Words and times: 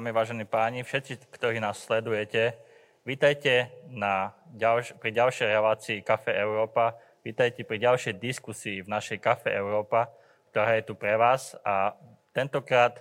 dámy, 0.00 0.16
vážení 0.16 0.48
páni, 0.48 0.80
všetci, 0.80 1.28
ktorí 1.28 1.60
nás 1.60 1.76
sledujete, 1.76 2.56
vítajte 3.04 3.68
na 3.92 4.32
ďalš- 4.56 4.96
pri 4.96 5.12
ďalšej 5.12 5.48
relácii 5.52 6.00
Kafe 6.00 6.32
Európa. 6.40 6.96
Vítajte 7.20 7.68
pri 7.68 7.76
ďalšej 7.84 8.16
diskusii 8.16 8.80
v 8.80 8.88
našej 8.88 9.20
Kafe 9.20 9.52
Európa, 9.52 10.08
ktorá 10.48 10.80
je 10.80 10.88
tu 10.88 10.96
pre 10.96 11.20
vás. 11.20 11.52
A 11.68 11.92
tentokrát 12.32 12.96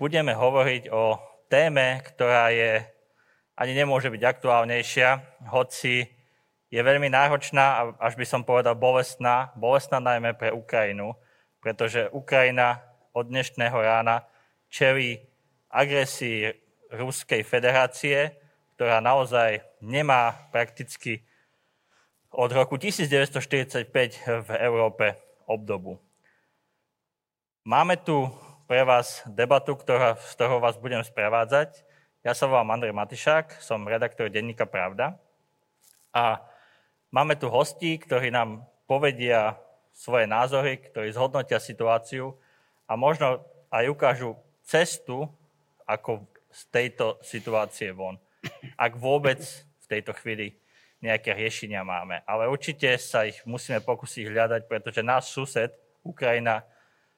budeme 0.00 0.32
hovoriť 0.32 0.88
o 0.88 1.20
téme, 1.52 2.00
ktorá 2.00 2.48
je 2.56 2.80
ani 3.60 3.76
nemôže 3.76 4.08
byť 4.08 4.22
aktuálnejšia, 4.24 5.08
hoci 5.52 6.08
je 6.72 6.80
veľmi 6.80 7.12
náročná 7.12 7.64
a 7.76 7.80
až 8.00 8.16
by 8.16 8.24
som 8.24 8.48
povedal 8.48 8.72
bolestná, 8.72 9.52
bolestná 9.60 10.00
najmä 10.00 10.32
pre 10.40 10.56
Ukrajinu, 10.56 11.20
pretože 11.60 12.08
Ukrajina 12.16 12.80
od 13.12 13.28
dnešného 13.28 13.76
rána 13.76 14.24
čelí 14.72 15.33
agresii 15.74 16.54
Ruskej 16.94 17.42
federácie, 17.42 18.38
ktorá 18.78 19.02
naozaj 19.02 19.66
nemá 19.82 20.46
prakticky 20.54 21.26
od 22.30 22.50
roku 22.54 22.78
1945 22.78 23.90
v 24.46 24.50
Európe 24.62 25.18
obdobu. 25.50 25.98
Máme 27.66 27.98
tu 27.98 28.30
pre 28.70 28.86
vás 28.86 29.22
debatu, 29.26 29.74
ktorá, 29.74 30.14
z 30.18 30.34
toho 30.38 30.62
vás 30.62 30.78
budem 30.78 31.02
sprevádzať. 31.02 31.82
Ja 32.22 32.32
sa 32.32 32.46
volám 32.46 32.70
Andrej 32.74 32.94
Matišák, 32.94 33.58
som 33.58 33.86
redaktor 33.86 34.30
denníka 34.30 34.66
Pravda. 34.66 35.18
A 36.14 36.40
máme 37.10 37.34
tu 37.34 37.50
hostí, 37.50 37.98
ktorí 37.98 38.30
nám 38.30 38.62
povedia 38.86 39.58
svoje 39.94 40.26
názory, 40.26 40.80
ktorí 40.80 41.14
zhodnotia 41.14 41.62
situáciu 41.62 42.34
a 42.90 42.98
možno 42.98 43.42
aj 43.70 43.84
ukážu 43.90 44.34
cestu, 44.66 45.30
ako 45.84 46.24
z 46.48 46.60
tejto 46.70 47.18
situácie 47.20 47.92
von. 47.92 48.16
Ak 48.76 48.96
vôbec 48.96 49.40
v 49.84 49.86
tejto 49.88 50.16
chvíli 50.16 50.56
nejaké 51.04 51.36
riešenia 51.36 51.84
máme. 51.84 52.24
Ale 52.24 52.48
určite 52.48 52.96
sa 52.96 53.28
ich 53.28 53.36
musíme 53.44 53.84
pokúsiť 53.84 54.24
hľadať, 54.24 54.62
pretože 54.64 55.04
náš 55.04 55.28
sused, 55.28 55.68
Ukrajina, 56.00 56.64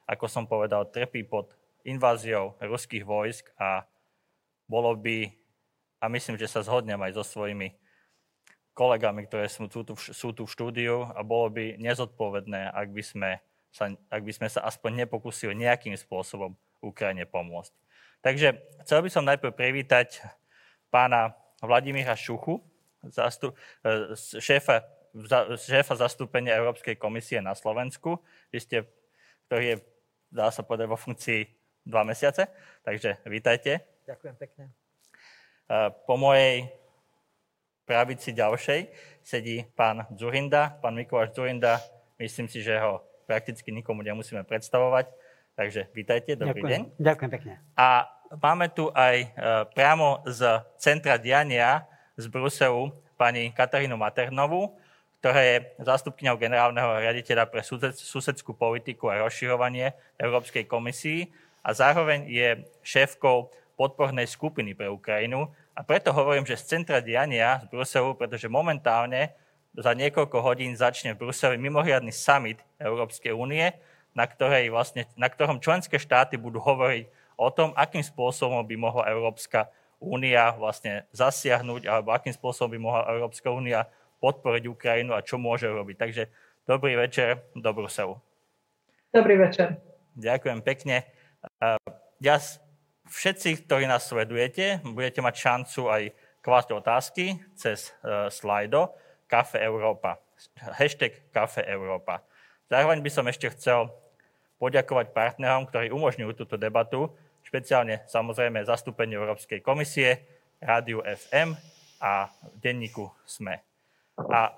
ako 0.03 0.27
som 0.27 0.43
povedal, 0.43 0.87
trpí 0.91 1.23
pod 1.23 1.55
inváziou 1.87 2.59
ruských 2.59 3.07
vojsk 3.07 3.47
a 3.55 3.87
bolo 4.67 4.91
by, 4.99 5.31
a 6.03 6.11
myslím, 6.11 6.35
že 6.35 6.51
sa 6.51 6.59
zhodnem 6.63 6.99
aj 6.99 7.15
so 7.15 7.23
svojimi 7.23 7.71
kolegami, 8.75 9.23
ktoré 9.27 9.47
sú 9.47 9.71
tu, 9.71 9.95
sú 9.95 10.35
tu 10.35 10.43
v 10.43 10.53
štúdiu 10.53 11.07
a 11.15 11.23
bolo 11.23 11.47
by 11.47 11.79
nezodpovedné, 11.79 12.75
ak 12.75 12.87
by 12.91 13.03
sme 13.03 13.31
sa, 13.71 13.89
ak 14.11 14.21
by 14.21 14.31
sme 14.35 14.47
sa 14.51 14.67
aspoň 14.67 15.07
nepokúsili 15.07 15.55
nejakým 15.55 15.95
spôsobom 15.95 16.53
Ukrajine 16.83 17.23
pomôcť. 17.23 17.71
Takže 18.21 18.57
chcel 18.83 18.99
by 19.05 19.09
som 19.11 19.27
najprv 19.27 19.53
privítať 19.53 20.23
pána 20.89 21.35
Vladimíra 21.61 22.17
Šuchu, 22.17 22.61
zastup, 23.09 23.57
e, 23.85 24.13
šéfa, 24.17 24.85
šéfa 25.57 25.93
zastúpenia 25.97 26.57
Európskej 26.57 26.97
komisie 26.97 27.41
na 27.41 27.53
Slovensku. 27.57 28.21
Vy 28.53 28.57
ste, 28.61 28.77
ktorý 29.47 29.65
je, 29.65 29.77
dá 30.33 30.49
sa 30.49 30.61
povedať, 30.61 30.87
vo 30.89 30.97
funkcii 30.97 31.39
dva 31.87 32.03
mesiace, 32.03 32.51
takže 32.83 33.21
vítajte. 33.25 33.85
Ďakujem 34.05 34.35
pekne. 34.35 34.63
E, 34.69 35.77
po 36.05 36.15
mojej 36.19 36.67
pravici 37.87 38.35
ďalšej 38.35 38.91
sedí 39.23 39.63
pán 39.75 40.03
Zurinda, 40.15 40.75
pán 40.83 40.99
Mikuláš 40.99 41.31
Zurinda. 41.31 41.79
Myslím 42.19 42.51
si, 42.51 42.59
že 42.59 42.75
ho 42.81 43.05
prakticky 43.27 43.71
nikomu 43.71 44.03
nemusíme 44.03 44.43
predstavovať 44.43 45.26
Takže 45.57 45.89
vítajte, 45.89 46.37
dobrý 46.37 46.61
Ďakujem. 46.61 46.69
deň. 46.69 46.81
Ďakujem 47.01 47.31
pekne. 47.33 47.53
A 47.73 48.05
máme 48.37 48.69
tu 48.69 48.93
aj 48.93 49.15
e, 49.25 49.27
priamo 49.73 50.21
z 50.29 50.61
Centra 50.77 51.17
diania 51.17 51.81
z 52.13 52.29
Bruselu 52.29 52.93
pani 53.17 53.49
Katarínu 53.49 53.97
Maternovú, 53.97 54.77
ktorá 55.17 55.41
je 55.41 55.65
zástupkyňou 55.81 56.37
generálneho 56.37 57.01
riaditeľa 57.01 57.49
pre 57.49 57.65
susedskú 57.97 58.53
politiku 58.53 59.09
a 59.09 59.25
rozširovanie 59.25 59.97
Európskej 60.21 60.69
komisii 60.69 61.33
a 61.65 61.73
zároveň 61.73 62.29
je 62.29 62.61
šéfkou 62.85 63.49
podpornej 63.73 64.29
skupiny 64.29 64.77
pre 64.77 64.93
Ukrajinu. 64.93 65.49
A 65.73 65.81
preto 65.81 66.13
hovorím, 66.13 66.45
že 66.45 66.53
z 66.53 66.77
centra 66.77 67.01
diania 67.01 67.65
z 67.65 67.73
Bruselu, 67.73 68.13
pretože 68.13 68.45
momentálne 68.45 69.33
za 69.73 69.97
niekoľko 69.97 70.37
hodín 70.37 70.77
začne 70.77 71.17
v 71.17 71.25
Bruseli 71.25 71.57
mimoriadný 71.57 72.13
summit 72.13 72.61
Európskej 72.77 73.33
únie, 73.33 73.73
na, 74.17 74.25
ktorej 74.25 74.73
vlastne, 74.73 75.05
na 75.13 75.29
ktorom 75.29 75.61
členské 75.61 76.01
štáty 76.01 76.41
budú 76.41 76.57
hovoriť 76.57 77.05
o 77.37 77.53
tom, 77.53 77.69
akým 77.77 78.01
spôsobom 78.01 78.65
by 78.65 78.73
mohla 78.73 79.05
Európska 79.13 79.69
únia 80.01 80.57
vlastne 80.57 81.05
zasiahnuť, 81.13 81.85
alebo 81.85 82.09
akým 82.09 82.33
spôsobom 82.33 82.73
by 82.73 82.79
mohla 82.81 83.05
Európska 83.13 83.53
únia 83.53 83.85
podporiť 84.17 84.65
Ukrajinu 84.65 85.13
a 85.13 85.21
čo 85.21 85.37
môže 85.37 85.69
robiť. 85.69 85.95
Takže 86.01 86.23
dobrý 86.65 86.97
večer 86.97 87.45
do 87.53 87.69
Bruselu. 87.69 88.17
Dobrý 89.13 89.37
večer. 89.37 89.77
Ďakujem 90.17 90.65
pekne. 90.65 91.05
Ja, 92.17 92.41
všetci, 93.05 93.69
ktorí 93.69 93.85
nás 93.85 94.09
sledujete, 94.09 94.81
budete 94.81 95.21
mať 95.21 95.35
šancu 95.37 95.81
aj 95.93 96.03
klásť 96.41 96.69
otázky 96.73 97.25
cez 97.53 97.93
uh, 98.01 98.33
slajdo 98.33 98.89
Kafe 99.29 99.61
Európa. 99.61 100.17
Hashtag 100.57 101.29
Kafe 101.29 101.61
Európa. 101.69 102.25
Zároveň 102.65 103.05
by 103.05 103.11
som 103.13 103.25
ešte 103.29 103.53
chcel 103.53 103.93
poďakovať 104.57 105.13
partnerom, 105.13 105.69
ktorí 105.69 105.93
umožňujú 105.93 106.31
túto 106.33 106.57
debatu, 106.57 107.13
špeciálne 107.45 108.03
samozrejme 108.09 108.65
zastúpenie 108.67 109.15
Európskej 109.15 109.63
komisie, 109.63 110.25
Rádiu 110.57 111.05
FM 111.05 111.53
a 112.01 112.33
denníku 112.57 113.07
SME. 113.23 113.61
A 114.17 114.51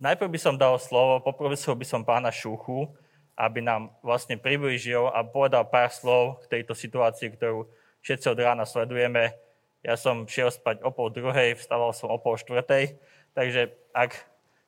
najprv 0.00 0.32
by 0.32 0.40
som 0.40 0.56
dal 0.56 0.80
slovo, 0.80 1.20
poprosil 1.20 1.76
by 1.76 1.84
som 1.84 2.00
pána 2.00 2.32
Šúchu, 2.32 2.88
aby 3.36 3.60
nám 3.60 3.92
vlastne 4.00 4.40
priblížil 4.40 5.10
a 5.10 5.20
povedal 5.26 5.68
pár 5.68 5.92
slov 5.92 6.40
k 6.46 6.58
tejto 6.58 6.72
situácii, 6.72 7.34
ktorú 7.34 7.68
všetci 8.00 8.26
od 8.30 8.38
rána 8.40 8.64
sledujeme. 8.64 9.36
Ja 9.84 10.00
som 10.00 10.24
šiel 10.24 10.48
spať 10.48 10.80
o 10.80 10.88
pol 10.88 11.12
druhej, 11.12 11.60
vstával 11.60 11.92
som 11.92 12.08
o 12.08 12.16
pol 12.16 12.40
štvrtej, 12.40 12.96
takže 13.36 13.74
ak 13.92 14.16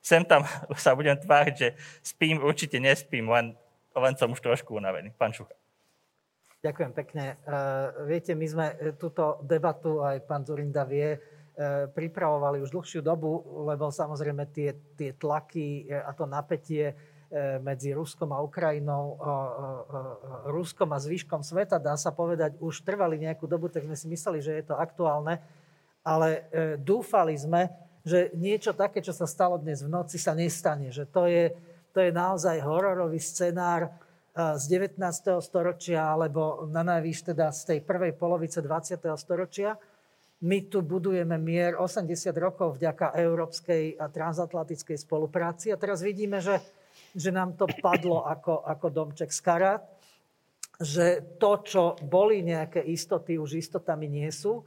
sem 0.03 0.21
tam 0.21 0.45
sa 0.77 0.93
budem 0.93 1.17
tváriť, 1.17 1.55
že 1.57 1.69
spím, 2.05 2.43
určite 2.43 2.77
nespím, 2.77 3.27
len 3.33 3.57
len 4.01 4.13
som 4.15 4.29
už 4.31 4.41
trošku 4.41 4.77
unavený. 4.77 5.13
Pán 5.17 5.33
Šucha. 5.33 5.57
Ďakujem 6.61 6.91
pekne. 6.93 7.37
Uh, 7.45 8.09
viete, 8.09 8.33
my 8.33 8.47
sme 8.49 8.65
túto 8.97 9.41
debatu, 9.45 10.01
aj 10.01 10.25
pán 10.25 10.41
Zurinda 10.41 10.85
vie, 10.89 11.17
uh, 11.17 11.85
pripravovali 11.89 12.61
už 12.65 12.73
dlhšiu 12.73 13.01
dobu, 13.05 13.45
lebo 13.69 13.93
samozrejme 13.93 14.49
tie, 14.49 14.73
tie 14.97 15.13
tlaky 15.13 15.89
a 15.89 16.11
to 16.17 16.25
napätie 16.25 16.97
medzi 17.59 17.91
Ruskom 17.91 18.31
a 18.31 18.39
Ukrajinou, 18.39 19.19
Ruskom 20.47 20.95
a 20.95 20.99
zvyškom 21.03 21.43
sveta, 21.43 21.75
dá 21.75 21.99
sa 21.99 22.15
povedať, 22.15 22.55
už 22.55 22.87
trvali 22.87 23.19
nejakú 23.19 23.43
dobu, 23.43 23.67
tak 23.67 23.83
sme 23.83 23.99
si 23.99 24.07
mysleli, 24.07 24.39
že 24.39 24.55
je 24.55 24.63
to 24.71 24.79
aktuálne, 24.79 25.43
ale 26.07 26.47
dúfali 26.79 27.35
sme, 27.35 27.67
že 28.07 28.31
niečo 28.31 28.71
také, 28.71 29.03
čo 29.03 29.11
sa 29.11 29.27
stalo 29.27 29.59
dnes 29.59 29.83
v 29.83 29.91
noci, 29.91 30.15
sa 30.15 30.31
nestane. 30.31 30.87
Že 30.87 31.03
to 31.11 31.27
je, 31.27 31.51
to 31.97 32.05
je 32.05 32.13
naozaj 32.13 32.61
hororový 32.61 33.17
scenár 33.17 33.89
eh, 33.89 34.53
z 34.53 34.63
19. 34.69 35.01
storočia, 35.41 36.13
alebo 36.13 36.69
na 36.69 36.85
najvýš 36.85 37.33
teda 37.33 37.49
z 37.49 37.73
tej 37.73 37.79
prvej 37.81 38.13
polovice 38.13 38.61
20. 38.61 39.01
storočia. 39.17 39.73
My 40.45 40.69
tu 40.69 40.85
budujeme 40.85 41.41
mier 41.41 41.73
80 41.73 42.29
rokov 42.37 42.77
vďaka 42.77 43.17
európskej 43.17 43.97
a 43.97 44.05
transatlantickej 44.13 44.93
spolupráci 45.01 45.73
a 45.73 45.81
teraz 45.81 46.05
vidíme, 46.05 46.37
že, 46.37 46.61
že 47.17 47.33
nám 47.33 47.57
to 47.57 47.65
padlo 47.81 48.21
ako, 48.21 48.61
ako 48.61 48.93
domček 48.93 49.33
z 49.33 49.41
karát, 49.41 49.81
že 50.77 51.25
to, 51.41 51.65
čo 51.65 51.83
boli 52.05 52.45
nejaké 52.45 52.85
istoty, 52.85 53.41
už 53.41 53.57
istotami 53.57 54.05
nie 54.05 54.29
sú. 54.29 54.61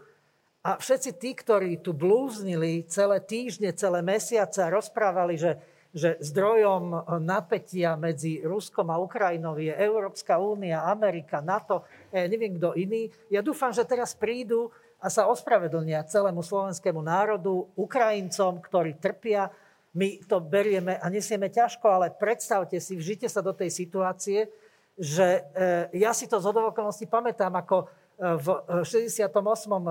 A 0.66 0.75
všetci 0.82 1.10
tí, 1.22 1.31
ktorí 1.38 1.78
tu 1.78 1.94
blúznili 1.94 2.82
celé 2.90 3.22
týždne, 3.22 3.70
celé 3.70 4.02
mesiace 4.02 4.66
a 4.66 4.75
rozprávali, 4.75 5.38
že 5.38 5.55
že 5.90 6.19
zdrojom 6.22 6.84
eh, 6.94 7.00
napätia 7.22 7.98
medzi 7.98 8.42
Ruskom 8.42 8.90
a 8.90 9.00
Ukrajinou 9.02 9.58
je 9.58 9.75
Európska 9.75 10.38
únia, 10.38 10.87
Amerika, 10.87 11.42
NATO, 11.42 11.87
ja 12.14 12.26
neviem 12.31 12.58
kto 12.58 12.75
iný. 12.78 13.10
Ja 13.31 13.42
dúfam, 13.42 13.75
že 13.75 13.87
teraz 13.87 14.14
prídu 14.14 14.70
a 15.00 15.08
sa 15.08 15.26
ospravedlnia 15.26 16.04
celému 16.04 16.44
slovenskému 16.44 17.00
národu, 17.00 17.72
Ukrajincom, 17.72 18.60
ktorí 18.60 19.00
trpia. 19.00 19.48
My 19.96 20.20
to 20.28 20.38
berieme 20.38 21.00
a 21.00 21.06
nesieme 21.10 21.50
ťažko, 21.50 21.88
ale 21.88 22.14
predstavte 22.14 22.78
si, 22.78 22.94
vžite 22.94 23.26
sa 23.26 23.43
do 23.43 23.50
tej 23.50 23.72
situácie, 23.75 24.46
že 24.94 25.43
eh, 25.56 25.90
ja 25.96 26.14
si 26.14 26.28
to 26.31 26.38
z 26.38 26.52
okolností 26.52 27.10
pamätám, 27.10 27.50
ako 27.58 27.88
eh, 27.88 28.36
v 28.38 28.46
68. 28.86 29.32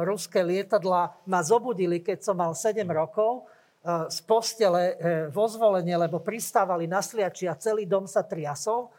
ruské 0.08 0.40
lietadla 0.46 1.12
ma 1.28 1.42
zobudili, 1.44 2.00
keď 2.00 2.24
som 2.24 2.40
mal 2.40 2.56
7 2.56 2.88
rokov 2.88 3.50
z 3.84 4.20
postele 4.28 4.84
e, 4.84 4.94
vo 5.32 5.48
zvolenie, 5.48 5.96
lebo 5.96 6.20
pristávali 6.20 6.84
na 6.84 7.00
sliači 7.00 7.48
a 7.48 7.56
celý 7.56 7.88
dom 7.88 8.04
sa 8.04 8.28
triasol. 8.28 8.92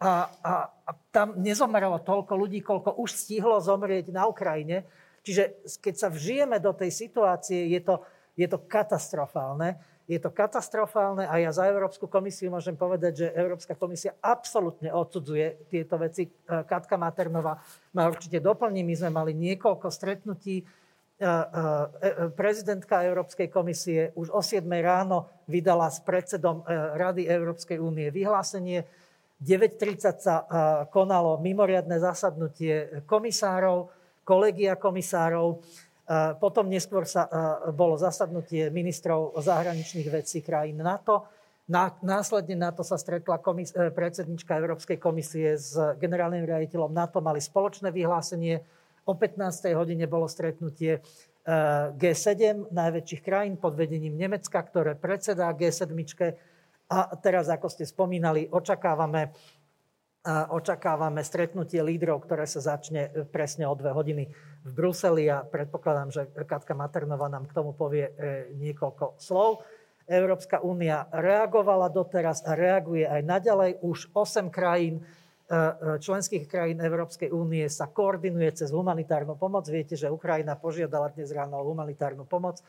A, 0.00 0.30
a, 0.40 0.52
a 0.86 0.90
tam 1.12 1.36
nezomrelo 1.36 2.00
toľko 2.00 2.32
ľudí, 2.38 2.62
koľko 2.62 2.96
už 3.02 3.10
stihlo 3.10 3.58
zomrieť 3.60 4.08
na 4.14 4.30
Ukrajine. 4.30 4.86
Čiže 5.20 5.66
keď 5.82 5.94
sa 5.98 6.08
vžijeme 6.08 6.56
do 6.62 6.72
tej 6.72 6.88
situácie, 6.88 7.68
je 7.68 7.80
to, 7.84 8.00
je 8.38 8.46
to 8.48 8.58
katastrofálne. 8.64 9.76
Je 10.10 10.18
to 10.18 10.34
katastrofálne 10.34 11.22
a 11.22 11.38
ja 11.38 11.54
za 11.54 11.70
Európsku 11.70 12.10
komisiu 12.10 12.50
môžem 12.50 12.74
povedať, 12.74 13.12
že 13.22 13.26
Európska 13.30 13.78
komisia 13.78 14.18
absolútne 14.18 14.90
odsudzuje 14.90 15.70
tieto 15.70 15.98
veci. 15.98 16.26
E, 16.26 16.30
Katka 16.66 16.94
Maternová 16.94 17.58
ma 17.94 18.06
určite 18.06 18.38
doplní. 18.38 18.86
My 18.86 18.94
sme 18.94 19.10
mali 19.10 19.32
niekoľko 19.34 19.90
stretnutí. 19.90 20.66
E, 21.20 21.24
e, 21.24 22.32
prezidentka 22.32 23.04
Európskej 23.04 23.52
komisie 23.52 24.08
už 24.16 24.32
o 24.32 24.40
7 24.40 24.64
ráno 24.80 25.28
vydala 25.44 25.92
s 25.92 26.00
predsedom 26.00 26.64
Rady 26.96 27.28
Európskej 27.28 27.76
únie 27.76 28.08
vyhlásenie. 28.08 28.88
9.30 29.40 30.20
sa 30.20 30.44
konalo 30.92 31.40
mimoriadne 31.40 31.96
zasadnutie 31.96 33.04
komisárov, 33.08 33.88
kolegia 34.20 34.76
komisárov 34.76 35.64
potom 36.36 36.68
neskôr 36.68 37.08
sa 37.08 37.24
bolo 37.72 37.96
zasadnutie 37.96 38.68
ministrov 38.68 39.32
zahraničných 39.40 40.12
vecí 40.12 40.44
krajín 40.44 40.84
NATO. 40.84 41.24
Následne 42.02 42.58
na 42.58 42.74
to 42.74 42.82
sa 42.82 42.98
stretla 42.98 43.38
komis- 43.38 43.70
e, 43.70 43.94
predsednička 43.94 44.58
Európskej 44.58 44.98
komisie 44.98 45.54
s 45.54 45.78
generálnym 46.02 46.42
riaditeľom 46.42 46.90
NATO, 46.90 47.22
mali 47.22 47.38
spoločné 47.38 47.94
vyhlásenie. 47.94 48.58
O 49.10 49.18
15. 49.18 49.74
hodine 49.74 50.06
bolo 50.06 50.30
stretnutie 50.30 50.92
e, 50.94 51.00
G7 51.98 52.70
najväčších 52.70 53.22
krajín 53.26 53.58
pod 53.58 53.74
vedením 53.74 54.14
Nemecka, 54.14 54.62
ktoré 54.62 54.94
predsedá 54.94 55.50
G7. 55.50 55.90
A 56.86 57.18
teraz, 57.18 57.50
ako 57.50 57.66
ste 57.66 57.82
spomínali, 57.82 58.46
očakávame 58.46 59.34
očakávame 60.28 61.24
stretnutie 61.24 61.80
lídrov, 61.80 62.28
ktoré 62.28 62.44
sa 62.44 62.60
začne 62.60 63.08
e, 63.08 63.24
presne 63.24 63.64
o 63.64 63.72
dve 63.72 63.88
hodiny 63.96 64.24
v 64.68 64.70
Bruseli 64.76 65.32
a 65.32 65.40
predpokladám, 65.40 66.08
že 66.12 66.22
Katka 66.44 66.76
Maternova 66.76 67.32
nám 67.32 67.48
k 67.48 67.56
tomu 67.56 67.72
povie 67.72 68.12
e, 68.12 68.52
niekoľko 68.60 69.16
slov. 69.16 69.64
Európska 70.04 70.60
únia 70.60 71.08
reagovala 71.08 71.88
doteraz 71.88 72.44
a 72.44 72.52
reaguje 72.52 73.08
aj 73.08 73.22
naďalej. 73.24 73.70
Už 73.80 74.12
8 74.12 74.52
krajín, 74.52 75.00
e, 75.00 75.02
členských 75.98 76.46
krajín 76.46 76.78
Európskej 76.78 77.34
únie 77.34 77.66
sa 77.66 77.90
koordinuje 77.90 78.54
cez 78.54 78.70
humanitárnu 78.70 79.34
pomoc. 79.34 79.66
Viete, 79.66 79.98
že 79.98 80.06
Ukrajina 80.06 80.54
požiadala 80.54 81.10
dnes 81.10 81.34
ráno 81.34 81.58
o 81.58 81.66
humanitárnu 81.66 82.22
pomoc. 82.22 82.62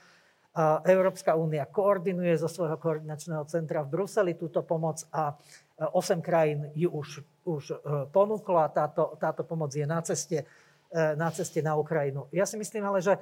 Európska 0.84 1.38
únia 1.38 1.70
koordinuje 1.70 2.36
zo 2.42 2.50
svojho 2.50 2.76
koordinačného 2.82 3.46
centra 3.46 3.86
v 3.86 4.02
Bruseli 4.02 4.34
túto 4.34 4.66
pomoc 4.66 5.06
a 5.14 5.38
8 5.78 6.20
krajín 6.26 6.74
ju 6.74 6.90
už 6.90 7.22
už 7.46 7.64
e, 7.72 7.76
ponúklo 8.14 8.62
a 8.62 8.70
táto, 8.70 9.18
táto 9.18 9.42
pomoc 9.42 9.74
je 9.74 9.86
na 9.86 10.02
ceste, 10.06 10.46
e, 10.92 11.16
na 11.18 11.34
ceste 11.34 11.62
na 11.66 11.74
Ukrajinu. 11.74 12.30
Ja 12.30 12.46
si 12.46 12.58
myslím 12.58 12.86
ale, 12.86 13.02
že 13.02 13.18
e, 13.18 13.20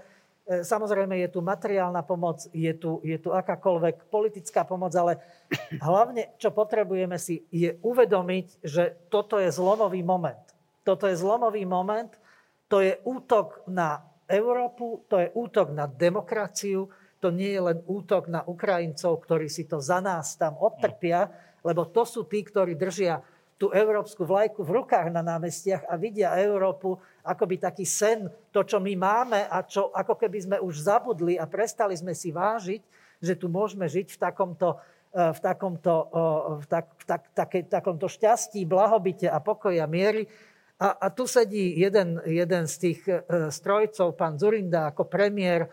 samozrejme 0.49 1.21
je 1.21 1.29
tu 1.29 1.45
materiálna 1.45 2.01
pomoc, 2.01 2.49
je 2.49 2.73
tu, 2.73 2.97
je 3.05 3.21
tu 3.21 3.29
akákoľvek 3.29 4.09
politická 4.09 4.65
pomoc, 4.65 4.89
ale 4.97 5.21
hlavne, 5.77 6.33
čo 6.41 6.49
potrebujeme 6.49 7.21
si, 7.21 7.45
je 7.53 7.77
uvedomiť, 7.85 8.65
že 8.65 8.97
toto 9.13 9.37
je 9.37 9.53
zlomový 9.53 10.01
moment. 10.01 10.41
Toto 10.81 11.05
je 11.05 11.13
zlomový 11.13 11.69
moment, 11.69 12.09
to 12.65 12.81
je 12.81 12.97
útok 13.05 13.61
na 13.69 14.01
Európu, 14.25 15.05
to 15.05 15.21
je 15.21 15.29
útok 15.37 15.69
na 15.69 15.85
demokraciu, 15.85 16.89
to 17.21 17.29
nie 17.29 17.53
je 17.53 17.61
len 17.61 17.77
útok 17.85 18.31
na 18.31 18.41
Ukrajincov, 18.41 19.21
ktorí 19.21 19.51
si 19.51 19.69
to 19.69 19.77
za 19.77 20.01
nás 20.01 20.33
tam 20.39 20.57
odtrpia, 20.57 21.29
lebo 21.61 21.85
to 21.85 22.07
sú 22.07 22.25
tí, 22.25 22.41
ktorí 22.41 22.73
držia 22.73 23.21
tú 23.59 23.75
európsku 23.75 24.23
vlajku 24.23 24.63
v 24.63 24.81
rukách 24.81 25.11
na 25.11 25.19
námestiach 25.19 25.83
a 25.91 25.99
vidia 25.99 26.31
Európu 26.39 26.95
akoby 27.23 27.59
taký 27.59 27.85
sen, 27.85 28.31
to, 28.49 28.63
čo 28.63 28.79
my 28.79 28.93
máme 28.95 29.45
a 29.47 29.63
čo 29.63 29.91
ako 29.91 30.15
keby 30.15 30.39
sme 30.39 30.57
už 30.59 30.83
zabudli 30.83 31.35
a 31.35 31.45
prestali 31.45 31.93
sme 31.95 32.15
si 32.15 32.31
vážiť, 32.31 32.81
že 33.19 33.35
tu 33.35 33.51
môžeme 33.51 33.85
žiť 33.85 34.15
v 34.15 34.17
takomto, 34.17 34.79
e, 35.11 35.35
v 35.35 35.39
takomto, 35.39 35.93
v 36.63 36.65
tak, 36.65 36.85
v 36.95 37.03
tak, 37.03 37.21
také, 37.35 37.59
takomto 37.67 38.07
šťastí, 38.07 38.63
blahobite 38.63 39.27
a 39.27 39.43
pokoja 39.43 39.83
miery. 39.85 40.27
A, 40.79 40.95
a 40.95 41.07
tu 41.11 41.27
sedí 41.27 41.75
jeden, 41.75 42.23
jeden 42.23 42.63
z 42.63 42.75
tých 42.79 42.99
e, 43.03 43.51
strojcov, 43.51 44.15
pán 44.15 44.39
Zurinda, 44.39 44.87
ako 44.87 45.11
premiér, 45.11 45.67
e, 45.67 45.69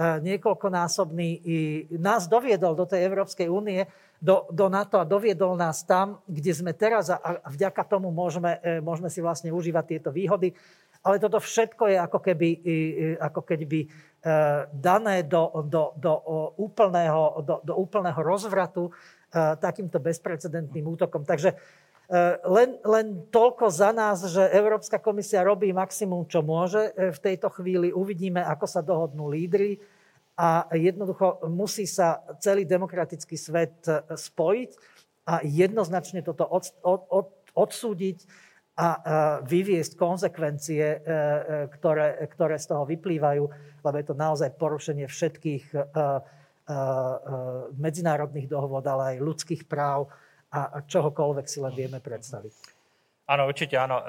niekoľkonásobný, 0.00 1.28
i 1.44 1.58
nás 2.00 2.24
doviedol 2.24 2.72
do 2.72 2.88
tej 2.88 3.04
Európskej 3.04 3.52
únie 3.52 3.84
do, 4.16 4.48
do 4.48 4.72
NATO 4.72 4.96
a 4.96 5.04
doviedol 5.04 5.60
nás 5.60 5.84
tam, 5.84 6.24
kde 6.24 6.56
sme 6.56 6.72
teraz 6.72 7.12
a, 7.12 7.20
a 7.20 7.52
vďaka 7.52 7.84
tomu 7.84 8.08
môžeme, 8.08 8.80
môžeme 8.80 9.12
si 9.12 9.20
vlastne 9.20 9.52
užívať 9.52 9.84
tieto 9.84 10.08
výhody. 10.08 10.56
Ale 11.06 11.22
toto 11.22 11.38
všetko 11.38 11.86
je 11.86 11.96
ako 12.02 12.18
keby, 12.18 12.48
ako 13.22 13.46
keby 13.46 13.86
e, 13.86 13.88
dané 14.74 15.22
do, 15.22 15.54
do, 15.70 15.94
do, 15.94 16.14
úplného, 16.58 17.46
do, 17.46 17.62
do 17.62 17.74
úplného 17.78 18.18
rozvratu 18.18 18.90
e, 18.90 18.92
takýmto 19.62 20.02
bezprecedentným 20.02 20.82
útokom. 20.82 21.22
Takže 21.22 21.54
len, 22.46 22.78
len 22.86 23.26
toľko 23.34 23.66
za 23.66 23.90
nás, 23.90 24.22
že 24.30 24.38
Európska 24.54 25.02
komisia 25.02 25.42
robí 25.42 25.74
maximum, 25.74 26.22
čo 26.30 26.38
môže 26.38 26.94
v 26.94 27.18
tejto 27.18 27.50
chvíli. 27.50 27.90
Uvidíme, 27.90 28.46
ako 28.46 28.62
sa 28.70 28.78
dohodnú 28.78 29.26
lídry 29.26 29.82
a 30.36 30.68
jednoducho 30.76 31.48
musí 31.48 31.88
sa 31.88 32.20
celý 32.44 32.68
demokratický 32.68 33.40
svet 33.40 33.88
e, 33.88 34.04
spojiť 34.12 34.70
a 35.24 35.40
jednoznačne 35.42 36.20
toto 36.20 36.44
od, 36.44 36.68
od, 36.84 37.02
od, 37.08 37.26
odsúdiť 37.56 38.28
a 38.76 38.88
e, 38.92 39.00
vyviesť 39.48 39.96
konsekvencie, 39.96 40.84
e, 40.84 40.98
ktoré, 41.80 42.20
ktoré 42.28 42.60
z 42.60 42.66
toho 42.68 42.84
vyplývajú, 42.84 43.44
lebo 43.80 43.96
je 43.96 44.06
to 44.06 44.14
naozaj 44.14 44.52
porušenie 44.56 45.08
všetkých 45.08 45.64
medzinárodných 47.78 48.50
dohovod, 48.50 48.82
ale 48.90 49.14
aj 49.14 49.22
ľudských 49.22 49.70
práv 49.70 50.10
a 50.50 50.82
čohokoľvek 50.82 51.46
si 51.46 51.62
len 51.62 51.70
vieme 51.70 52.02
predstaviť. 52.02 52.50
Áno, 53.30 53.46
určite 53.46 53.78
áno. 53.78 54.02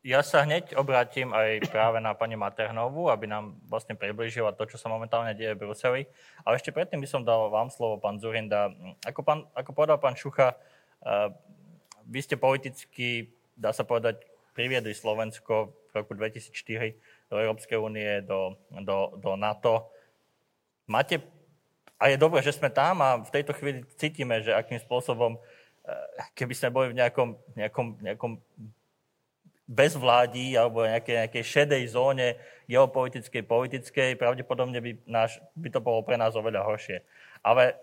Ja 0.00 0.24
sa 0.24 0.48
hneď 0.48 0.74
obrátim 0.80 1.30
aj 1.30 1.68
práve 1.68 2.00
na 2.00 2.16
pani 2.16 2.40
Maternovú, 2.40 3.12
aby 3.12 3.28
nám 3.28 3.54
vlastne 3.68 3.92
približila 3.94 4.56
to, 4.56 4.64
čo 4.64 4.80
sa 4.80 4.88
momentálne 4.88 5.36
deje 5.36 5.52
v 5.52 5.62
Bruseli. 5.62 6.02
Ale 6.42 6.56
ešte 6.56 6.72
predtým 6.72 7.04
by 7.04 7.06
som 7.06 7.22
dal 7.22 7.52
vám 7.52 7.68
slovo, 7.68 8.00
pán 8.00 8.16
Zurinda. 8.16 8.72
Ako, 9.04 9.20
pán, 9.20 9.44
ako 9.52 9.70
povedal 9.76 10.00
pán 10.00 10.16
Šucha, 10.16 10.56
vy 12.08 12.18
ste 12.24 12.40
politicky, 12.40 13.30
dá 13.62 13.70
sa 13.70 13.86
povedať, 13.86 14.18
priviedli 14.58 14.90
Slovensko 14.90 15.70
v 15.70 15.92
roku 15.94 16.18
2004 16.18 16.98
do 17.30 17.38
Európskej 17.38 17.78
únie, 17.78 18.20
do, 18.26 18.58
do, 18.82 19.14
do 19.16 19.38
NATO. 19.38 19.88
Máte, 20.90 21.22
a 21.96 22.10
je 22.10 22.18
dobré, 22.18 22.42
že 22.42 22.58
sme 22.58 22.68
tam 22.68 22.98
a 22.98 23.22
v 23.22 23.30
tejto 23.30 23.54
chvíli 23.54 23.86
cítime, 23.94 24.42
že 24.42 24.50
akým 24.50 24.82
spôsobom, 24.82 25.38
keby 26.34 26.52
sme 26.58 26.74
boli 26.74 26.86
v 26.90 26.98
nejakom, 26.98 27.38
nejakom, 27.54 27.86
nejakom 28.02 28.32
bez 29.72 29.94
vládí 29.94 30.58
alebo 30.58 30.84
nejakej, 30.84 31.24
nejakej 31.24 31.44
šedej 31.46 31.82
zóne 31.94 32.36
geopolitickej, 32.66 33.42
politickej, 33.46 34.10
pravdepodobne 34.18 34.82
by, 34.82 34.90
náš, 35.06 35.38
by 35.54 35.70
to 35.70 35.80
bolo 35.80 36.02
pre 36.02 36.18
nás 36.18 36.34
oveľa 36.34 36.66
horšie. 36.66 37.00
Ale 37.40 37.78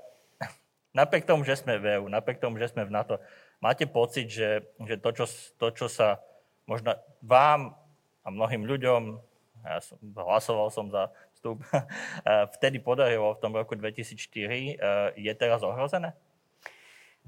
napriek 0.91 1.25
tomu, 1.25 1.47
že 1.47 1.57
sme 1.57 1.79
v 1.79 1.97
EU, 1.97 2.05
napriek 2.11 2.37
tomu, 2.37 2.59
že 2.59 2.69
sme 2.69 2.85
v 2.85 2.93
NATO, 2.93 3.17
máte 3.59 3.85
pocit, 3.85 4.27
že, 4.31 4.67
že 4.87 4.95
to, 4.99 5.09
čo, 5.11 5.25
to, 5.59 5.67
čo 5.75 5.87
sa 5.87 6.19
možno 6.67 6.95
vám 7.23 7.75
a 8.23 8.27
mnohým 8.31 8.67
ľuďom, 8.67 9.19
ja 9.63 9.79
som, 9.83 9.99
hlasoval 10.15 10.67
som 10.71 10.87
za 10.91 11.11
vstup, 11.35 11.63
vtedy 12.59 12.79
podarilo 12.79 13.35
v 13.35 13.41
tom 13.43 13.51
roku 13.55 13.75
2004, 13.75 15.15
je 15.15 15.33
teraz 15.35 15.63
ohrozené? 15.63 16.15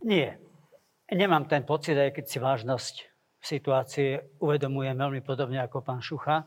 Nie. 0.04 0.40
Nemám 1.12 1.52
ten 1.52 1.68
pocit, 1.68 2.00
aj 2.00 2.16
keď 2.16 2.26
si 2.26 2.38
vážnosť 2.40 2.96
situácie 3.42 4.38
uvedomujem 4.38 4.96
veľmi 4.96 5.22
podobne 5.26 5.60
ako 5.60 5.84
pán 5.84 6.00
Šucha. 6.00 6.46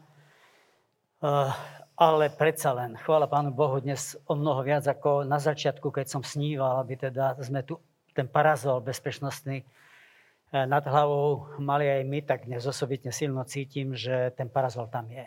Eh, 1.25 1.53
ale 1.95 2.27
predsa 2.29 2.75
len, 2.77 2.99
chvála 3.01 3.31
Pánu 3.31 3.55
Bohu, 3.55 3.79
dnes 3.79 4.19
o 4.27 4.35
mnoho 4.35 4.61
viac 4.67 4.85
ako 4.85 5.23
na 5.25 5.39
začiatku, 5.39 5.89
keď 5.95 6.07
som 6.11 6.23
sníval, 6.27 6.83
aby 6.83 6.99
teda 6.99 7.39
sme 7.39 7.63
tu 7.63 7.79
ten 8.15 8.31
parazol 8.31 8.81
bezpečnostný 8.81 9.61
eh, 9.61 10.65
nad 10.65 10.87
hlavou 10.87 11.59
mali 11.59 11.91
aj 11.91 12.03
my, 12.07 12.19
tak 12.23 12.47
dnes 12.47 12.63
osobitne 12.63 13.11
silno 13.11 13.43
cítim, 13.45 13.93
že 13.93 14.31
ten 14.39 14.47
parazol 14.47 14.87
tam 14.87 15.11
je. 15.11 15.27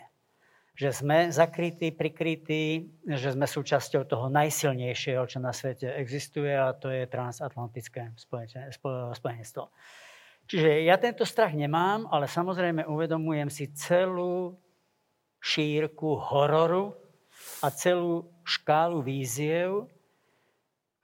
Že 0.78 0.88
sme 1.04 1.18
zakrytí, 1.28 1.92
prikrytí, 1.92 2.88
že 3.04 3.34
sme 3.34 3.44
súčasťou 3.44 4.08
toho 4.08 4.32
najsilnejšieho, 4.32 5.26
čo 5.26 5.38
na 5.42 5.52
svete 5.52 5.90
existuje 6.00 6.54
a 6.54 6.70
to 6.72 6.88
je 6.88 7.04
transatlantické 7.10 8.14
spojenstvo. 9.12 9.68
Čiže 10.48 10.88
ja 10.88 10.96
tento 10.96 11.28
strach 11.28 11.52
nemám, 11.52 12.08
ale 12.08 12.24
samozrejme 12.24 12.88
uvedomujem 12.88 13.52
si 13.52 13.68
celú 13.74 14.56
šírku 15.44 16.16
hororu 16.16 16.96
a 17.60 17.68
celú 17.68 18.30
škálu 18.46 19.04
víziev, 19.04 19.90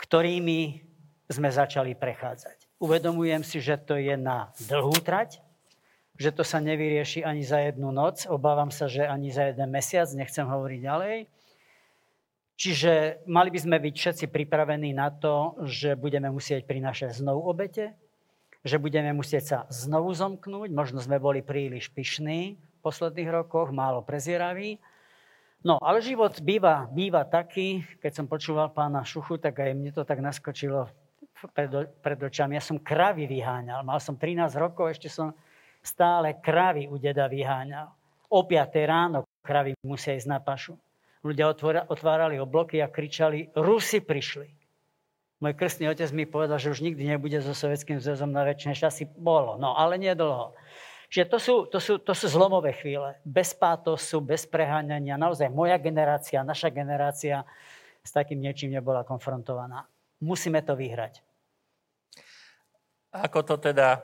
ktorými 0.00 0.93
sme 1.34 1.50
začali 1.50 1.98
prechádzať. 1.98 2.78
Uvedomujem 2.78 3.42
si, 3.42 3.58
že 3.58 3.74
to 3.74 3.98
je 3.98 4.14
na 4.14 4.54
dlhú 4.70 4.94
trať, 5.02 5.42
že 6.14 6.30
to 6.30 6.46
sa 6.46 6.62
nevyrieši 6.62 7.26
ani 7.26 7.42
za 7.42 7.58
jednu 7.58 7.90
noc. 7.90 8.30
Obávam 8.30 8.70
sa, 8.70 8.86
že 8.86 9.02
ani 9.02 9.34
za 9.34 9.50
jeden 9.50 9.66
mesiac. 9.74 10.06
Nechcem 10.14 10.46
hovoriť 10.46 10.80
ďalej. 10.80 11.16
Čiže 12.54 13.26
mali 13.26 13.50
by 13.50 13.58
sme 13.58 13.76
byť 13.82 13.94
všetci 13.98 14.24
pripravení 14.30 14.94
na 14.94 15.10
to, 15.10 15.58
že 15.66 15.98
budeme 15.98 16.30
musieť 16.30 16.70
prinášať 16.70 17.18
znovu 17.18 17.50
obete, 17.50 17.98
že 18.62 18.78
budeme 18.78 19.10
musieť 19.10 19.42
sa 19.42 19.58
znovu 19.74 20.14
zomknúť. 20.14 20.70
Možno 20.70 21.02
sme 21.02 21.18
boli 21.18 21.42
príliš 21.42 21.90
pyšní 21.90 22.54
v 22.54 22.78
posledných 22.78 23.42
rokoch, 23.42 23.74
málo 23.74 24.06
prezieraví. 24.06 24.78
No, 25.66 25.82
ale 25.82 25.98
život 25.98 26.38
býva, 26.44 26.86
býva 26.94 27.26
taký, 27.26 27.82
keď 27.98 28.12
som 28.22 28.30
počúval 28.30 28.70
pána 28.70 29.02
Šuchu, 29.02 29.40
tak 29.40 29.58
aj 29.58 29.74
mne 29.74 29.90
to 29.90 30.06
tak 30.06 30.22
naskočilo 30.22 30.86
pred, 31.50 31.68
pred 32.00 32.18
očami. 32.18 32.56
Ja 32.56 32.62
som 32.64 32.80
kravy 32.80 33.28
vyháňal. 33.28 33.84
Mal 33.84 33.98
som 34.00 34.16
13 34.16 34.54
rokov, 34.56 34.92
ešte 34.94 35.12
som 35.12 35.32
stále 35.84 36.38
kravy 36.40 36.88
u 36.88 36.96
deda 36.96 37.28
vyháňal. 37.28 37.92
O 38.32 38.40
5 38.44 38.72
ráno 38.88 39.28
kravy 39.44 39.76
musia 39.84 40.16
ísť 40.16 40.28
na 40.28 40.40
pašu. 40.40 40.74
Ľudia 41.24 41.48
otvárali 41.88 42.36
obloky 42.36 42.84
a 42.84 42.92
kričali, 42.92 43.48
Rusi 43.56 44.04
prišli. 44.04 44.48
Môj 45.40 45.56
krstný 45.56 45.88
otec 45.88 46.08
mi 46.12 46.28
povedal, 46.28 46.60
že 46.60 46.72
už 46.72 46.84
nikdy 46.84 47.04
nebude 47.04 47.40
so 47.40 47.56
Sovjetským 47.56 48.00
zväzom 48.00 48.32
na 48.32 48.44
väčšie 48.44 48.76
časy. 48.76 49.04
Bolo, 49.08 49.56
no 49.56 49.72
ale 49.72 49.96
nedlho. 49.96 50.52
Čiže 51.08 51.26
to 51.30 51.38
sú, 51.40 51.54
to, 51.68 51.78
sú, 51.80 51.94
to 52.00 52.12
sú 52.12 52.26
zlomové 52.28 52.76
chvíle. 52.76 53.16
Bez 53.24 53.56
pátosu, 53.56 54.20
bez 54.20 54.44
preháňania. 54.44 55.16
Naozaj 55.16 55.48
moja 55.48 55.80
generácia, 55.80 56.44
naša 56.44 56.68
generácia 56.68 57.44
s 58.04 58.10
takým 58.12 58.36
niečím 58.36 58.76
nebola 58.76 59.00
konfrontovaná. 59.00 59.88
Musíme 60.20 60.60
to 60.60 60.76
vyhrať. 60.76 61.23
Ako 63.14 63.46
to 63.46 63.54
teda 63.62 64.02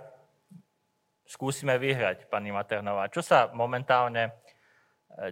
skúsime 1.26 1.74
vyhrať, 1.82 2.30
pani 2.30 2.54
Maternová? 2.54 3.10
Čo 3.10 3.26
sa 3.26 3.50
momentálne 3.50 4.30
e, 4.30 4.32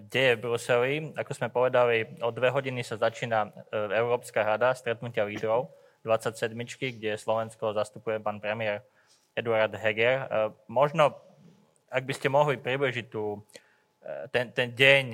deje 0.02 0.34
v 0.34 0.42
Bruseli? 0.42 0.94
Ako 1.14 1.30
sme 1.30 1.46
povedali, 1.46 2.18
o 2.18 2.34
dve 2.34 2.50
hodiny 2.50 2.82
sa 2.82 2.98
začína 2.98 3.46
e, 3.46 3.50
Európska 3.94 4.42
rada 4.42 4.74
stretnutia 4.74 5.22
lídrov 5.22 5.70
27, 6.02 6.58
kde 6.98 7.14
Slovensko 7.14 7.70
zastupuje 7.70 8.18
pán 8.18 8.42
premiér 8.42 8.82
Eduard 9.38 9.70
Heger. 9.70 10.26
E, 10.26 10.50
možno, 10.66 11.14
ak 11.86 12.02
by 12.02 12.14
ste 12.18 12.34
mohli 12.34 12.58
približiť 12.58 13.06
tu 13.06 13.38
ten, 14.32 14.48
ten 14.56 14.72
deň, 14.72 15.04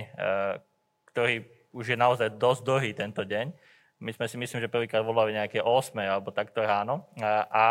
ktorý 1.11 1.42
už 1.75 1.85
je 1.92 1.99
naozaj 1.99 2.38
dosť 2.38 2.61
dlhý 2.62 2.90
tento 2.94 3.26
deň. 3.26 3.50
My 3.99 4.14
sme 4.14 4.30
si 4.30 4.38
myslím, 4.38 4.62
že 4.62 4.71
prvýkrát 4.71 5.02
volali 5.02 5.35
nejaké 5.35 5.59
8 5.59 5.99
alebo 5.99 6.30
takto 6.30 6.62
ráno. 6.62 7.11
A, 7.18 7.47
a 7.50 7.64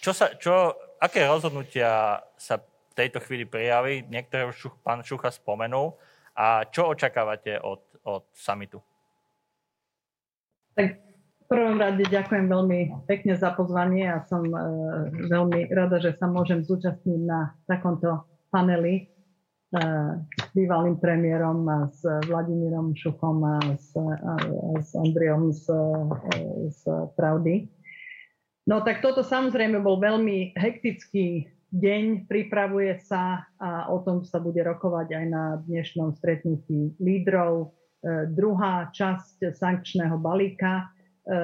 čo 0.00 0.12
sa, 0.14 0.34
čo, 0.38 0.74
aké 1.02 1.26
rozhodnutia 1.26 2.22
sa 2.38 2.58
v 2.58 2.92
tejto 2.94 3.18
chvíli 3.24 3.48
prijali? 3.48 4.04
Niektoré 4.06 4.50
už 4.50 4.70
pán 4.82 5.00
Šucha 5.02 5.30
spomenul. 5.32 5.96
A 6.32 6.64
čo 6.68 6.88
očakávate 6.92 7.60
od, 7.60 7.84
od 8.08 8.24
samitu? 8.32 8.80
Tak 10.72 10.96
v 10.96 11.44
prvom 11.44 11.76
rade 11.76 12.00
ďakujem 12.08 12.48
veľmi 12.48 13.04
pekne 13.04 13.36
za 13.36 13.52
pozvanie 13.52 14.08
a 14.08 14.24
som 14.24 14.40
e, 14.48 14.56
veľmi 15.28 15.68
rada, 15.68 16.00
že 16.00 16.16
sa 16.16 16.24
môžem 16.24 16.64
zúčastniť 16.64 17.20
na 17.28 17.52
takomto 17.68 18.24
paneli 18.48 18.96
e, 18.96 19.04
s 20.24 20.48
bývalým 20.56 20.96
premiérom 20.96 21.68
a 21.68 21.92
s 21.92 22.00
Vladimírom 22.24 22.96
Šuchom 22.96 23.44
a 23.44 23.56
s, 23.76 23.92
a, 24.00 24.34
s 24.80 24.96
Andriom 24.96 25.52
z, 25.52 25.68
z 26.72 26.82
Pravdy. 27.20 27.68
No 28.62 28.78
tak 28.86 29.02
toto 29.02 29.26
samozrejme 29.26 29.82
bol 29.82 29.98
veľmi 29.98 30.54
hektický 30.54 31.50
deň, 31.72 32.28
pripravuje 32.30 32.94
sa 33.02 33.48
a 33.58 33.90
o 33.90 33.98
tom 34.04 34.22
sa 34.22 34.38
bude 34.38 34.62
rokovať 34.62 35.08
aj 35.18 35.24
na 35.26 35.44
dnešnom 35.66 36.14
stretnutí 36.14 36.94
lídrov. 37.02 37.74
E, 38.04 38.28
druhá 38.30 38.92
časť 38.92 39.56
sankčného 39.56 40.14
balíka. 40.20 40.86
E, 41.26 41.34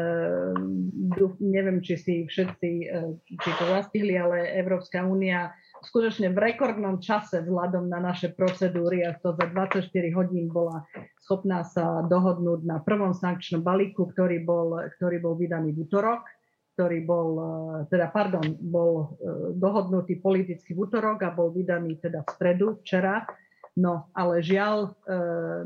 neviem, 1.43 1.83
či 1.83 1.95
si 1.99 2.15
všetci 2.29 2.71
e, 2.87 2.87
či 3.19 3.51
to 3.57 3.65
zastihli, 3.67 4.15
ale 4.15 4.55
Európska 4.61 5.03
únia 5.03 5.51
skutočne 5.83 6.31
v 6.31 6.39
rekordnom 6.39 7.03
čase 7.03 7.43
vzhľadom 7.43 7.91
na 7.91 7.99
naše 7.99 8.31
procedúry 8.31 9.03
a 9.03 9.19
to 9.19 9.35
za 9.35 9.47
24 9.51 9.91
hodín 10.15 10.51
bola 10.51 10.87
schopná 11.23 11.67
sa 11.67 12.03
dohodnúť 12.07 12.63
na 12.63 12.79
prvom 12.79 13.11
sankčnom 13.11 13.63
balíku, 13.63 14.07
ktorý 14.13 14.43
bol, 14.43 14.87
ktorý 14.99 15.19
bol 15.19 15.35
vydaný 15.35 15.75
v 15.75 15.87
útorok 15.87 16.38
ktorý 16.79 17.03
bol, 17.03 17.31
e, 17.35 17.51
teda 17.91 18.07
pardon, 18.15 18.47
bol 18.63 18.93
e, 18.95 19.07
dohodnutý 19.59 20.23
politicky 20.23 20.79
v 20.79 20.87
útorok 20.87 21.27
a 21.27 21.35
bol 21.35 21.51
vydaný 21.51 21.99
teda 21.99 22.23
v 22.23 22.31
stredu, 22.39 22.79
včera. 22.87 23.27
No, 23.75 24.07
ale 24.15 24.39
žiaľ, 24.39 24.87
e, 24.87 24.91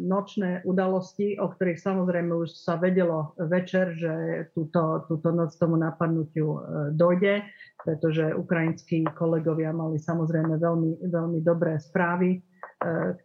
nočné 0.00 0.64
udalosti, 0.64 1.36
o 1.36 1.52
ktorých 1.52 1.76
samozrejme 1.76 2.32
už 2.32 2.56
sa 2.56 2.80
vedelo 2.80 3.36
večer, 3.36 3.92
že 3.92 4.12
túto, 4.56 5.04
túto 5.04 5.28
noc 5.36 5.52
tomu 5.60 5.76
napadnutiu 5.76 6.64
dojde, 6.96 7.44
pretože 7.84 8.32
ukrajinskí 8.32 9.04
kolegovia 9.12 9.76
mali 9.76 10.00
samozrejme 10.00 10.56
veľmi, 10.56 11.12
veľmi 11.12 11.38
dobré 11.44 11.76
správy 11.76 12.40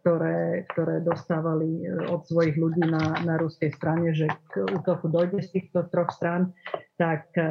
ktoré, 0.02 0.66
ktoré 0.70 1.02
dostávali 1.02 1.82
e, 1.82 2.10
od 2.10 2.22
svojich 2.26 2.54
ľudí 2.54 2.86
na, 2.86 3.22
na 3.26 3.34
ruskej 3.38 3.74
strane, 3.74 4.14
že 4.14 4.30
k 4.54 4.70
útoku 4.70 5.10
dojde 5.10 5.42
z 5.42 5.50
týchto 5.50 5.90
troch 5.90 6.14
strán, 6.14 6.54
tak 6.94 7.26
e, 7.34 7.42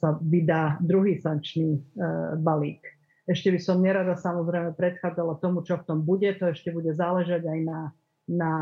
sa 0.00 0.16
vydá 0.20 0.80
druhý 0.80 1.20
sankčný 1.20 1.80
balík. 2.40 2.80
Ešte 3.24 3.52
by 3.52 3.60
som 3.60 3.80
nerada 3.80 4.16
samozrejme 4.20 4.76
predchádzala 4.76 5.40
tomu, 5.40 5.64
čo 5.64 5.80
v 5.80 5.86
tom 5.88 6.04
bude. 6.04 6.28
To 6.40 6.52
ešte 6.52 6.72
bude 6.72 6.92
záležať 6.92 7.48
aj 7.48 7.58
na, 7.64 7.80
na 8.28 8.52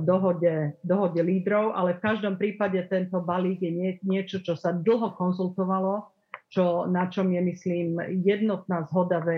dohode, 0.00 0.80
dohode 0.80 1.20
lídrov, 1.20 1.76
ale 1.76 2.00
v 2.00 2.04
každom 2.04 2.40
prípade 2.40 2.80
tento 2.88 3.20
balík 3.20 3.60
je 3.60 3.72
nie, 3.72 3.90
niečo, 4.00 4.40
čo 4.40 4.56
sa 4.56 4.72
dlho 4.72 5.12
konzultovalo, 5.12 6.08
čo, 6.48 6.88
na 6.88 7.06
čom 7.12 7.28
je, 7.30 7.40
myslím, 7.44 8.00
jednotná 8.24 8.88
zhoda 8.88 9.20
v 9.20 9.28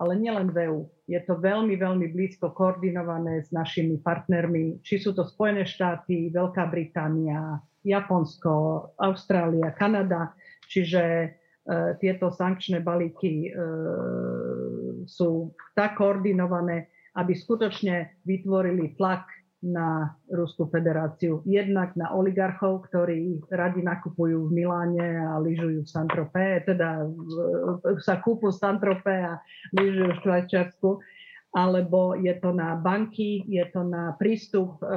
ale 0.00 0.12
nielen 0.16 0.50
v 0.54 0.70
EU. 0.70 0.80
Je 1.10 1.20
to 1.26 1.36
veľmi, 1.38 1.76
veľmi 1.76 2.08
blízko 2.10 2.54
koordinované 2.56 3.44
s 3.44 3.52
našimi 3.52 4.00
partnermi, 4.00 4.80
či 4.80 5.02
sú 5.02 5.12
to 5.12 5.26
Spojené 5.28 5.68
štáty, 5.68 6.32
Veľká 6.32 6.70
Británia, 6.72 7.60
Japonsko, 7.84 8.88
Austrália, 8.98 9.74
Kanada. 9.74 10.32
Čiže 10.70 11.02
e, 11.02 11.28
tieto 12.00 12.32
sankčné 12.32 12.80
balíky 12.80 13.46
e, 13.46 13.50
sú 15.04 15.52
tak 15.76 15.98
koordinované, 15.98 16.88
aby 17.18 17.36
skutočne 17.36 18.24
vytvorili 18.24 18.96
tlak 18.96 19.28
na 19.62 20.18
Ruskú 20.26 20.66
federáciu. 20.66 21.40
Jednak 21.46 21.94
na 21.94 22.10
oligarchov, 22.10 22.90
ktorí 22.90 23.46
radi 23.46 23.80
nakupujú 23.86 24.50
v 24.50 24.54
Miláne 24.58 25.22
a 25.22 25.38
lyžujú 25.38 25.86
v 25.86 25.92
Santropé, 25.92 26.66
teda 26.66 27.06
sa 28.02 28.18
kúpu 28.18 28.50
v 28.50 28.58
Santropé 28.58 29.22
a 29.22 29.38
lyžujú 29.78 30.18
v 30.18 30.22
Švajčiarsku, 30.26 30.90
alebo 31.54 32.18
je 32.18 32.34
to 32.42 32.50
na 32.50 32.74
banky, 32.74 33.46
je 33.46 33.62
to 33.70 33.86
na 33.86 34.18
prístup 34.18 34.82
e, 34.82 34.86
e, 34.88 34.90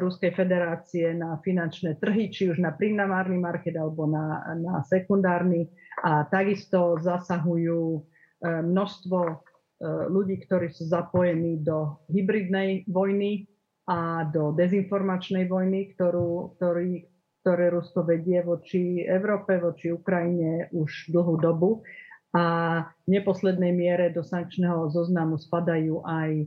Ruskej 0.00 0.32
federácie 0.32 1.12
na 1.12 1.36
finančné 1.44 2.00
trhy, 2.00 2.32
či 2.32 2.48
už 2.48 2.56
na 2.56 2.72
primárny 2.72 3.36
market 3.36 3.76
alebo 3.76 4.08
na, 4.08 4.40
na 4.56 4.80
sekundárny. 4.88 5.68
A 6.00 6.24
takisto 6.24 6.96
zasahujú 7.04 8.00
e, 8.00 8.00
množstvo 8.64 9.49
ľudí, 9.84 10.44
ktorí 10.44 10.68
sú 10.70 10.86
zapojení 10.92 11.64
do 11.64 11.96
hybridnej 12.12 12.84
vojny 12.84 13.48
a 13.88 14.28
do 14.28 14.52
dezinformačnej 14.54 15.48
vojny, 15.48 15.96
ktorú, 15.96 16.54
ktorý, 16.60 17.08
ktoré 17.42 17.64
Rusko 17.72 18.04
vedie 18.04 18.44
voči 18.44 19.02
Európe, 19.02 19.56
voči 19.58 19.90
Ukrajine 19.90 20.68
už 20.70 21.10
dlhú 21.10 21.40
dobu. 21.40 21.80
A 22.30 22.44
v 22.86 23.18
neposlednej 23.18 23.74
miere 23.74 24.14
do 24.14 24.22
sankčného 24.22 24.86
zoznamu 24.94 25.34
spadajú 25.34 26.06
aj 26.06 26.30
e, 26.38 26.46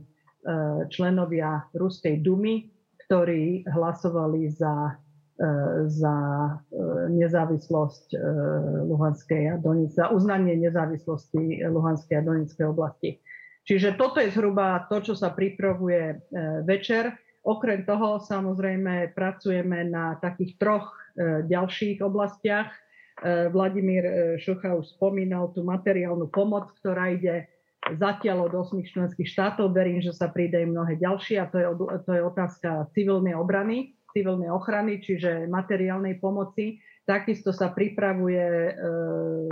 členovia 0.88 1.68
Ruskej 1.76 2.24
dumy, 2.24 2.72
ktorí 3.04 3.68
hlasovali 3.68 4.48
za, 4.48 4.96
e, 4.96 5.03
za 5.90 6.16
nezávislosť 7.10 8.14
Luhanskej 8.86 9.42
a 9.50 9.54
Donetskej, 9.58 9.98
za 9.98 10.06
uznanie 10.14 10.54
nezávislosti 10.54 11.58
Luhanskej 11.66 12.22
a 12.22 12.26
Donetskej 12.26 12.66
oblasti. 12.70 13.18
Čiže 13.64 13.96
toto 13.96 14.20
je 14.20 14.28
zhruba 14.28 14.84
to, 14.92 15.00
čo 15.00 15.16
sa 15.16 15.32
pripravuje 15.32 16.02
e, 16.12 16.16
večer. 16.68 17.16
Okrem 17.44 17.88
toho 17.88 18.20
samozrejme 18.20 19.16
pracujeme 19.16 19.88
na 19.88 20.20
takých 20.20 20.60
troch 20.60 20.92
e, 21.16 21.48
ďalších 21.48 22.04
oblastiach. 22.04 22.68
E, 22.68 23.48
Vladimír 23.48 24.36
Šucha 24.36 24.76
už 24.76 25.00
spomínal 25.00 25.48
tú 25.56 25.64
materiálnu 25.64 26.28
pomoc, 26.28 26.76
ktorá 26.84 27.16
ide 27.16 27.48
zatiaľ 27.96 28.52
od 28.52 28.68
8 28.68 28.84
členských 28.84 29.32
štátov. 29.32 29.72
Verím, 29.72 30.04
že 30.04 30.12
sa 30.12 30.28
príde 30.28 30.60
mnohé 30.68 31.00
ďalšie 31.00 31.40
a 31.40 31.48
to 31.48 31.56
je, 31.56 31.66
to 32.04 32.10
je 32.12 32.20
otázka 32.20 32.92
civilnej 32.92 33.32
obrany, 33.32 33.96
civilnej 34.14 34.48
ochrany, 34.48 35.02
čiže 35.02 35.50
materiálnej 35.50 36.22
pomoci. 36.22 36.78
Takisto 37.02 37.50
sa 37.50 37.74
pripravuje 37.74 38.46
e, 38.46 38.72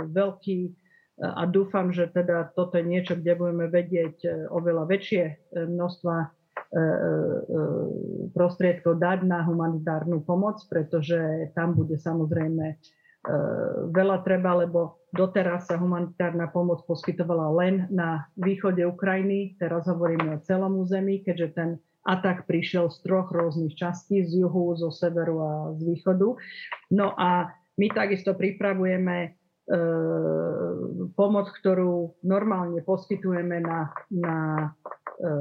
veľký 0.09 0.59
a 1.21 1.45
dúfam, 1.45 1.93
že 1.93 2.09
teda 2.09 2.55
toto 2.57 2.81
je 2.81 2.89
niečo, 2.89 3.13
kde 3.13 3.37
budeme 3.37 3.69
vedieť 3.69 4.49
oveľa 4.49 4.89
väčšie 4.89 5.23
množstva 5.53 6.15
prostriedkov 8.33 8.97
dať 8.97 9.21
na 9.21 9.45
humanitárnu 9.45 10.25
pomoc, 10.25 10.57
pretože 10.65 11.53
tam 11.53 11.77
bude 11.77 12.01
samozrejme 12.01 12.81
veľa 13.93 14.17
treba, 14.25 14.65
lebo 14.65 14.99
doteraz 15.15 15.69
sa 15.71 15.79
humanitárna 15.79 16.51
pomoc 16.51 16.83
poskytovala 16.83 17.55
len 17.61 17.87
na 17.87 18.27
východe 18.35 18.83
Ukrajiny. 18.83 19.55
Teraz 19.61 19.87
hovoríme 19.87 20.41
o 20.41 20.43
celom 20.43 20.81
území, 20.81 21.23
keďže 21.23 21.47
ten 21.55 21.69
atak 22.03 22.43
prišiel 22.45 22.91
z 22.91 22.99
troch 23.03 23.31
rôznych 23.31 23.79
častí, 23.79 24.27
z 24.27 24.43
juhu, 24.43 24.75
zo 24.75 24.91
severu 24.91 25.39
a 25.39 25.51
z 25.79 25.81
východu. 25.87 26.35
No 26.91 27.15
a 27.15 27.47
my 27.79 27.87
takisto 27.89 28.35
pripravujeme 28.35 29.17
e, 29.23 29.29
pomoc, 31.15 31.47
ktorú 31.63 32.19
normálne 32.27 32.83
poskytujeme 32.83 33.63
na, 33.63 33.89
na, 34.11 34.37
e, 35.17 35.31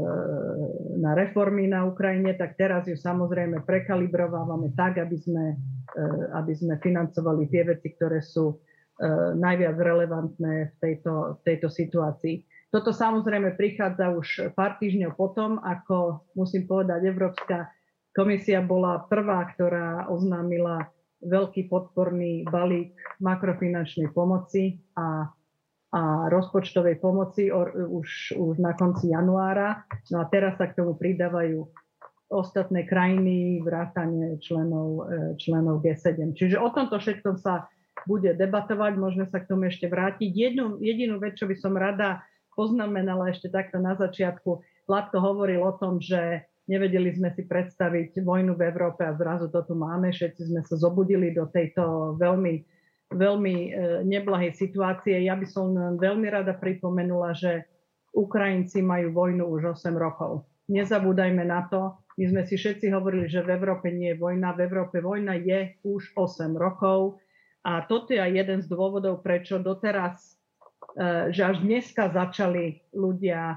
na 1.03 1.11
reformy 1.19 1.67
na 1.67 1.85
Ukrajine, 1.85 2.39
tak 2.39 2.55
teraz 2.55 2.87
ju 2.87 2.95
samozrejme 2.95 3.67
prekalibrovávame 3.67 4.71
tak, 4.79 5.03
aby 5.03 5.19
sme, 5.19 5.59
e, 5.93 6.05
aby 6.39 6.53
sme 6.55 6.79
financovali 6.79 7.51
tie 7.51 7.67
veci, 7.67 7.91
ktoré 7.99 8.23
sú 8.23 8.55
e, 8.55 8.57
najviac 9.35 9.77
relevantné 9.77 10.73
v 10.73 10.75
tejto, 10.79 11.37
v 11.37 11.41
tejto 11.43 11.69
situácii. 11.69 12.52
Toto 12.73 12.89
samozrejme 12.97 13.53
prichádza 13.61 14.17
už 14.17 14.57
pár 14.57 14.81
týždňov 14.81 15.13
potom, 15.13 15.61
ako 15.61 16.25
musím 16.33 16.65
povedať, 16.65 17.05
Európska 17.05 17.69
komisia 18.17 18.65
bola 18.65 19.05
prvá, 19.13 19.45
ktorá 19.53 20.09
oznámila 20.09 20.89
veľký 21.21 21.69
podporný 21.69 22.49
balík 22.49 22.97
makrofinančnej 23.21 24.09
pomoci 24.17 24.81
a, 24.97 25.29
a 25.93 26.01
rozpočtovej 26.33 26.97
pomoci 26.97 27.53
už, 27.53 28.41
už 28.41 28.55
na 28.57 28.73
konci 28.73 29.13
januára. 29.13 29.85
No 30.09 30.25
a 30.25 30.27
teraz 30.33 30.57
sa 30.57 30.73
k 30.73 30.81
tomu 30.81 30.97
pridávajú 30.97 31.69
ostatné 32.33 32.89
krajiny, 32.89 33.61
vrátane 33.61 34.41
členov, 34.41 35.13
e, 35.13 35.37
členov 35.37 35.85
G7. 35.85 36.33
Čiže 36.33 36.57
o 36.57 36.73
tomto 36.73 36.97
všetkom 36.97 37.37
sa 37.37 37.69
bude 38.09 38.33
debatovať, 38.33 38.97
môžeme 38.97 39.29
sa 39.29 39.45
k 39.45 39.53
tomu 39.53 39.69
ešte 39.69 39.85
vrátiť. 39.87 40.33
Jednu, 40.33 40.81
jedinú 40.81 41.21
vec, 41.21 41.37
čo 41.37 41.45
by 41.45 41.55
som 41.61 41.77
rada 41.77 42.25
poznamenala 42.55 43.33
ešte 43.33 43.49
takto 43.49 43.81
na 43.81 43.97
začiatku. 43.97 44.61
Vládko 44.87 45.17
hovoril 45.19 45.63
o 45.63 45.73
tom, 45.77 45.99
že 46.03 46.45
nevedeli 46.71 47.11
sme 47.13 47.33
si 47.35 47.47
predstaviť 47.47 48.23
vojnu 48.23 48.55
v 48.55 48.63
Európe 48.69 49.03
a 49.03 49.17
zrazu 49.17 49.51
to 49.51 49.65
tu 49.67 49.75
máme. 49.75 50.13
Všetci 50.13 50.43
sme 50.53 50.61
sa 50.63 50.77
zobudili 50.79 51.35
do 51.35 51.49
tejto 51.51 52.15
veľmi, 52.19 52.55
veľmi 53.13 53.57
e, 53.57 53.71
neblahej 54.07 54.55
situácie. 54.55 55.27
Ja 55.27 55.35
by 55.35 55.47
som 55.49 55.99
veľmi 55.99 56.29
rada 56.31 56.55
pripomenula, 56.55 57.35
že 57.35 57.67
Ukrajinci 58.13 58.85
majú 58.85 59.17
vojnu 59.17 59.45
už 59.49 59.81
8 59.81 59.97
rokov. 59.97 60.45
Nezabúdajme 60.69 61.45
na 61.45 61.67
to. 61.69 61.97
My 62.21 62.25
sme 62.29 62.43
si 62.45 62.61
všetci 62.61 62.93
hovorili, 62.93 63.25
že 63.27 63.41
v 63.41 63.57
Európe 63.57 63.89
nie 63.89 64.13
je 64.13 64.21
vojna. 64.21 64.53
V 64.53 64.69
Európe 64.69 65.01
vojna 65.01 65.41
je 65.41 65.81
už 65.81 66.13
8 66.15 66.53
rokov. 66.55 67.17
A 67.65 67.83
toto 67.89 68.13
je 68.13 68.21
jeden 68.21 68.61
z 68.61 68.69
dôvodov, 68.69 69.25
prečo 69.25 69.57
doteraz 69.63 70.42
že 71.33 71.43
až 71.43 71.57
dneska 71.65 72.13
začali 72.13 72.85
ľudia 72.93 73.57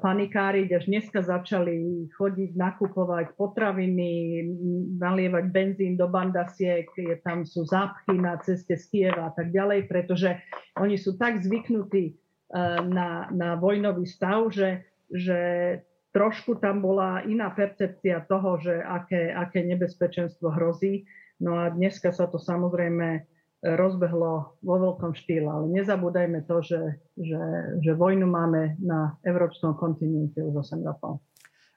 panikáriť, 0.00 0.68
až 0.72 0.84
dneska 0.88 1.20
začali 1.20 2.08
chodiť, 2.16 2.56
nakupovať 2.56 3.36
potraviny, 3.36 4.40
nalievať 4.96 5.44
benzín 5.52 6.00
do 6.00 6.08
bandasiek, 6.08 6.88
je, 6.96 7.20
tam 7.20 7.44
sú 7.44 7.68
zápchy 7.68 8.16
na 8.16 8.40
ceste 8.40 8.80
z 8.80 8.84
Kieva 8.88 9.28
a 9.28 9.32
tak 9.36 9.52
ďalej, 9.52 9.92
pretože 9.92 10.40
oni 10.80 10.96
sú 10.96 11.20
tak 11.20 11.44
zvyknutí 11.44 12.04
e, 12.10 12.14
na, 12.88 13.28
na 13.28 13.60
vojnový 13.60 14.08
stav, 14.08 14.48
že, 14.48 14.88
že 15.12 15.40
trošku 16.16 16.62
tam 16.62 16.80
bola 16.80 17.26
iná 17.28 17.52
percepcia 17.52 18.24
toho, 18.24 18.56
že 18.62 18.80
aké, 18.80 19.34
aké 19.34 19.66
nebezpečenstvo 19.66 20.48
hrozí. 20.54 21.04
No 21.42 21.58
a 21.58 21.68
dneska 21.74 22.14
sa 22.14 22.30
to 22.30 22.38
samozrejme 22.38 23.33
rozbehlo 23.64 24.60
vo 24.60 24.74
veľkom 24.76 25.16
štýle. 25.16 25.48
Ale 25.48 25.66
nezabúdajme 25.72 26.44
to, 26.44 26.60
že, 26.60 27.00
že, 27.16 27.42
že 27.80 27.96
vojnu 27.96 28.28
máme 28.28 28.76
na 28.76 29.16
európskom 29.24 29.72
kontinente 29.72 30.44
už 30.44 30.68
8 30.68 30.84
rokov. 30.84 31.24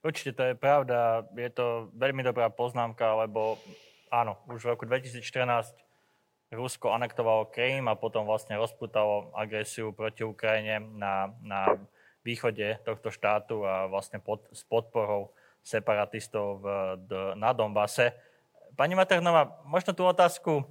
Určite 0.04 0.36
to 0.36 0.43
je 0.52 0.56
pravda. 0.60 1.23
Je 1.39 1.47
to 1.47 1.88
veľmi 1.95 2.28
dobrá 2.28 2.52
poznámka, 2.52 3.15
lebo 3.23 3.56
áno, 4.12 4.36
už 4.52 4.67
v 4.67 4.71
roku 4.76 4.84
2014 4.84 5.23
Rusko 6.47 6.95
anektovalo 6.95 7.52
Krym 7.52 7.91
a 7.91 8.00
potom 8.00 8.23
vlastne 8.23 8.56
rozputalo 8.56 9.36
agresiu 9.36 9.91
proti 9.91 10.23
Ukrajine 10.23 10.80
na, 10.80 11.32
na 11.43 11.76
východe 12.23 12.80
tohto 12.88 13.12
štátu 13.12 13.67
a 13.67 13.88
vlastne 13.91 14.23
pod, 14.23 14.47
s 14.56 14.63
podporou 14.63 15.36
separatistov 15.60 16.63
v, 16.63 16.65
d, 17.04 17.12
na 17.36 17.52
Donbase. 17.52 18.15
Pani 18.80 18.95
Maternová, 18.95 19.60
možno 19.67 19.91
tú 19.91 20.08
otázku 20.08 20.63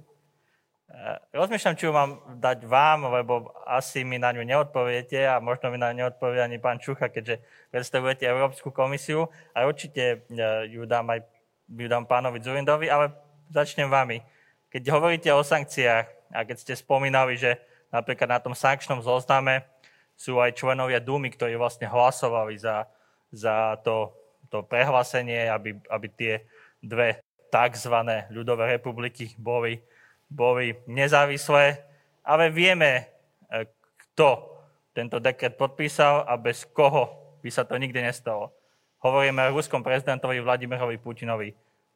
rozmýšľam, 1.35 1.75
či 1.75 1.85
ju 1.85 1.93
mám 1.93 2.23
dať 2.39 2.63
vám, 2.63 3.11
lebo 3.11 3.51
asi 3.67 4.07
mi 4.07 4.15
na 4.15 4.31
ňu 4.31 4.47
neodpoviete 4.47 5.19
a 5.27 5.43
možno 5.43 5.67
mi 5.71 5.77
na 5.77 5.91
ňu 5.91 6.07
neodpovie 6.07 6.39
ani 6.39 6.57
pán 6.57 6.79
Čucha, 6.79 7.11
keďže 7.11 7.43
predstavujete 7.69 8.23
Európsku 8.23 8.71
komisiu 8.71 9.27
a 9.51 9.67
určite 9.67 10.23
eh, 10.23 10.63
ju 10.71 10.87
dám 10.87 11.11
aj 11.11 11.27
ju 11.67 11.87
dám 11.91 12.07
pánovi 12.07 12.39
Zurindovi, 12.39 12.87
ale 12.87 13.11
začnem 13.51 13.91
vami. 13.91 14.23
Keď 14.71 14.83
hovoríte 14.87 15.29
o 15.35 15.43
sankciách 15.43 16.31
a 16.31 16.39
keď 16.47 16.57
ste 16.63 16.73
spomínali, 16.79 17.35
že 17.35 17.59
napríklad 17.91 18.27
na 18.27 18.39
tom 18.39 18.55
sankčnom 18.55 19.03
zozname 19.03 19.67
sú 20.15 20.39
aj 20.39 20.55
členovia 20.55 21.03
Dumy, 21.03 21.29
ktorí 21.31 21.59
vlastne 21.59 21.91
hlasovali 21.91 22.55
za, 22.55 22.87
za 23.31 23.75
to, 23.83 24.15
to 24.47 24.63
prehlásenie, 24.63 25.51
aby, 25.51 25.75
aby 25.91 26.07
tie 26.15 26.33
dve 26.79 27.19
tzv. 27.51 27.95
ľudové 28.31 28.79
republiky 28.79 29.35
boli 29.39 29.79
boli 30.27 30.75
nezávislé, 30.87 31.83
ale 32.23 32.51
vieme, 32.51 33.07
e, 33.47 33.65
kto 33.95 34.59
tento 34.91 35.17
dekret 35.23 35.55
podpísal 35.55 36.27
a 36.27 36.35
bez 36.35 36.67
koho 36.67 37.37
by 37.39 37.49
sa 37.53 37.63
to 37.63 37.79
nikdy 37.79 38.03
nestalo. 38.03 38.51
Hovoríme 38.99 39.47
o 39.47 39.55
ruskom 39.55 39.85
prezidentovi 39.85 40.41
Vladimirovi 40.41 40.97
Putinovi. 40.97 41.53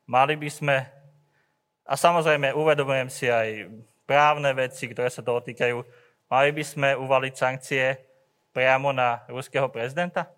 Mali 0.07 0.37
by 0.37 0.49
sme, 0.53 0.75
a 1.83 1.93
samozrejme 1.97 2.53
uvedomujem 2.53 3.09
si 3.09 3.25
aj 3.25 3.67
právne 4.05 4.53
veci, 4.53 4.85
ktoré 4.85 5.09
sa 5.09 5.25
toho 5.25 5.41
týkajú, 5.41 5.81
mali 6.29 6.49
by 6.53 6.63
sme 6.63 6.89
uvaliť 6.93 7.33
sankcie 7.33 7.97
priamo 8.53 8.93
na 8.93 9.25
ruského 9.27 9.67
prezidenta? 9.71 10.29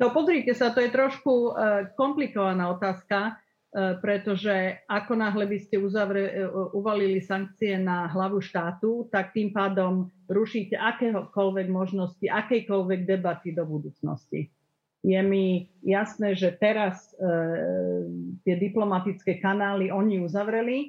No 0.00 0.12
pozrite 0.12 0.56
sa, 0.56 0.72
to 0.72 0.80
je 0.80 0.90
trošku 0.92 1.32
e, 1.32 1.50
komplikovaná 1.92 2.72
otázka. 2.72 3.36
E, 3.70 3.94
pretože 4.02 4.82
ako 4.90 5.14
náhle 5.14 5.46
by 5.46 5.58
ste 5.62 5.78
uzavre, 5.78 6.26
e, 6.26 6.42
uvalili 6.74 7.22
sankcie 7.22 7.78
na 7.78 8.10
hlavu 8.10 8.42
štátu, 8.42 9.06
tak 9.14 9.30
tým 9.30 9.54
pádom 9.54 10.10
rušíte 10.26 10.74
akéhokoľvek 10.74 11.70
možnosti, 11.70 12.26
akejkoľvek 12.26 13.06
debaty 13.06 13.54
do 13.54 13.62
budúcnosti. 13.62 14.50
Je 15.06 15.20
mi 15.22 15.70
jasné, 15.86 16.34
že 16.34 16.50
teraz 16.58 17.14
e, 17.14 17.30
tie 18.42 18.58
diplomatické 18.58 19.38
kanály 19.38 19.94
oni 19.94 20.18
uzavreli. 20.18 20.78
E, 20.82 20.86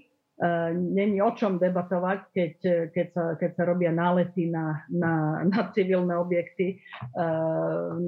Není 0.73 1.21
o 1.21 1.37
čom 1.37 1.61
debatovať, 1.61 2.33
keď, 2.33 2.53
keď, 2.97 3.07
sa, 3.13 3.23
keď 3.37 3.51
sa 3.61 3.63
robia 3.69 3.93
nálety 3.93 4.49
na, 4.49 4.81
na, 4.89 5.45
na 5.45 5.69
civilné 5.69 6.17
objekty 6.17 6.81
e, 6.81 7.25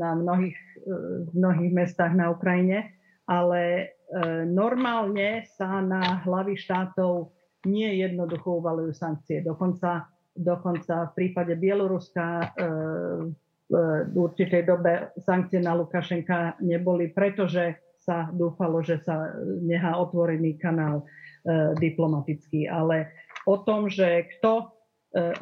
na 0.01 0.17
mnohých, 0.17 0.57
e, 0.81 0.97
mnohých 1.29 1.71
mestách 1.77 2.17
na 2.17 2.33
Ukrajine. 2.33 2.89
Ale 3.23 3.93
E, 4.02 4.02
normálne 4.45 5.47
sa 5.57 5.81
na 5.81 6.21
hlavy 6.21 6.53
štátov 6.53 7.33
nie 7.65 8.03
jednoducho 8.03 8.59
uvalujú 8.59 8.91
sankcie. 8.93 9.39
Dokonca, 9.41 10.07
dokonca 10.35 11.09
v 11.09 11.15
prípade 11.15 11.55
Bieloruska 11.55 12.25
e, 12.43 12.47
v 13.73 14.15
určitej 14.15 14.67
dobe 14.67 15.15
sankcie 15.23 15.63
na 15.63 15.73
Lukašenka 15.73 16.59
neboli, 16.61 17.09
pretože 17.09 17.79
sa 18.03 18.27
dúfalo, 18.29 18.83
že 18.83 18.99
sa 18.99 19.31
nechá 19.63 19.95
otvorený 19.95 20.59
kanál 20.59 21.01
e, 21.01 21.05
diplomatický. 21.79 22.67
Ale 22.67 23.15
o 23.47 23.63
tom, 23.63 23.87
že 23.87 24.27
kto 24.37 24.75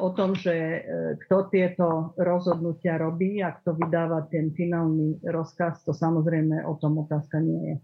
o 0.04 0.12
tom, 0.12 0.36
že 0.36 0.84
kto 1.24 1.48
tieto 1.48 2.12
rozhodnutia 2.20 3.00
robí 3.00 3.40
a 3.40 3.56
kto 3.56 3.72
vydáva 3.72 4.28
ten 4.28 4.52
finálny 4.52 5.16
rozkaz, 5.24 5.80
to 5.88 5.96
samozrejme 5.96 6.60
o 6.68 6.76
tom 6.76 7.00
otázka 7.00 7.40
nie 7.40 7.72
je. 7.72 7.76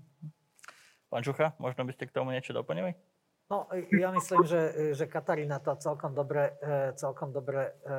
Pán 1.09 1.25
Čucha, 1.25 1.57
možno 1.57 1.88
by 1.88 1.92
ste 1.97 2.05
k 2.05 2.14
tomu 2.14 2.37
niečo 2.37 2.53
doplnili? 2.53 2.92
No, 3.49 3.64
ja 3.97 4.12
myslím, 4.12 4.44
že, 4.44 4.92
že 4.92 5.09
Katarína 5.09 5.57
to 5.64 5.73
celkom 5.81 6.12
dobre, 6.12 6.53
e, 6.61 6.92
celkom 7.01 7.33
dobre 7.33 7.64
e, 7.64 7.73
e, 7.73 7.97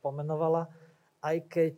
pomenovala, 0.00 0.64
aj 1.22 1.38
keď 1.46 1.76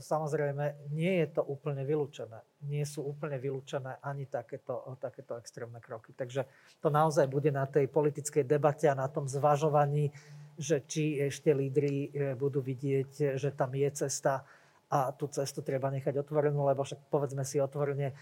samozrejme 0.00 0.88
nie 0.96 1.20
je 1.20 1.36
to 1.36 1.44
úplne 1.44 1.84
vylúčené. 1.84 2.40
Nie 2.64 2.88
sú 2.88 3.04
úplne 3.04 3.36
vylúčené 3.36 4.00
ani 4.00 4.24
takéto, 4.24 4.96
takéto 4.96 5.36
extrémne 5.36 5.84
kroky. 5.84 6.16
Takže 6.16 6.48
to 6.80 6.88
naozaj 6.88 7.28
bude 7.28 7.52
na 7.52 7.68
tej 7.68 7.92
politickej 7.92 8.48
debate 8.48 8.88
a 8.88 8.96
na 8.96 9.12
tom 9.12 9.28
zvažovaní 9.28 10.16
že 10.56 10.80
či 10.88 11.20
ešte 11.20 11.52
lídry 11.52 12.08
budú 12.40 12.64
vidieť, 12.64 13.36
že 13.36 13.52
tam 13.52 13.76
je 13.76 13.92
cesta 13.92 14.48
a 14.88 15.12
tú 15.12 15.28
cestu 15.28 15.60
treba 15.60 15.92
nechať 15.92 16.16
otvorenú, 16.16 16.64
lebo 16.64 16.88
však 16.88 17.12
povedzme 17.12 17.44
si 17.44 17.60
otvorene, 17.60 18.16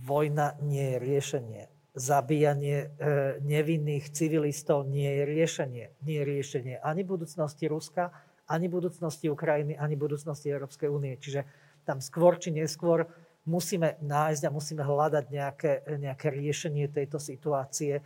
vojna 0.00 0.58
nie 0.62 0.94
je 0.94 0.98
riešenie. 0.98 1.62
Zabíjanie 1.94 2.90
nevinných 3.38 4.10
civilistov 4.10 4.90
nie 4.90 5.06
je 5.06 5.24
riešenie. 5.30 5.84
Nie 6.02 6.16
je 6.22 6.26
riešenie 6.26 6.74
ani 6.82 7.06
budúcnosti 7.06 7.70
Ruska, 7.70 8.10
ani 8.50 8.66
budúcnosti 8.66 9.30
Ukrajiny, 9.30 9.78
ani 9.78 9.94
budúcnosti 9.94 10.50
Európskej 10.50 10.90
únie. 10.90 11.14
Čiže 11.16 11.46
tam 11.86 12.02
skôr 12.02 12.36
či 12.42 12.50
neskôr 12.50 13.06
musíme 13.44 14.00
nájsť 14.00 14.42
a 14.48 14.54
musíme 14.54 14.82
hľadať 14.82 15.24
nejaké, 15.28 15.72
nejaké 16.00 16.32
riešenie 16.32 16.88
tejto 16.88 17.20
situácie 17.20 18.00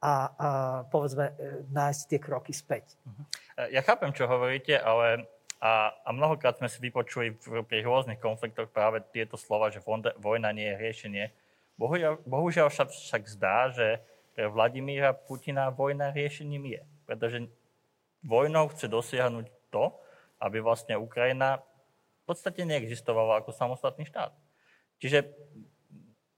a, 0.00 0.14
a 0.32 0.48
povedzme 0.88 1.26
e, 1.28 1.34
nájsť 1.68 2.02
tie 2.08 2.18
kroky 2.18 2.52
späť. 2.56 2.96
Mhm. 3.04 3.22
Ja 3.76 3.84
chápem, 3.84 4.10
čo 4.16 4.24
hovoríte, 4.24 4.80
ale 4.80 5.28
a, 5.60 5.92
a 5.92 6.10
mnohokrát 6.16 6.56
sme 6.56 6.72
si 6.72 6.80
vypočuli 6.80 7.36
v, 7.36 7.60
pri 7.68 7.84
rôznych 7.84 8.16
konfliktoch 8.16 8.72
práve 8.72 9.04
tieto 9.12 9.36
slova, 9.36 9.68
že 9.68 9.84
vojna 10.16 10.56
nie 10.56 10.64
je 10.72 10.80
riešenie. 10.80 11.24
Bohužiaľ, 11.76 12.24
bohužiaľ 12.24 12.72
však, 12.72 12.88
však 12.88 13.22
zdá, 13.28 13.68
že 13.68 14.00
pre 14.32 14.48
Vladimíra 14.48 15.12
Putina 15.12 15.68
vojna 15.68 16.16
riešením 16.16 16.64
je. 16.64 16.82
Pretože 17.04 17.38
vojnou 18.24 18.72
chce 18.72 18.88
dosiahnuť 18.88 19.46
to, 19.68 19.92
aby 20.40 20.64
vlastne 20.64 20.96
Ukrajina 20.96 21.60
v 22.24 22.24
podstate 22.24 22.64
neexistovala 22.64 23.44
ako 23.44 23.52
samostatný 23.52 24.08
štát. 24.08 24.32
Čiže 24.96 25.28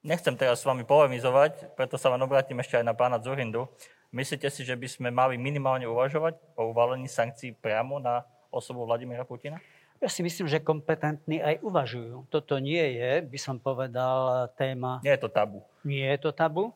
nechcem 0.02 0.34
teraz 0.34 0.62
s 0.62 0.66
vami 0.66 0.82
polemizovať, 0.82 1.78
preto 1.78 1.94
sa 1.94 2.10
vám 2.10 2.26
obratím 2.26 2.58
ešte 2.58 2.82
aj 2.82 2.86
na 2.86 2.94
pána 2.94 3.22
Zurindu. 3.22 3.70
Myslíte 4.10 4.50
si, 4.50 4.66
že 4.66 4.74
by 4.74 4.88
sme 4.90 5.08
mali 5.14 5.38
minimálne 5.38 5.86
uvažovať 5.86 6.36
o 6.58 6.74
uvalení 6.74 7.06
sankcií 7.06 7.54
priamo 7.54 8.02
na 8.02 8.26
osobu 8.52 8.84
Vladimíra 8.84 9.24
Putina? 9.24 9.58
Ja 10.02 10.10
si 10.10 10.20
myslím, 10.20 10.50
že 10.50 10.60
kompetentní 10.60 11.40
aj 11.40 11.62
uvažujú. 11.62 12.26
Toto 12.28 12.58
nie 12.58 12.82
je, 12.98 13.22
by 13.22 13.38
som 13.38 13.56
povedal, 13.56 14.50
téma... 14.58 14.98
Nie 15.00 15.14
je 15.16 15.22
to 15.24 15.30
tabu. 15.30 15.58
Nie 15.86 16.14
je 16.14 16.28
to 16.28 16.30
tabu. 16.34 16.74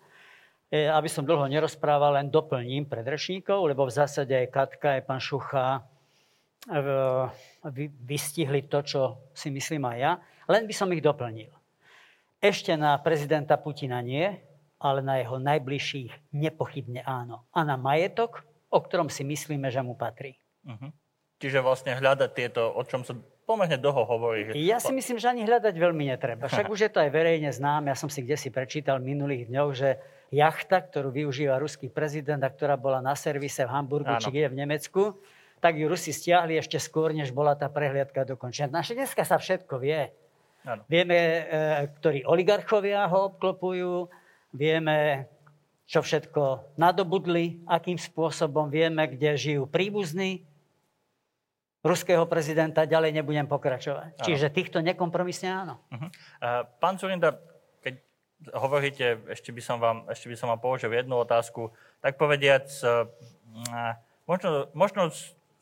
E, 0.70 0.86
aby 0.86 1.10
som 1.10 1.26
dlho 1.26 1.46
nerozprával, 1.46 2.18
len 2.18 2.30
doplním 2.30 2.86
predrečníkov, 2.86 3.66
lebo 3.66 3.86
v 3.86 3.94
zásade 3.98 4.30
aj 4.30 4.50
Katka, 4.50 4.88
aj 4.98 5.02
pán 5.06 5.22
Šucha 5.22 5.86
vystihli 8.02 8.66
to, 8.66 8.82
čo 8.82 9.30
si 9.30 9.54
myslím 9.54 9.86
aj 9.86 9.98
ja. 9.98 10.12
Len 10.50 10.66
by 10.66 10.74
som 10.74 10.90
ich 10.90 11.02
doplnil. 11.02 11.50
Ešte 12.42 12.74
na 12.74 12.98
prezidenta 12.98 13.58
Putina 13.58 14.02
nie, 14.02 14.26
ale 14.76 15.00
na 15.00 15.18
jeho 15.18 15.38
najbližších 15.40 16.34
nepochybne 16.36 17.02
áno. 17.02 17.48
A 17.54 17.64
na 17.64 17.78
majetok, 17.78 18.44
o 18.70 18.78
ktorom 18.82 19.08
si 19.08 19.24
myslíme, 19.24 19.70
že 19.72 19.80
mu 19.80 19.96
patrí. 19.96 20.36
Uh-huh. 20.66 20.90
Čiže 21.36 21.60
vlastne 21.60 21.92
hľadať 21.92 22.30
tieto, 22.32 22.72
o 22.72 22.80
čom 22.88 23.04
sa 23.04 23.12
pomerne 23.44 23.76
dlho 23.76 24.02
hovorí. 24.08 24.50
Že... 24.50 24.52
Ja 24.64 24.80
si 24.80 24.90
myslím, 24.90 25.20
že 25.20 25.30
ani 25.30 25.44
hľadať 25.44 25.74
veľmi 25.76 26.04
netreba. 26.08 26.48
Však 26.52 26.72
už 26.72 26.88
je 26.88 26.90
to 26.90 26.98
aj 27.04 27.10
verejne 27.12 27.52
znám. 27.52 27.86
Ja 27.86 27.96
som 27.96 28.08
si 28.08 28.24
kde 28.24 28.40
si 28.40 28.48
prečítal 28.48 28.98
minulých 28.98 29.46
dňoch, 29.52 29.70
že 29.76 30.00
jachta, 30.34 30.82
ktorú 30.82 31.14
využíva 31.14 31.60
ruský 31.60 31.92
prezident 31.92 32.42
a 32.42 32.50
ktorá 32.50 32.74
bola 32.74 32.98
na 32.98 33.14
servise 33.14 33.62
v 33.62 33.70
Hamburgu, 33.70 34.16
Áno. 34.16 34.22
či 34.24 34.34
kde 34.34 34.50
v 34.50 34.58
Nemecku, 34.66 35.02
tak 35.62 35.78
ju 35.78 35.86
Rusi 35.88 36.12
stiahli 36.12 36.58
ešte 36.58 36.76
skôr, 36.76 37.14
než 37.16 37.32
bola 37.32 37.56
tá 37.56 37.70
prehliadka 37.70 38.26
dokončená. 38.26 38.82
Naše 38.82 38.98
dneska 38.98 39.22
sa 39.24 39.40
všetko 39.40 39.80
vie. 39.80 40.12
Ano. 40.66 40.82
Vieme, 40.90 41.16
e, 41.16 41.40
ktorí 42.02 42.26
oligarchovia 42.26 43.06
ho 43.06 43.30
obklopujú, 43.32 44.10
vieme, 44.50 45.30
čo 45.86 46.02
všetko 46.02 46.74
nadobudli, 46.74 47.62
akým 47.70 47.96
spôsobom 47.96 48.66
vieme, 48.66 49.06
kde 49.06 49.38
žijú 49.38 49.64
príbuzní 49.70 50.42
ruského 51.86 52.26
prezidenta. 52.26 52.84
Ďalej 52.84 53.14
nebudem 53.22 53.46
pokračovať. 53.46 54.18
Ano. 54.18 54.26
Čiže 54.26 54.50
týchto 54.50 54.82
nekompromisne 54.82 55.48
áno. 55.48 55.74
Uh-huh. 55.88 56.10
Pán 56.82 56.98
Zurinda, 56.98 57.38
keď 57.80 58.02
hovoríte, 58.58 59.22
ešte 59.30 59.54
by 59.54 59.62
som 59.62 59.78
vám, 59.78 60.04
ešte 60.10 60.26
by 60.26 60.36
som 60.36 60.50
vám 60.50 60.60
položil 60.60 60.90
jednu 60.90 61.16
otázku, 61.22 61.70
tak 62.02 62.18
povediac, 62.18 62.66
e, 62.66 63.06
možno, 64.26 64.68
možno 64.74 65.08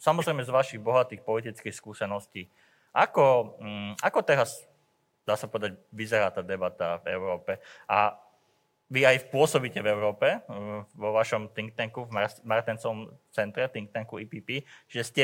samozrejme 0.01 0.43
z 0.43 0.51
vašich 0.51 0.81
bohatých 0.81 1.23
politických 1.23 1.77
skúseností. 1.77 2.49
Ako, 2.95 3.59
mm, 3.61 3.93
ako 4.03 4.19
teraz, 4.25 4.65
dá 5.27 5.37
sa 5.37 5.47
povedať, 5.51 5.77
vyzerá 5.91 6.33
tá 6.33 6.41
debata 6.41 7.03
v 7.05 7.15
Európe? 7.15 7.59
A 7.89 8.17
vy 8.93 9.03
aj 9.03 9.33
pôsobíte 9.33 9.81
v 9.81 9.91
Európe, 9.91 10.45
mm, 10.45 10.95
vo 10.95 11.11
vašom 11.17 11.51
think 11.57 11.75
tanku, 11.75 12.07
v 12.07 12.13
Martencovom 12.45 13.11
centre, 13.33 13.67
think 13.73 13.91
tanku 13.91 14.21
IPP, 14.21 14.63
že 14.87 15.03
ste 15.03 15.23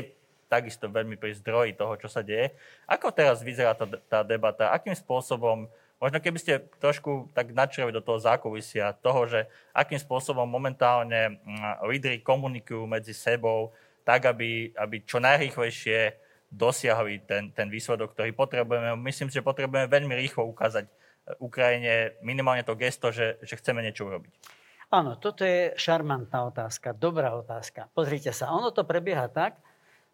takisto 0.50 0.90
veľmi 0.90 1.14
pri 1.14 1.38
zdroji 1.38 1.78
toho, 1.78 1.94
čo 1.94 2.10
sa 2.10 2.26
deje. 2.26 2.50
Ako 2.90 3.14
teraz 3.14 3.38
vyzerá 3.46 3.78
tá, 3.78 3.86
tá 3.86 4.20
debata? 4.26 4.74
Akým 4.74 4.98
spôsobom, 4.98 5.70
možno 6.02 6.18
keby 6.18 6.38
ste 6.42 6.66
trošku 6.82 7.30
tak 7.30 7.54
načreli 7.54 7.94
do 7.94 8.02
toho 8.02 8.18
zákulisia, 8.18 8.98
toho, 8.98 9.30
že 9.30 9.46
akým 9.70 10.02
spôsobom 10.02 10.50
momentálne 10.50 11.38
mm, 11.38 11.86
lídry 11.86 12.18
komunikujú 12.18 12.82
medzi 12.90 13.14
sebou, 13.14 13.70
tak, 14.02 14.26
aby, 14.26 14.74
aby 14.74 15.06
čo 15.06 15.22
najrýchlejšie 15.22 16.18
dosiahli 16.50 17.22
ten, 17.30 17.54
ten 17.54 17.70
výsledok, 17.70 18.18
ktorý 18.18 18.34
potrebujeme. 18.34 18.98
Myslím, 18.98 19.30
že 19.30 19.46
potrebujeme 19.46 19.86
veľmi 19.86 20.18
rýchlo 20.18 20.50
ukázať 20.50 20.90
e, 20.90 20.92
Ukrajine 21.38 22.18
minimálne 22.26 22.66
to 22.66 22.74
gesto, 22.74 23.14
že, 23.14 23.38
že 23.46 23.54
chceme 23.54 23.86
niečo 23.86 24.10
urobiť. 24.10 24.34
Áno, 24.90 25.14
toto 25.14 25.46
je 25.46 25.70
šarmantná 25.78 26.50
otázka, 26.50 26.90
dobrá 26.90 27.38
otázka. 27.38 27.86
Pozrite 27.94 28.34
sa, 28.34 28.50
ono 28.50 28.74
to 28.74 28.82
prebieha 28.82 29.30
tak, 29.30 29.62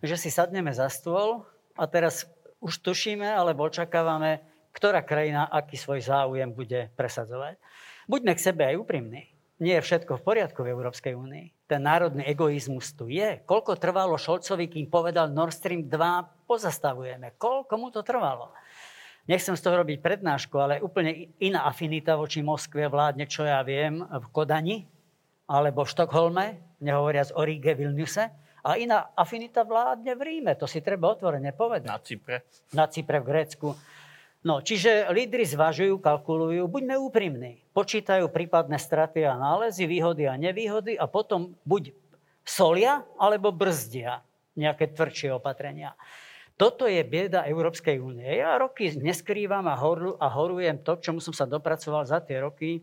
že 0.04 0.16
si 0.16 0.28
sadneme 0.32 0.72
za 0.72 0.88
stôl 0.88 1.44
a 1.76 1.85
teraz 1.88 2.28
už 2.61 2.80
tušíme 2.80 3.26
alebo 3.26 3.68
očakávame, 3.68 4.44
ktorá 4.72 5.00
krajina 5.04 5.48
aký 5.48 5.76
svoj 5.76 6.04
záujem 6.04 6.52
bude 6.52 6.92
presadzovať. 6.96 7.56
Buďme 8.06 8.32
k 8.37 8.44
sebe 8.44 8.62
aj 8.68 8.76
úprimní 8.80 9.37
nie 9.56 9.72
je 9.80 9.85
všetko 9.85 10.20
v 10.20 10.24
poriadku 10.24 10.61
v 10.61 10.72
Európskej 10.76 11.16
únii. 11.16 11.64
Ten 11.64 11.80
národný 11.80 12.28
egoizmus 12.28 12.92
tu 12.92 13.09
je. 13.09 13.40
Koľko 13.48 13.80
trvalo 13.80 14.20
Šolcovi, 14.20 14.68
kým 14.68 14.92
povedal 14.92 15.32
Nord 15.32 15.56
Stream 15.56 15.88
2 15.88 16.44
pozastavujeme? 16.44 17.40
Koľko 17.40 17.74
mu 17.80 17.88
to 17.88 18.04
trvalo? 18.04 18.52
Nechcem 19.26 19.56
z 19.59 19.64
toho 19.64 19.82
robiť 19.82 19.98
prednášku, 20.04 20.54
ale 20.61 20.78
úplne 20.78 21.35
iná 21.42 21.66
afinita 21.66 22.14
voči 22.14 22.44
Moskve 22.44 22.87
vládne, 22.87 23.26
čo 23.26 23.42
ja 23.42 23.59
viem, 23.66 24.04
v 24.04 24.26
Kodani 24.30 24.87
alebo 25.50 25.82
v 25.82 25.92
Štokholme, 25.94 26.46
nehovoriac 26.78 27.35
o 27.35 27.42
Ríge, 27.42 27.74
Vilniuse. 27.74 28.30
A 28.66 28.74
iná 28.74 29.14
afinita 29.14 29.62
vládne 29.62 30.18
v 30.18 30.22
Ríme, 30.26 30.59
to 30.59 30.66
si 30.66 30.83
treba 30.83 31.14
otvorene 31.14 31.55
povedať. 31.55 31.87
Na 31.87 32.02
Cypre. 32.02 32.37
Na 32.74 32.85
Cypre 32.90 33.22
v 33.22 33.29
Grécku. 33.31 33.68
No, 34.42 34.62
čiže 34.62 35.07
lídry 35.14 35.46
zvažujú, 35.46 36.02
kalkulujú, 36.02 36.66
buďme 36.66 36.98
úprimní. 36.98 37.62
Počítajú 37.70 38.31
prípadné 38.31 38.79
straty 38.79 39.22
a 39.22 39.38
nálezy, 39.38 39.87
výhody 39.87 40.26
a 40.26 40.35
nevýhody 40.35 40.98
a 40.98 41.07
potom 41.07 41.55
buď 41.62 41.94
solia 42.46 43.02
alebo 43.18 43.55
brzdia 43.55 44.22
nejaké 44.55 44.94
tvrdšie 44.94 45.35
opatrenia. 45.35 45.98
Toto 46.57 46.88
je 46.88 47.02
bieda 47.05 47.44
Európskej 47.44 48.00
únie. 48.00 48.24
Ja 48.24 48.57
roky 48.57 48.88
neskrývam 48.96 49.68
a, 49.68 49.76
horu, 49.76 50.16
a 50.16 50.26
horujem 50.33 50.81
to, 50.81 50.96
k 50.96 51.11
čomu 51.11 51.20
som 51.20 51.37
sa 51.37 51.44
dopracoval 51.44 52.09
za 52.09 52.22
tie 52.24 52.40
roky, 52.40 52.81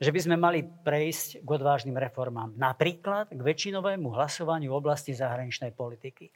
že 0.00 0.10
by 0.10 0.20
sme 0.24 0.36
mali 0.40 0.64
prejsť 0.64 1.44
k 1.44 1.48
odvážnym 1.48 2.00
reformám. 2.00 2.56
Napríklad 2.56 3.28
k 3.28 3.36
väčšinovému 3.36 4.08
hlasovaniu 4.16 4.72
v 4.72 4.78
oblasti 4.80 5.12
zahraničnej 5.12 5.76
politiky. 5.76 6.32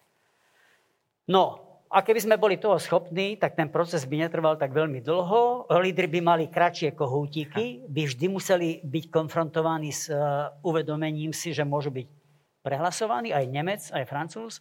No, 1.33 1.74
a 1.88 2.05
keby 2.05 2.20
sme 2.20 2.37
boli 2.37 2.61
toho 2.61 2.77
schopní, 2.77 3.40
tak 3.40 3.57
ten 3.57 3.72
proces 3.72 4.05
by 4.05 4.29
netrval 4.29 4.61
tak 4.61 4.77
veľmi 4.77 5.00
dlho. 5.00 5.70
Lídry 5.72 6.11
by 6.12 6.20
mali 6.20 6.44
kratšie 6.53 6.92
kohútiky, 6.92 7.87
by 7.88 8.03
vždy 8.05 8.27
museli 8.29 8.68
byť 8.85 9.05
konfrontovaní 9.09 9.94
s 9.94 10.12
uh, 10.12 10.53
uvedomením 10.66 11.33
si, 11.33 11.57
že 11.57 11.64
môžu 11.64 11.94
byť 11.94 12.07
prehlasovaní 12.66 13.33
aj 13.33 13.44
Nemec, 13.46 13.83
aj 13.94 14.05
Francúz. 14.11 14.59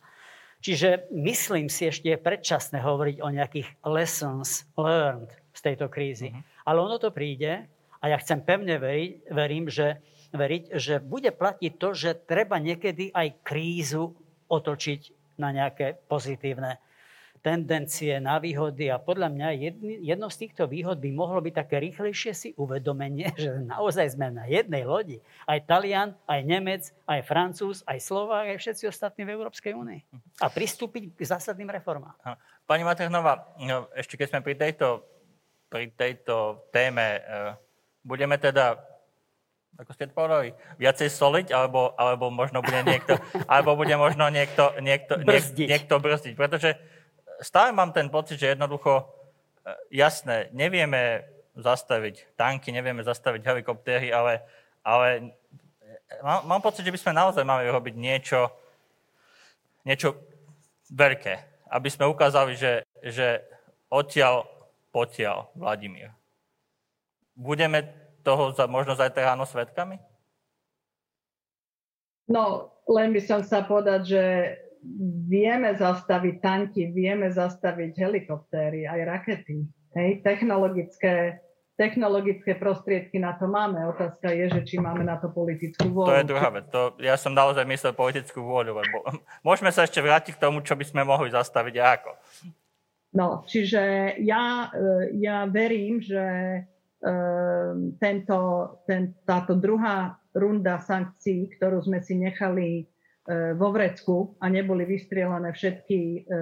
Čiže 0.64 1.12
myslím 1.12 1.68
si, 1.68 1.92
ešte 1.92 2.08
je 2.14 2.22
predčasné 2.22 2.80
hovoriť 2.80 3.18
o 3.20 3.28
nejakých 3.28 3.68
lessons 3.84 4.64
learned 4.80 5.34
z 5.52 5.60
tejto 5.60 5.92
krízy. 5.92 6.32
Uh-huh. 6.32 6.40
Ale 6.64 6.78
ono 6.86 6.96
to 7.02 7.12
príde 7.12 7.68
a 8.04 8.12
ja 8.12 8.18
chcem 8.20 8.44
pevne 8.44 8.76
veriť, 8.76 9.32
verím, 9.32 9.72
že, 9.72 10.04
veriť, 10.36 10.76
že 10.76 11.00
bude 11.00 11.32
platiť 11.32 11.72
to, 11.80 11.90
že 11.96 12.20
treba 12.28 12.60
niekedy 12.60 13.16
aj 13.16 13.48
krízu 13.48 14.12
otočiť 14.52 15.02
na 15.40 15.56
nejaké 15.56 16.04
pozitívne 16.12 16.84
tendencie 17.44 18.24
na 18.24 18.40
výhody 18.40 18.88
a 18.88 18.96
podľa 18.96 19.28
mňa 19.28 19.48
jedny, 19.60 19.94
jedno 20.00 20.32
z 20.32 20.48
týchto 20.48 20.64
výhod 20.64 21.04
by 21.04 21.12
mohlo 21.12 21.44
byť 21.44 21.54
také 21.54 21.84
rýchlejšie 21.84 22.32
si 22.32 22.50
uvedomenie, 22.56 23.36
že 23.44 23.60
naozaj 23.60 24.16
sme 24.16 24.32
na 24.32 24.48
jednej 24.48 24.88
lodi. 24.88 25.20
Aj 25.44 25.60
Talian, 25.60 26.16
aj 26.24 26.40
Nemec, 26.48 26.96
aj 27.04 27.20
Francúz, 27.28 27.84
aj 27.84 28.00
Slovák, 28.00 28.56
aj 28.56 28.58
všetci 28.64 28.88
ostatní 28.88 29.28
v 29.28 29.36
Európskej 29.36 29.76
únii. 29.76 30.02
A 30.40 30.48
pristúpiť 30.48 31.12
k 31.20 31.22
zásadným 31.28 31.68
reformám. 31.68 32.16
Pani 32.64 32.88
Maternová, 32.88 33.52
no, 33.60 33.92
ešte 33.92 34.16
keď 34.16 34.28
sme 34.32 34.40
pri 34.40 34.56
tejto, 34.56 35.04
pri 35.68 35.92
tejto 35.92 36.64
téme, 36.72 37.20
e, 37.20 37.22
budeme 38.04 38.38
teda 38.38 38.94
ako 39.74 39.92
ste 39.98 40.06
povedali, 40.06 40.54
viacej 40.78 41.10
soliť, 41.10 41.48
alebo, 41.50 41.98
alebo 41.98 42.30
možno 42.30 42.62
bude 42.62 42.78
niekto, 42.86 43.18
alebo 43.52 43.74
bude 43.74 43.98
možno 43.98 44.30
niekto, 44.30 44.70
niekto, 44.78 45.18
brzdiť. 45.18 45.66
niekto 45.66 45.98
brzdiť. 45.98 46.34
Pretože 46.38 46.78
stále 47.42 47.74
mám 47.74 47.90
ten 47.90 48.06
pocit, 48.14 48.38
že 48.38 48.54
jednoducho, 48.54 49.10
e, 49.66 49.74
jasné, 49.98 50.54
nevieme 50.54 51.26
zastaviť 51.58 52.38
tanky, 52.38 52.70
nevieme 52.70 53.02
zastaviť 53.02 53.42
helikoptéry, 53.42 54.14
ale, 54.14 54.46
ale 54.86 55.34
mám, 56.22 56.46
mám 56.46 56.62
pocit, 56.62 56.86
že 56.86 56.94
by 56.94 57.00
sme 57.02 57.14
naozaj 57.18 57.42
mali 57.42 57.66
robiť 57.66 57.98
niečo, 57.98 58.54
niečo 59.86 60.18
veľké, 60.94 61.66
aby 61.74 61.90
sme 61.90 62.10
ukázali, 62.10 62.54
že, 62.54 62.86
že 63.02 63.42
odtiaľ 63.90 64.46
potiaľ 64.94 65.50
Vladimír. 65.58 66.14
Budeme 67.34 67.90
toho 68.24 68.56
za, 68.56 68.70
možno 68.70 68.96
zajtra 68.96 69.34
ráno 69.34 69.44
svetkami? 69.44 70.00
No, 72.30 72.72
len 72.88 73.12
by 73.12 73.22
som 73.22 73.42
sa 73.44 73.68
povedať, 73.68 74.02
že 74.08 74.24
vieme 75.28 75.76
zastaviť 75.76 76.36
tanky, 76.40 76.92
vieme 76.92 77.32
zastaviť 77.32 77.92
helikoptéry, 78.00 78.88
aj 78.88 79.00
rakety. 79.04 79.68
Hej, 79.94 80.26
technologické, 80.26 81.44
technologické 81.78 82.58
prostriedky 82.58 83.22
na 83.22 83.38
to 83.38 83.46
máme. 83.46 83.78
Otázka 83.94 84.34
je, 84.34 84.50
že 84.50 84.62
či 84.66 84.76
máme 84.82 85.06
na 85.06 85.22
to 85.22 85.30
politickú 85.30 85.94
vôľu. 85.94 86.10
To 86.10 86.20
je 86.20 86.30
druhá 86.32 86.50
vec. 86.50 86.66
To, 86.74 86.98
ja 87.00 87.16
som 87.16 87.36
naozaj 87.36 87.64
myslel 87.68 87.94
politickú 87.94 88.42
vôľu, 88.42 88.72
lebo 88.82 88.98
môžeme 89.48 89.70
sa 89.70 89.86
ešte 89.86 90.02
vrátiť 90.02 90.36
k 90.36 90.44
tomu, 90.44 90.66
čo 90.66 90.74
by 90.74 90.84
sme 90.88 91.02
mohli 91.06 91.30
zastaviť 91.32 91.76
a 91.80 91.86
ako. 92.00 92.12
No, 93.14 93.46
čiže 93.46 94.18
ja, 94.26 94.74
e, 94.74 95.22
ja 95.22 95.46
verím, 95.46 96.02
že 96.02 96.26
tento, 98.00 98.40
ten, 98.88 99.12
táto 99.28 99.60
druhá 99.60 100.16
runda 100.34 100.82
sankcií, 100.82 101.54
ktorú 101.58 101.86
sme 101.86 102.02
si 102.02 102.18
nechali 102.18 102.82
e, 102.82 102.84
vo 103.54 103.70
vrecku 103.70 104.34
a 104.42 104.50
neboli 104.50 104.88
vystrielané 104.88 105.54
všetky, 105.54 106.00
e, 106.26 106.42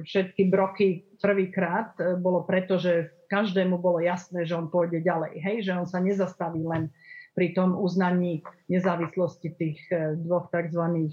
všetky 0.00 0.42
broky 0.48 1.04
prvýkrát, 1.20 1.92
e, 2.00 2.16
bolo 2.16 2.46
preto, 2.48 2.80
že 2.80 3.26
každému 3.28 3.76
bolo 3.78 4.00
jasné, 4.00 4.48
že 4.48 4.56
on 4.56 4.72
pôjde 4.72 5.04
ďalej, 5.04 5.32
hej, 5.42 5.56
že 5.68 5.72
on 5.76 5.84
sa 5.84 6.00
nezastaví 6.00 6.64
len 6.64 6.88
pri 7.34 7.50
tom 7.50 7.74
uznaní 7.74 8.46
nezávislosti 8.70 9.58
tých 9.58 9.80
dvoch 10.22 10.54
tzv. 10.54 11.10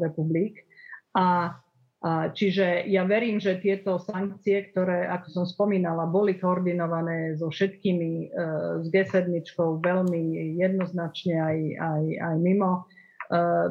republik. 0.00 0.64
A 1.12 1.52
Čiže 2.04 2.84
ja 2.92 3.08
verím, 3.08 3.40
že 3.40 3.64
tieto 3.64 3.96
sankcie, 3.96 4.68
ktoré, 4.68 5.08
ako 5.08 5.26
som 5.40 5.44
spomínala, 5.48 6.04
boli 6.04 6.36
koordinované 6.36 7.32
so 7.32 7.48
všetkými, 7.48 8.28
e, 8.28 8.44
s 8.84 8.86
G7 8.92 9.32
veľmi 9.80 10.22
jednoznačne 10.60 11.36
aj, 11.40 11.58
aj, 11.80 12.04
aj 12.20 12.36
mimo, 12.44 12.72
e, 12.76 12.80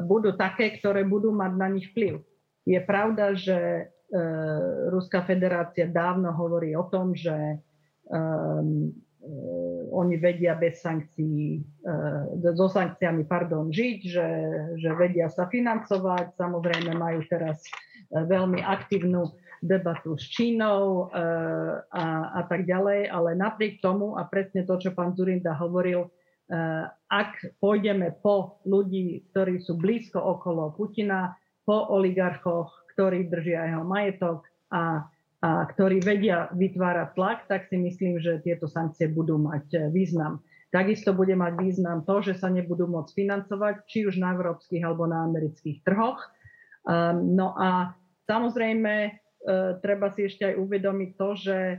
budú 0.02 0.34
také, 0.34 0.74
ktoré 0.82 1.06
budú 1.06 1.30
mať 1.30 1.52
na 1.54 1.68
nich 1.70 1.86
vplyv. 1.94 2.26
Je 2.66 2.80
pravda, 2.82 3.38
že 3.38 3.54
e, 3.54 3.82
Ruská 4.90 5.22
federácia 5.22 5.86
dávno 5.86 6.34
hovorí 6.34 6.74
o 6.74 6.90
tom, 6.90 7.14
že 7.14 7.62
oni 9.96 10.20
vedia 10.20 10.52
bez 10.60 10.84
sankcií, 10.84 11.64
so 12.36 12.68
sankciami 12.68 13.24
pardon, 13.24 13.72
žiť, 13.72 13.98
že, 14.04 14.28
že 14.76 14.90
vedia 14.92 15.32
sa 15.32 15.48
financovať. 15.48 16.36
Samozrejme 16.36 16.92
majú 16.92 17.24
teraz 17.32 17.64
veľmi 18.10 18.60
aktívnu 18.60 19.32
debatu 19.64 20.20
s 20.20 20.28
Čínou 20.28 21.08
e, 21.08 21.24
a, 21.88 22.04
a 22.36 22.40
tak 22.44 22.68
ďalej, 22.68 23.08
ale 23.08 23.32
napriek 23.32 23.80
tomu, 23.80 24.20
a 24.20 24.28
presne 24.28 24.68
to, 24.68 24.76
čo 24.76 24.92
pán 24.92 25.16
Zurinda 25.16 25.56
hovoril, 25.56 26.04
e, 26.04 26.08
ak 27.08 27.32
pôjdeme 27.64 28.12
po 28.20 28.60
ľudí, 28.68 29.24
ktorí 29.32 29.64
sú 29.64 29.80
blízko 29.80 30.20
okolo 30.20 30.76
Putina, 30.76 31.32
po 31.64 31.88
oligarchoch, 31.96 32.68
ktorí 32.92 33.32
držia 33.32 33.72
jeho 33.72 33.84
majetok 33.88 34.44
a, 34.68 35.08
a 35.40 35.64
ktorí 35.64 36.04
vedia 36.04 36.52
vytvárať 36.52 37.08
tlak, 37.16 37.48
tak 37.48 37.72
si 37.72 37.80
myslím, 37.80 38.20
že 38.20 38.44
tieto 38.44 38.68
sankcie 38.68 39.08
budú 39.08 39.40
mať 39.40 39.64
e, 39.72 39.78
význam. 39.88 40.44
Takisto 40.68 41.14
bude 41.14 41.32
mať 41.38 41.54
význam 41.56 42.02
to, 42.04 42.20
že 42.20 42.36
sa 42.36 42.50
nebudú 42.50 42.84
môcť 42.90 43.16
financovať, 43.16 43.74
či 43.88 44.04
už 44.04 44.20
na 44.20 44.34
európskych 44.34 44.82
alebo 44.82 45.06
na 45.08 45.22
amerických 45.24 45.86
trhoch. 45.86 46.18
No 47.14 47.56
a 47.56 47.94
Samozrejme, 48.24 48.94
e, 49.04 49.10
treba 49.84 50.08
si 50.16 50.24
ešte 50.24 50.48
aj 50.52 50.54
uvedomiť 50.56 51.10
to, 51.20 51.28
že 51.36 51.58
e, 51.60 51.76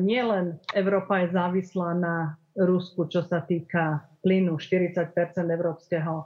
nielen 0.00 0.56
Európa 0.72 1.24
je 1.24 1.36
závislá 1.36 1.92
na 1.92 2.16
Rusku, 2.56 3.04
čo 3.12 3.20
sa 3.28 3.44
týka 3.44 4.08
plynu. 4.24 4.56
40 4.56 5.12
európskeho 5.36 6.14
e, 6.16 6.24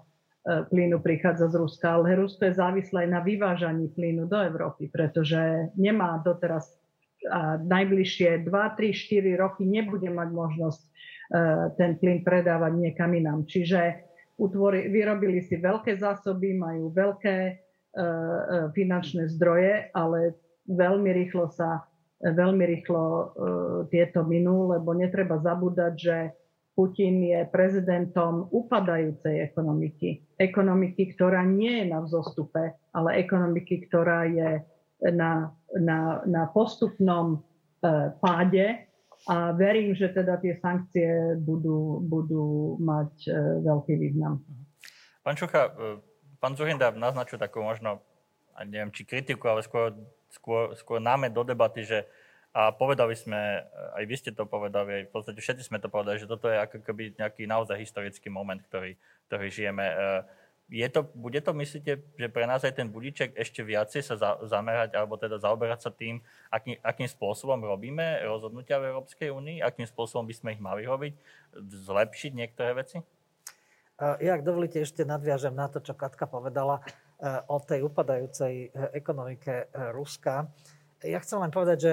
plynu 0.70 1.02
prichádza 1.02 1.50
z 1.50 1.58
Ruska, 1.58 1.98
ale 1.98 2.14
Rusko 2.14 2.46
je 2.46 2.54
závislé 2.62 2.98
aj 3.06 3.10
na 3.10 3.20
vyvážaní 3.26 3.90
plynu 3.90 4.30
do 4.30 4.38
Európy, 4.38 4.86
pretože 4.86 5.74
nemá 5.74 6.22
doteraz 6.22 6.70
a 7.26 7.60
najbližšie 7.60 8.48
2, 8.48 8.48
3, 8.48 8.96
4 8.96 9.36
roky 9.36 9.68
nebude 9.68 10.08
mať 10.08 10.28
možnosť 10.32 10.82
ten 11.76 12.00
plyn 12.00 12.24
predávať 12.24 12.80
niekam 12.80 13.12
inám. 13.12 13.44
Čiže 13.44 14.08
utvori, 14.40 14.88
vyrobili 14.88 15.44
si 15.44 15.60
veľké 15.60 16.00
zásoby, 16.00 16.56
majú 16.56 16.88
veľké 16.88 17.60
finančné 18.70 19.26
zdroje, 19.34 19.90
ale 19.90 20.38
veľmi 20.70 21.10
rýchlo 21.10 21.50
sa 21.50 21.90
veľmi 22.20 22.64
rýchlo 22.68 23.04
e, 23.04 23.24
tieto 23.88 24.20
minú, 24.28 24.68
lebo 24.68 24.92
netreba 24.92 25.40
zabúdať, 25.40 25.92
že 25.96 26.16
Putin 26.76 27.24
je 27.24 27.40
prezidentom 27.48 28.48
upadajúcej 28.52 29.40
ekonomiky. 29.40 30.24
Ekonomiky, 30.36 31.16
ktorá 31.16 31.44
nie 31.44 31.84
je 31.84 31.86
na 31.88 31.98
vzostupe, 32.04 32.76
ale 32.92 33.20
ekonomiky, 33.20 33.88
ktorá 33.88 34.28
je 34.28 34.64
na, 35.12 35.52
na, 35.76 36.24
na 36.24 36.42
postupnom 36.52 37.44
páde 38.20 38.84
a 39.28 39.52
verím, 39.56 39.96
že 39.96 40.12
teda 40.12 40.40
tie 40.40 40.56
sankcie 40.60 41.36
budú, 41.40 42.04
budú 42.04 42.76
mať 42.80 43.12
veľký 43.64 43.94
význam. 43.96 44.44
Pán 45.20 45.36
Čucha, 45.36 45.72
pán 46.40 46.56
Zurinda 46.56 46.90
naznačil 46.90 47.36
takú 47.36 47.60
možno, 47.60 48.00
neviem, 48.64 48.90
či 48.90 49.04
kritiku, 49.04 49.46
ale 49.46 49.60
skôr, 49.62 49.92
skôr, 50.32 50.72
skôr 50.74 50.98
námet 50.98 51.30
do 51.30 51.44
debaty, 51.44 51.84
že 51.84 52.08
a 52.50 52.74
povedali 52.74 53.14
sme, 53.14 53.62
aj 53.94 54.04
vy 54.10 54.16
ste 54.18 54.30
to 54.34 54.42
povedali, 54.42 54.90
aj 54.90 55.04
v 55.06 55.12
podstate 55.14 55.38
všetci 55.38 55.70
sme 55.70 55.78
to 55.78 55.86
povedali, 55.86 56.18
že 56.18 56.26
toto 56.26 56.50
je 56.50 56.58
ako 56.58 56.82
keby 56.82 57.14
nejaký 57.14 57.46
naozaj 57.46 57.78
historický 57.78 58.26
moment, 58.26 58.58
ktorý, 58.58 58.98
ktorý 59.30 59.46
žijeme. 59.54 59.86
E, 59.86 59.94
je 60.82 60.88
to, 60.90 61.06
bude 61.14 61.38
to, 61.46 61.54
myslíte, 61.54 62.02
že 62.18 62.26
pre 62.26 62.50
nás 62.50 62.66
aj 62.66 62.74
ten 62.74 62.90
budiček 62.90 63.38
ešte 63.38 63.62
viacej 63.62 64.02
sa 64.02 64.14
za, 64.18 64.30
zamerať, 64.50 64.98
alebo 64.98 65.14
teda 65.14 65.38
zaoberať 65.38 65.78
sa 65.78 65.90
tým, 65.94 66.18
aký, 66.50 66.74
akým 66.82 67.06
spôsobom 67.06 67.62
robíme 67.62 68.26
rozhodnutia 68.26 68.82
v 68.82 68.98
Európskej 68.98 69.30
únii, 69.30 69.62
akým 69.62 69.86
spôsobom 69.86 70.26
by 70.26 70.34
sme 70.34 70.48
ich 70.58 70.62
mali 70.62 70.82
robiť, 70.82 71.14
zlepšiť 71.86 72.32
niektoré 72.34 72.74
veci? 72.82 72.98
Ja, 74.00 74.40
ak 74.40 74.48
dovolíte, 74.48 74.80
ešte 74.80 75.04
nadviažem 75.04 75.52
na 75.52 75.68
to, 75.68 75.84
čo 75.84 75.92
Katka 75.92 76.24
povedala 76.24 76.80
eh, 76.80 77.36
o 77.52 77.60
tej 77.60 77.84
upadajúcej 77.84 78.54
eh, 78.64 78.96
ekonomike 78.96 79.68
eh, 79.68 79.92
Ruska. 79.92 80.48
Ja 81.04 81.20
chcem 81.20 81.40
len 81.40 81.48
povedať, 81.48 81.78
že 81.80 81.92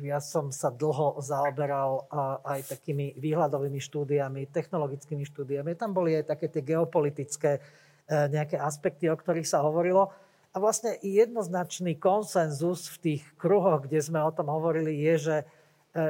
ja 0.00 0.16
som 0.16 0.48
sa 0.48 0.72
dlho 0.72 1.20
zaoberal 1.20 2.08
aj 2.40 2.72
takými 2.72 3.20
výhľadovými 3.20 3.76
štúdiami, 3.76 4.48
technologickými 4.48 5.28
štúdiami. 5.28 5.76
Tam 5.76 5.92
boli 5.92 6.16
aj 6.16 6.32
také 6.32 6.48
tie 6.48 6.64
geopolitické 6.64 7.60
nejaké 8.08 8.56
aspekty, 8.56 9.12
o 9.12 9.20
ktorých 9.20 9.44
sa 9.44 9.60
hovorilo. 9.60 10.08
A 10.52 10.56
vlastne 10.56 10.96
jednoznačný 11.04 12.00
konsenzus 12.00 12.88
v 12.96 13.12
tých 13.20 13.22
kruhoch, 13.36 13.84
kde 13.84 14.00
sme 14.00 14.24
o 14.24 14.32
tom 14.32 14.48
hovorili, 14.48 14.96
je, 15.04 15.14
že 15.20 15.36
E, 15.44 15.52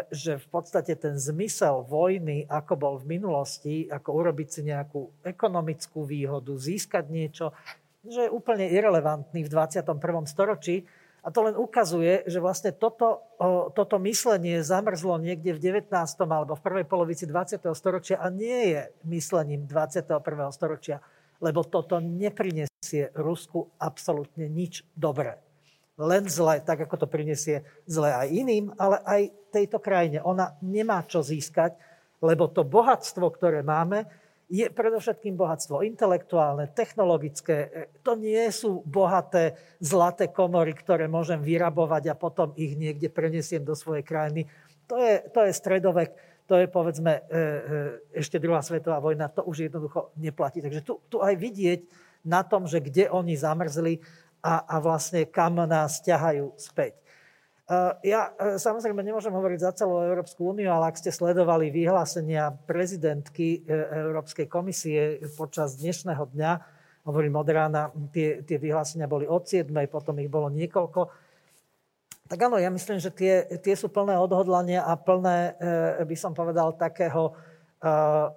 že 0.09 0.40
v 0.40 0.47
podstate 0.49 0.97
ten 0.97 1.20
zmysel 1.20 1.85
vojny, 1.85 2.49
ako 2.49 2.73
bol 2.73 2.94
v 2.97 3.20
minulosti, 3.20 3.85
ako 3.85 4.16
urobiť 4.16 4.49
si 4.49 4.61
nejakú 4.64 5.20
ekonomickú 5.20 6.09
výhodu, 6.09 6.57
získať 6.57 7.05
niečo, 7.12 7.53
že 8.01 8.29
je 8.29 8.33
úplne 8.33 8.64
irrelevantný 8.64 9.44
v 9.44 9.53
21. 9.53 10.01
storočí. 10.25 10.88
A 11.25 11.33
to 11.33 11.40
len 11.40 11.57
ukazuje, 11.57 12.25
že 12.29 12.37
vlastne 12.37 12.73
toto, 12.73 13.25
toto 13.73 13.97
myslenie 14.01 14.61
zamrzlo 14.61 15.16
niekde 15.16 15.57
v 15.57 15.81
19. 15.81 15.88
alebo 16.20 16.53
v 16.53 16.64
prvej 16.64 16.85
polovici 16.85 17.25
20. 17.25 17.64
storočia 17.73 18.20
a 18.20 18.29
nie 18.29 18.77
je 18.77 18.81
myslením 19.09 19.64
21. 19.64 20.20
storočia, 20.53 21.01
lebo 21.40 21.64
toto 21.64 22.01
neprinesie 22.01 23.12
Rusku 23.16 23.73
absolútne 23.81 24.49
nič 24.49 24.85
dobré 24.97 25.43
len 25.94 26.26
zle, 26.26 26.59
tak 26.62 26.87
ako 26.87 27.04
to 27.04 27.07
prinesie 27.07 27.62
zle 27.87 28.11
aj 28.11 28.28
iným, 28.30 28.74
ale 28.74 28.98
aj 29.07 29.22
tejto 29.54 29.78
krajine. 29.78 30.18
Ona 30.26 30.59
nemá 30.62 31.07
čo 31.07 31.22
získať, 31.22 31.78
lebo 32.18 32.50
to 32.50 32.66
bohatstvo, 32.66 33.30
ktoré 33.30 33.62
máme, 33.62 34.07
je 34.50 34.68
predovšetkým 34.68 35.40
bohatstvo 35.40 35.80
intelektuálne, 35.88 36.68
technologické. 36.76 37.88
To 38.04 38.12
nie 38.12 38.44
sú 38.52 38.85
bohaté 38.85 39.57
zlaté 39.80 40.28
komory, 40.28 40.76
ktoré 40.76 41.09
môžem 41.09 41.40
vyrabovať 41.40 42.12
a 42.12 42.18
potom 42.18 42.52
ich 42.54 42.76
niekde 42.76 43.09
prenesiem 43.09 43.64
do 43.64 43.72
svojej 43.72 44.04
krajiny. 44.04 44.44
To 44.92 45.00
je, 45.00 45.24
to 45.33 45.48
je 45.48 45.52
stredovek, 45.57 46.12
to 46.44 46.61
je 46.61 46.66
povedzme 46.68 47.24
ešte 48.12 48.37
druhá 48.37 48.61
svetová 48.61 49.00
vojna, 49.00 49.33
to 49.33 49.40
už 49.48 49.72
jednoducho 49.72 50.12
neplatí. 50.20 50.61
Takže 50.61 50.85
tu, 50.85 51.00
tu 51.09 51.24
aj 51.24 51.35
vidieť 51.40 51.80
na 52.24 52.44
tom, 52.44 52.68
že 52.68 52.85
kde 52.85 53.09
oni 53.09 53.37
zamrzli 53.37 54.04
a, 54.44 54.61
a 54.68 54.76
vlastne 54.85 55.24
kam 55.24 55.57
nás 55.57 56.04
ťahajú 56.04 56.52
späť. 56.61 57.00
Ja 58.04 58.28
samozrejme 58.61 59.00
nemôžem 59.00 59.33
hovoriť 59.33 59.61
za 59.64 59.72
celú 59.72 60.04
Európsku 60.04 60.52
úniu, 60.52 60.68
ale 60.68 60.92
ak 60.92 61.00
ste 61.00 61.09
sledovali 61.09 61.72
vyhlásenia 61.72 62.52
prezidentky 62.68 63.64
Európskej 63.88 64.52
komisie 64.52 65.24
počas 65.33 65.80
dnešného 65.80 66.28
dňa, 66.28 66.52
hovorím 67.09 67.40
od 67.40 67.48
rána, 67.48 67.88
tie, 68.12 68.44
tie 68.44 68.61
vyhlásenia 68.61 69.09
boli 69.09 69.24
od 69.24 69.48
7, 69.48 69.72
potom 69.88 70.20
ich 70.20 70.28
bolo 70.28 70.52
niekoľko. 70.52 71.09
Tak 72.24 72.38
áno, 72.40 72.57
ja 72.57 72.72
myslím, 72.72 73.00
že 73.00 73.12
tie, 73.12 73.44
tie 73.61 73.76
sú 73.76 73.92
plné 73.92 74.16
odhodlania 74.16 74.85
a 74.85 74.96
plné, 74.96 75.57
e, 75.61 76.04
by 76.09 76.16
som 76.16 76.33
povedal, 76.33 76.72
takého 76.72 77.33
e, 77.33 77.33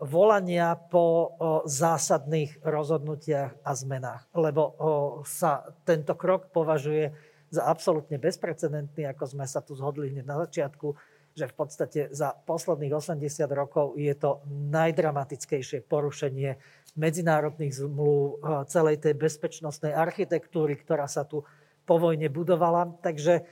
volania 0.03 0.75
po 0.75 1.39
zásadných 1.63 2.59
rozhodnutiach 2.67 3.63
a 3.63 3.71
zmenách. 3.71 4.27
Lebo 4.35 4.75
sa 5.23 5.63
tento 5.87 6.19
krok 6.19 6.51
považuje 6.51 7.15
za 7.47 7.63
absolútne 7.63 8.19
bezprecedentný, 8.19 9.07
ako 9.07 9.23
sme 9.23 9.47
sa 9.47 9.63
tu 9.63 9.71
zhodli 9.71 10.11
hneď 10.11 10.27
na 10.27 10.43
začiatku, 10.43 10.99
že 11.31 11.47
v 11.47 11.53
podstate 11.55 12.01
za 12.11 12.35
posledných 12.35 12.91
80 12.91 13.23
rokov 13.55 13.95
je 13.95 14.11
to 14.19 14.43
najdramatickejšie 14.51 15.85
porušenie 15.87 16.59
medzinárodných 16.97 17.77
zmluv, 17.77 18.41
celej 18.67 19.05
tej 19.05 19.13
bezpečnostnej 19.15 19.93
architektúry, 19.93 20.75
ktorá 20.75 21.07
sa 21.07 21.23
tu 21.23 21.45
po 21.87 21.95
vojne 22.01 22.27
budovala. 22.27 22.99
Takže 22.99 23.47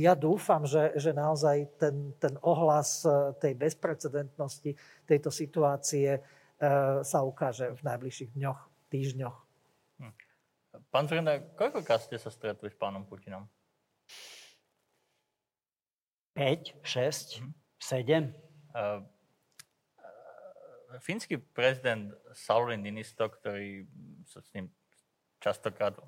ja 0.00 0.14
dúfam, 0.16 0.64
že, 0.64 0.96
že 0.96 1.12
naozaj 1.12 1.76
ten, 1.76 2.16
ten 2.16 2.34
ohlas 2.40 3.04
eh, 3.04 3.36
tej 3.36 3.52
bezprecedentnosti 3.56 4.72
tejto 5.04 5.28
situácie 5.28 6.20
sa 7.06 7.22
ukáže 7.22 7.70
v 7.78 7.86
najbližších 7.86 8.34
dňoch, 8.34 8.90
týždňoch. 8.90 9.36
Hm. 10.02 10.14
Pán 10.90 11.06
Frenda, 11.06 11.38
koľkokrát 11.54 12.02
ste 12.02 12.18
sa 12.18 12.34
stretli 12.34 12.66
s 12.66 12.74
pánom 12.74 13.06
Putinom? 13.06 13.46
5, 16.34 16.82
6, 16.82 17.46
7. 17.78 18.34
Uh, 18.74 19.02
fínsky 21.02 21.38
prezident 21.38 22.14
Sauli 22.30 22.78
Ninisto, 22.78 23.26
ktorý 23.26 23.86
sa 24.26 24.38
s 24.38 24.48
ním 24.54 24.70
častokrát 25.42 25.98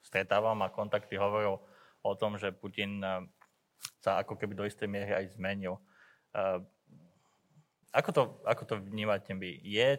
stretávam 0.00 0.58
a 0.64 0.72
kontakty 0.72 1.16
hovoril 1.16 1.60
o 2.00 2.12
tom, 2.16 2.40
že 2.40 2.52
Putin 2.52 3.00
eh, 3.04 3.24
sa 4.00 4.20
ako 4.20 4.36
keby 4.36 4.56
do 4.56 4.64
istej 4.64 4.88
miery 4.88 5.12
aj 5.12 5.36
zmenil. 5.36 5.80
Eh, 6.32 6.58
ako 7.90 8.10
to, 8.14 8.22
ako 8.46 8.62
to 8.66 8.74
vnímate 8.78 9.34
vy? 9.34 9.58
Je, 9.66 9.98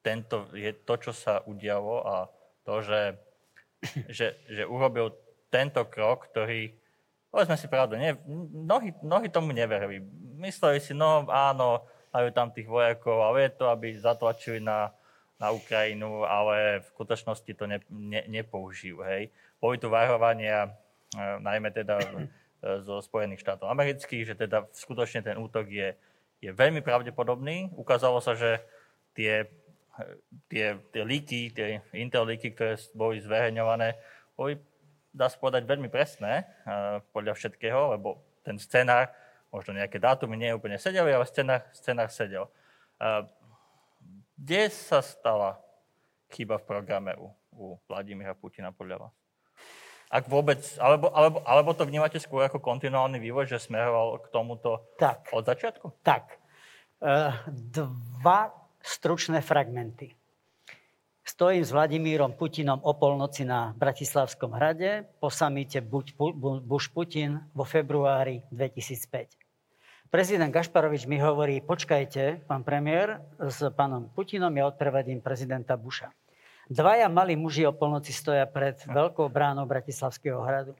tento, 0.00 0.48
je 0.56 0.72
to, 0.72 0.94
čo 0.96 1.12
sa 1.12 1.44
udialo 1.44 2.00
a 2.00 2.16
to, 2.64 2.80
že, 2.80 3.20
že, 4.16 4.40
že 4.48 4.62
urobil 4.64 5.12
tento 5.52 5.84
krok, 5.84 6.32
ktorý, 6.32 6.72
povedzme 7.28 7.60
si 7.60 7.68
pravdu, 7.68 8.00
nie, 8.00 8.16
mnohí, 8.54 8.96
mnohí 9.04 9.28
tomu 9.28 9.52
neverili. 9.52 10.00
Mysleli 10.40 10.80
si, 10.80 10.96
no 10.96 11.28
áno, 11.28 11.84
majú 12.10 12.28
tam 12.32 12.48
tých 12.48 12.66
vojakov, 12.66 13.20
ale 13.20 13.50
je 13.50 13.52
to, 13.60 13.68
aby 13.68 13.92
zatlačili 13.98 14.58
na, 14.64 14.94
na 15.40 15.56
Ukrajinu, 15.56 16.28
ale 16.28 16.84
v 16.84 16.86
skutočnosti 16.92 17.52
to 17.56 17.64
ne, 17.64 17.80
ne, 17.88 18.20
nepoužijú. 18.28 19.00
Hej. 19.00 19.32
Boli 19.56 19.80
tu 19.80 19.88
varovania, 19.88 20.68
e, 20.68 20.70
najmä 21.40 21.72
teda 21.72 21.96
e, 21.96 22.28
zo 22.84 23.00
Spojených 23.00 23.40
štátov 23.40 23.72
amerických, 23.72 24.28
že 24.28 24.34
teda 24.36 24.68
skutočne 24.68 25.24
ten 25.24 25.40
útok 25.40 25.64
je, 25.72 25.96
je 26.44 26.50
veľmi 26.52 26.84
pravdepodobný. 26.84 27.72
Ukázalo 27.72 28.20
sa, 28.20 28.36
že 28.36 28.60
tie, 29.16 29.48
tie, 30.52 30.76
tie 30.92 31.02
líky, 31.08 31.56
tie 31.56 31.80
intel 31.96 32.28
líky, 32.28 32.52
ktoré 32.52 32.76
boli 32.92 33.24
zverejňované, 33.24 33.96
boli, 34.36 34.60
dá 35.08 35.32
sa 35.32 35.40
povedať, 35.40 35.64
veľmi 35.64 35.88
presné 35.88 36.44
e, 36.44 36.44
podľa 37.16 37.32
všetkého, 37.32 37.96
lebo 37.96 38.20
ten 38.44 38.60
scenár 38.60 39.08
možno 39.48 39.72
nejaké 39.72 39.96
dátumy 39.96 40.36
nie 40.36 40.52
úplne 40.52 40.76
sedeli, 40.76 41.16
ale 41.16 41.24
scenár, 41.24 41.64
scenár 41.72 42.12
sedel. 42.12 42.44
Kde 44.40 44.72
sa 44.72 45.04
stala 45.04 45.60
chyba 46.32 46.56
v 46.56 46.64
programe 46.64 47.12
u, 47.20 47.28
u 47.52 47.76
Vladimíra 47.84 48.32
Putina 48.32 48.72
podľa 48.72 49.04
vás? 49.04 49.14
Ak 50.08 50.26
vôbec, 50.32 50.64
alebo, 50.80 51.12
alebo, 51.12 51.44
alebo 51.44 51.70
to 51.76 51.84
vnímate 51.84 52.16
skôr 52.16 52.48
ako 52.48 52.56
kontinuálny 52.56 53.20
vývoj, 53.20 53.46
že 53.46 53.60
smeroval 53.60 54.16
k 54.24 54.32
tomuto 54.32 54.96
tak, 54.96 55.28
od 55.36 55.44
začiatku? 55.44 55.92
Tak. 56.00 56.40
E, 57.04 57.14
dva 57.52 58.50
stručné 58.80 59.44
fragmenty. 59.44 60.16
Stojím 61.20 61.62
s 61.62 61.70
Vladimírom 61.70 62.32
Putinom 62.32 62.80
o 62.80 62.96
polnoci 62.96 63.44
na 63.44 63.76
Bratislavskom 63.76 64.56
hrade 64.56 65.04
po 65.20 65.28
samite 65.28 65.84
Bush-Putin 65.84 67.52
vo 67.52 67.68
februári 67.68 68.42
2005. 68.50 69.39
Prezident 70.10 70.50
Gašparovič 70.50 71.06
mi 71.06 71.22
hovorí, 71.22 71.62
počkajte, 71.62 72.42
pán 72.50 72.66
premiér, 72.66 73.22
s 73.38 73.62
pánom 73.78 74.10
Putinom 74.10 74.50
ja 74.50 74.66
odprevedím 74.66 75.22
prezidenta 75.22 75.78
Buša. 75.78 76.10
Dvaja 76.66 77.06
malí 77.06 77.38
muži 77.38 77.62
o 77.62 77.70
polnoci 77.70 78.10
stoja 78.10 78.42
pred 78.42 78.74
veľkou 78.90 79.30
bránou 79.30 79.70
Bratislavského 79.70 80.42
hradu. 80.42 80.74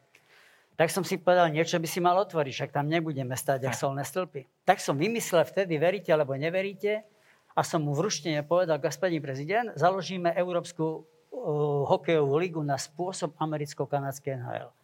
Tak 0.75 0.90
som 0.90 1.07
si 1.07 1.14
povedal, 1.14 1.47
niečo 1.47 1.79
by 1.79 1.87
si 1.87 2.03
mal 2.03 2.19
otvoriť, 2.19 2.53
však 2.59 2.71
tam 2.75 2.90
nebudeme 2.90 3.38
stať, 3.38 3.71
ak 3.71 3.79
solné 3.79 4.03
stĺpy. 4.03 4.51
Tak 4.66 4.83
som 4.83 4.99
vymyslel 4.99 5.47
vtedy, 5.47 5.79
veríte 5.79 6.11
alebo 6.11 6.35
neveríte, 6.35 7.07
a 7.55 7.62
som 7.62 7.87
mu 7.87 7.95
v 7.95 8.11
ruštine 8.11 8.43
povedal, 8.43 8.83
gaspadín 8.83 9.23
prezident, 9.23 9.71
založíme 9.79 10.35
Európsku 10.35 11.07
uh, 11.07 11.87
hokejovú 11.87 12.35
ligu 12.35 12.59
na 12.66 12.75
spôsob 12.75 13.38
americko-kanadskej 13.38 14.43
NHL. 14.43 14.75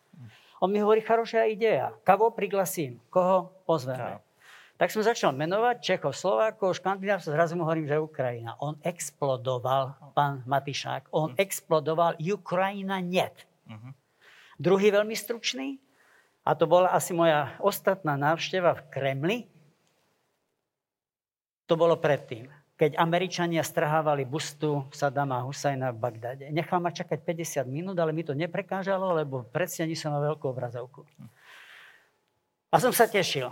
On 0.63 0.71
mi 0.71 0.79
hovorí, 0.79 1.03
charošia 1.03 1.51
ideja. 1.51 1.91
Kavo 2.07 2.31
priglasím. 2.31 3.03
Koho 3.11 3.51
pozveme? 3.67 4.23
Tak 4.77 4.93
som 4.93 5.01
začal 5.01 5.33
menovať 5.33 5.81
Čechov, 5.81 6.13
Slovákov, 6.13 6.77
Škandinávcov, 6.77 7.33
zrazu 7.33 7.57
mu 7.57 7.65
hovorím, 7.65 7.89
že 7.89 7.97
Ukrajina. 7.97 8.61
On 8.61 8.77
explodoval, 8.85 9.97
pán 10.13 10.45
Matišák, 10.45 11.09
on 11.17 11.33
uh-huh. 11.33 11.41
explodoval, 11.41 12.21
Ukrajina 12.21 13.01
net. 13.01 13.49
Uh-huh. 13.65 13.97
Druhý 14.61 14.93
veľmi 14.93 15.17
stručný, 15.17 15.81
a 16.45 16.53
to 16.53 16.69
bola 16.69 16.93
asi 16.93 17.17
moja 17.17 17.57
ostatná 17.59 18.21
návšteva 18.21 18.77
v 18.77 18.83
Kremli, 18.93 19.39
to 21.67 21.75
bolo 21.75 21.99
predtým, 21.99 22.47
keď 22.79 23.01
Američania 23.01 23.65
strhávali 23.65 24.23
bustu 24.23 24.87
Sadama 24.95 25.43
Husajna 25.43 25.91
v 25.91 25.99
Bagdade. 25.99 26.45
Nechal 26.53 26.79
ma 26.79 26.95
čakať 26.95 27.19
50 27.25 27.67
minút, 27.67 27.97
ale 27.99 28.15
mi 28.15 28.23
to 28.23 28.37
neprekážalo, 28.37 29.17
lebo 29.17 29.43
predstení 29.51 29.99
som 29.99 30.15
mal 30.15 30.23
veľkú 30.23 30.47
obrazovku. 30.47 31.03
A 32.71 32.77
som 32.77 32.95
sa 32.95 33.09
tešil. 33.11 33.51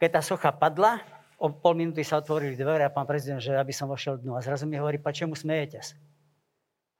Keď 0.00 0.08
tá 0.16 0.24
socha 0.24 0.48
padla, 0.48 1.04
o 1.36 1.52
pol 1.52 1.76
minúty 1.76 2.00
sa 2.00 2.16
otvorili 2.16 2.56
dvere 2.56 2.88
a 2.88 2.92
pán 2.92 3.04
prezident, 3.04 3.36
že 3.36 3.52
aby 3.52 3.72
som 3.72 3.84
vošiel 3.84 4.16
dnu. 4.16 4.32
A 4.32 4.40
zrazu 4.40 4.64
mi 4.64 4.80
hovorí, 4.80 4.96
pa 4.96 5.12
čemu 5.12 5.36
smejete? 5.36 5.76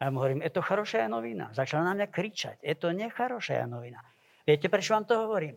A 0.01 0.09
ja 0.09 0.11
mu 0.13 0.21
hovorím, 0.21 0.45
je 0.45 0.53
to 0.53 0.65
charošia 0.65 1.09
novina. 1.09 1.49
Začala 1.53 1.93
na 1.93 1.97
mňa 1.97 2.09
kričať, 2.13 2.57
je 2.61 2.77
to 2.77 2.93
necharošia 2.93 3.65
novina. 3.65 4.01
Viete, 4.45 4.69
prečo 4.73 4.97
vám 4.97 5.05
to 5.09 5.17
hovorím? 5.17 5.57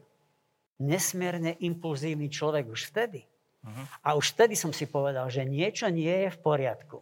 Nesmierne 0.84 1.56
impulzívny 1.64 2.28
človek 2.28 2.68
už 2.68 2.92
vtedy. 2.92 3.24
Uh-huh. 3.64 3.86
A 4.04 4.20
už 4.20 4.36
vtedy 4.36 4.60
som 4.60 4.76
si 4.76 4.84
povedal, 4.84 5.32
že 5.32 5.48
niečo 5.48 5.88
nie 5.88 6.28
je 6.28 6.30
v 6.32 6.40
poriadku. 6.44 7.00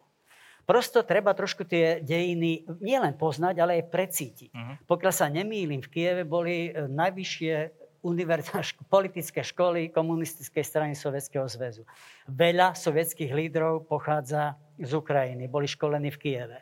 Prosto 0.69 1.01
treba 1.01 1.33
trošku 1.33 1.65
tie 1.65 1.97
dejiny 2.05 2.69
nielen 2.77 3.17
poznať, 3.17 3.57
ale 3.57 3.81
aj 3.81 3.89
precítiť. 3.89 4.51
Uh-huh. 4.53 4.75
Pokiaľ 4.85 5.13
sa 5.13 5.25
nemýlim, 5.33 5.81
v 5.81 5.89
Kieve 5.89 6.21
boli 6.21 6.69
e, 6.69 6.85
najvyššie 6.85 7.80
najvyššie 8.01 8.85
politické 8.93 9.41
školy 9.45 9.93
komunistickej 9.93 10.65
strany 10.65 10.93
Sovietskeho 10.97 11.45
zväzu. 11.45 11.85
Veľa 12.25 12.73
sovietských 12.73 13.29
lídrov 13.29 13.85
pochádza 13.85 14.57
z 14.81 14.91
Ukrajiny, 14.97 15.45
boli 15.45 15.69
školení 15.69 16.09
v 16.09 16.17
Kieve. 16.17 16.59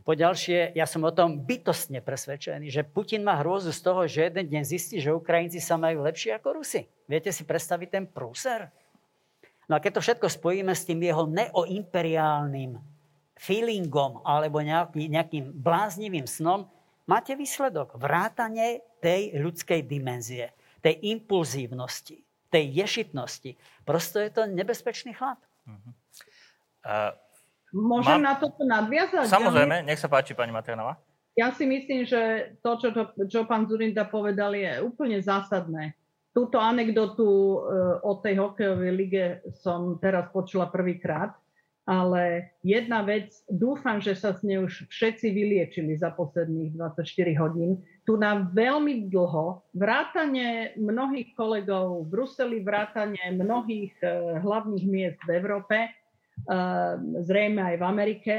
Po 0.00 0.16
ďalšie, 0.16 0.72
ja 0.72 0.88
som 0.88 1.04
o 1.04 1.12
tom 1.12 1.44
bytostne 1.44 2.00
presvedčený, 2.00 2.72
že 2.72 2.88
Putin 2.88 3.20
má 3.20 3.36
hrôzu 3.36 3.68
z 3.68 3.80
toho, 3.84 4.08
že 4.08 4.32
jeden 4.32 4.48
deň 4.48 4.62
zistí, 4.64 4.96
že 4.96 5.12
Ukrajinci 5.12 5.60
sa 5.60 5.76
majú 5.76 6.08
lepšie 6.08 6.40
ako 6.40 6.56
Rusi. 6.56 6.88
Viete 7.04 7.28
si 7.28 7.44
predstaviť 7.44 7.88
ten 7.92 8.04
prúser? 8.08 8.72
No 9.68 9.76
a 9.76 9.82
keď 9.82 10.00
to 10.00 10.04
všetko 10.04 10.26
spojíme 10.32 10.72
s 10.72 10.88
tým 10.88 11.04
jeho 11.04 11.28
neoimperiálnym 11.28 12.80
feelingom 13.36 14.24
alebo 14.24 14.64
nejaký, 14.64 15.06
nejakým 15.12 15.52
bláznivým 15.52 16.24
snom, 16.24 16.66
máte 17.04 17.36
výsledok. 17.36 18.00
Vrátanie 18.00 18.80
tej 19.04 19.36
ľudskej 19.36 19.84
dimenzie 19.84 20.52
tej 20.80 21.00
impulzívnosti, 21.16 22.24
tej 22.48 22.64
ješitnosti. 22.84 23.56
Prosto 23.84 24.20
je 24.20 24.30
to 24.32 24.48
nebezpečný 24.48 25.14
chlap. 25.14 25.40
Uh-huh. 25.68 25.92
Uh, 26.84 27.12
Môžem 27.70 28.18
mám... 28.18 28.26
na 28.26 28.34
toto 28.36 28.66
nadviazať? 28.66 29.30
Samozrejme, 29.30 29.86
nech 29.86 30.00
sa 30.02 30.10
páči, 30.10 30.34
pani 30.34 30.50
Maternova. 30.50 30.98
Ja 31.38 31.54
si 31.54 31.64
myslím, 31.64 32.04
že 32.04 32.52
to, 32.60 32.76
čo, 32.82 32.88
to, 32.90 33.02
čo 33.30 33.46
pán 33.46 33.70
Zurinda 33.70 34.02
povedal, 34.04 34.52
je 34.58 34.82
úplne 34.82 35.22
zásadné. 35.22 35.94
Túto 36.34 36.58
anekdotu 36.58 37.26
o 38.02 38.12
tej 38.22 38.38
hokejovej 38.38 38.92
lige 38.94 39.24
som 39.62 39.98
teraz 40.02 40.28
počula 40.34 40.70
prvýkrát 40.70 41.39
ale 41.90 42.54
jedna 42.62 43.02
vec, 43.02 43.34
dúfam, 43.50 43.98
že 43.98 44.14
sa 44.14 44.30
s 44.30 44.46
nej 44.46 44.62
už 44.62 44.86
všetci 44.86 45.26
vyliečili 45.34 45.98
za 45.98 46.14
posledných 46.14 46.78
24 46.78 47.02
hodín. 47.42 47.82
Tu 48.06 48.14
nám 48.14 48.54
veľmi 48.54 49.10
dlho, 49.10 49.66
vrátane 49.74 50.78
mnohých 50.78 51.34
kolegov 51.34 52.06
v 52.06 52.14
Bruseli, 52.14 52.62
vrátane 52.62 53.34
mnohých 53.34 53.90
uh, 54.06 54.38
hlavných 54.38 54.86
miest 54.86 55.18
v 55.26 55.42
Európe, 55.42 55.90
uh, 55.90 56.94
zrejme 57.26 57.58
aj 57.58 57.76
v 57.82 57.84
Amerike, 57.84 58.34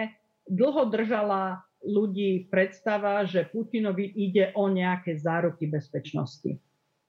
dlho 0.48 0.88
držala 0.88 1.60
ľudí 1.84 2.48
predstava, 2.48 3.28
že 3.28 3.52
Putinovi 3.52 4.16
ide 4.16 4.56
o 4.56 4.72
nejaké 4.72 5.20
záruky 5.20 5.68
bezpečnosti. 5.68 6.56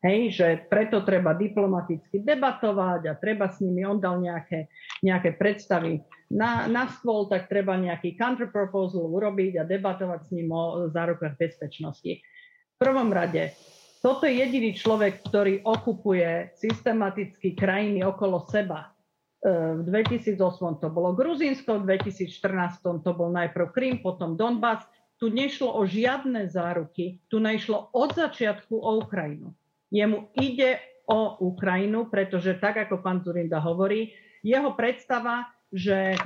Hej, 0.03 0.34
že 0.34 0.46
preto 0.66 1.07
treba 1.07 1.30
diplomaticky 1.30 2.26
debatovať 2.26 3.07
a 3.07 3.14
treba 3.14 3.46
s 3.46 3.62
nimi, 3.62 3.86
on 3.86 4.03
dal 4.03 4.18
nejaké, 4.18 4.66
nejaké 4.98 5.38
predstavy 5.38 6.03
na, 6.26 6.66
na 6.66 6.90
stôl, 6.90 7.30
tak 7.30 7.46
treba 7.46 7.78
nejaký 7.78 8.18
counterproposal 8.18 9.07
urobiť 9.07 9.62
a 9.62 9.68
debatovať 9.68 10.20
s 10.26 10.30
ním 10.34 10.50
o 10.50 10.90
zárukách 10.90 11.38
bezpečnosti. 11.38 12.18
V 12.18 12.76
prvom 12.82 13.14
rade, 13.14 13.55
toto 14.03 14.26
je 14.26 14.42
jediný 14.42 14.74
človek, 14.74 15.22
ktorý 15.22 15.62
okupuje 15.62 16.50
systematicky 16.59 17.55
krajiny 17.55 18.03
okolo 18.03 18.42
seba. 18.50 18.90
E, 19.38 19.78
v 19.78 19.86
2008 19.86 20.82
to 20.82 20.90
bolo 20.90 21.14
Gruzínsko, 21.14 21.78
v 21.78 21.94
2014 21.94 23.07
to 23.07 23.11
bol 23.14 23.30
najprv 23.30 23.70
Krym, 23.70 24.03
potom 24.03 24.34
Donbass. 24.34 24.82
Tu 25.22 25.30
nešlo 25.30 25.70
o 25.70 25.86
žiadne 25.86 26.50
záruky, 26.50 27.22
tu 27.30 27.38
nešlo 27.38 27.94
od 27.94 28.11
začiatku 28.18 28.74
o 28.74 28.98
Ukrajinu. 28.98 29.55
Jemu 29.93 30.32
ide 30.40 30.80
o 31.05 31.36
Ukrajinu, 31.53 32.09
pretože 32.09 32.57
tak, 32.57 32.88
ako 32.88 33.05
pán 33.05 33.20
Zurinda 33.20 33.61
hovorí, 33.61 34.16
jeho 34.40 34.72
predstava, 34.72 35.53
že 35.72 36.12
e, 36.12 36.16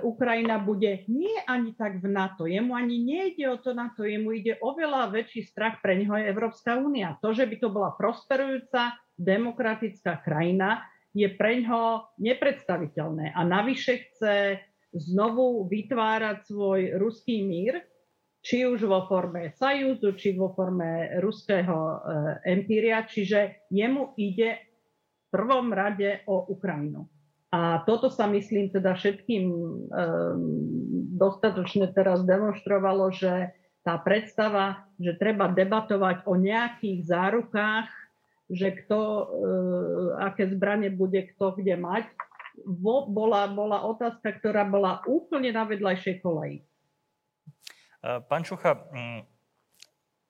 Ukrajina 0.00 0.56
bude 0.56 1.04
nie 1.12 1.36
ani 1.44 1.76
tak 1.76 2.00
v 2.00 2.08
NATO, 2.08 2.48
jemu 2.48 2.72
ani 2.72 3.04
nejde 3.04 3.44
o 3.52 3.60
to 3.60 3.76
NATO, 3.76 4.04
jemu 4.04 4.32
ide 4.32 4.56
oveľa 4.64 5.12
väčší 5.12 5.44
strach 5.44 5.84
pre 5.84 5.96
neho 6.00 6.16
je 6.16 6.28
Európska 6.28 6.80
únia. 6.80 7.20
To, 7.20 7.36
že 7.36 7.44
by 7.44 7.56
to 7.60 7.68
bola 7.68 7.92
prosperujúca 7.96 8.96
demokratická 9.20 10.24
krajina, 10.24 10.88
je 11.14 11.28
pre 11.30 11.62
ňoho 11.62 12.16
nepredstaviteľné. 12.18 13.36
A 13.36 13.40
navyše 13.46 14.08
chce 14.08 14.58
znovu 14.90 15.68
vytvárať 15.70 16.50
svoj 16.50 16.80
ruský 16.98 17.46
mír, 17.46 17.78
či 18.44 18.68
už 18.68 18.84
vo 18.84 19.08
forme 19.08 19.56
Sajúzu, 19.56 20.12
či 20.20 20.36
vo 20.36 20.52
forme 20.52 21.16
ruského 21.24 21.72
e, 21.72 21.96
empíria, 22.52 23.08
čiže 23.08 23.64
jemu 23.72 24.12
ide 24.20 24.60
v 24.60 25.26
prvom 25.32 25.72
rade 25.72 26.20
o 26.28 26.44
Ukrajinu. 26.52 27.08
A 27.56 27.80
toto 27.88 28.12
sa 28.12 28.28
myslím 28.28 28.68
teda 28.68 29.00
všetkým 29.00 29.44
e, 29.48 29.58
dostatočne 31.16 31.88
teraz 31.96 32.20
demonstrovalo, 32.28 33.08
že 33.16 33.56
tá 33.80 33.96
predstava, 33.96 34.84
že 35.00 35.16
treba 35.16 35.48
debatovať 35.48 36.28
o 36.28 36.36
nejakých 36.36 37.00
zárukách, 37.00 37.88
že 38.52 38.76
kto, 38.84 39.00
e, 39.00 39.24
aké 40.20 40.52
zbranie 40.52 40.92
bude 40.92 41.32
kto 41.32 41.56
kde 41.56 41.80
mať, 41.80 42.04
bola, 43.08 43.48
bola 43.48 43.88
otázka, 43.88 44.36
ktorá 44.36 44.68
bola 44.68 45.00
úplne 45.08 45.48
na 45.48 45.64
vedľajšej 45.64 46.20
koleji. 46.20 46.60
Pán 48.04 48.44
Čucha, 48.44 48.76
mm, 48.92 49.20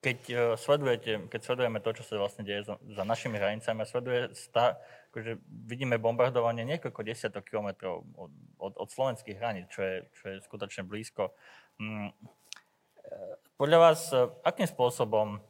keď 0.05 0.19
e, 0.29 0.35
sledujete, 0.61 1.13
keď 1.33 1.41
sledujeme 1.41 1.81
to, 1.81 1.91
čo 1.97 2.03
sa 2.05 2.21
vlastne 2.21 2.45
deje 2.45 2.69
za, 2.69 3.05
našimi 3.09 3.41
hranicami 3.41 3.83
a 3.83 3.89
sleduje 3.89 4.37
stá, 4.37 4.77
akože 5.11 5.41
vidíme 5.49 5.97
bombardovanie 5.97 6.69
niekoľko 6.69 7.01
desiatok 7.03 7.49
kilometrov 7.49 8.05
od, 8.15 8.33
od, 8.61 8.73
od 8.77 8.89
slovenských 8.93 9.41
hraníc, 9.41 9.73
čo 9.73 9.81
je, 9.81 9.97
čo 10.13 10.25
je 10.29 10.37
skutočne 10.45 10.85
blízko. 10.85 11.33
Mm, 11.81 12.13
e, 12.13 13.15
podľa 13.57 13.79
vás, 13.81 14.13
e, 14.13 14.29
akým 14.45 14.69
spôsobom 14.69 15.41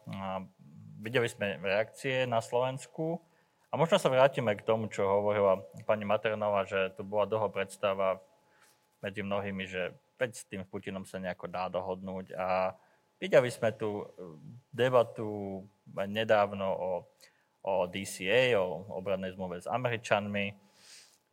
videli 1.02 1.28
sme 1.28 1.60
reakcie 1.60 2.24
na 2.24 2.40
Slovensku 2.40 3.20
a 3.68 3.76
možno 3.76 3.98
sa 3.98 4.08
vrátime 4.08 4.54
k 4.56 4.64
tomu, 4.64 4.86
čo 4.88 5.04
hovorila 5.04 5.60
pani 5.84 6.06
Maternová, 6.08 6.64
že 6.64 6.94
tu 6.96 7.04
bola 7.04 7.28
dlho 7.28 7.50
predstava 7.52 8.22
medzi 9.04 9.20
mnohými, 9.20 9.68
že 9.68 9.92
veď 10.18 10.30
s 10.34 10.44
tým 10.46 10.62
Putinom 10.66 11.04
sa 11.04 11.18
nejako 11.18 11.46
dá 11.50 11.66
dohodnúť. 11.70 12.34
A 12.38 12.74
videli 13.18 13.50
sme 13.50 13.74
tu 13.74 14.02
eh, 14.02 14.06
debatu 14.70 15.62
nedávno 15.94 16.68
o, 16.70 16.90
o 17.64 17.72
DCA, 17.86 18.58
o 18.58 18.88
obradnej 18.94 19.34
zmluve 19.34 19.60
s 19.62 19.70
Američanmi. 19.70 20.54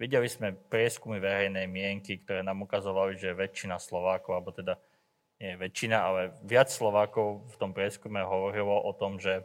Videli 0.01 0.25
sme 0.25 0.57
prieskumy 0.57 1.21
verejnej 1.21 1.69
mienky, 1.69 2.17
ktoré 2.25 2.41
nám 2.41 2.65
ukazovali, 2.65 3.21
že 3.21 3.37
väčšina 3.37 3.77
Slovákov, 3.77 4.33
alebo 4.33 4.49
teda 4.49 4.73
nie 5.41 5.57
väčšina, 5.57 5.97
ale 5.97 6.21
viac 6.45 6.69
Slovákov 6.69 7.49
v 7.49 7.55
tom 7.57 7.73
prieskume 7.73 8.21
hovorilo 8.21 8.77
o 8.81 8.93
tom, 8.93 9.17
že, 9.17 9.41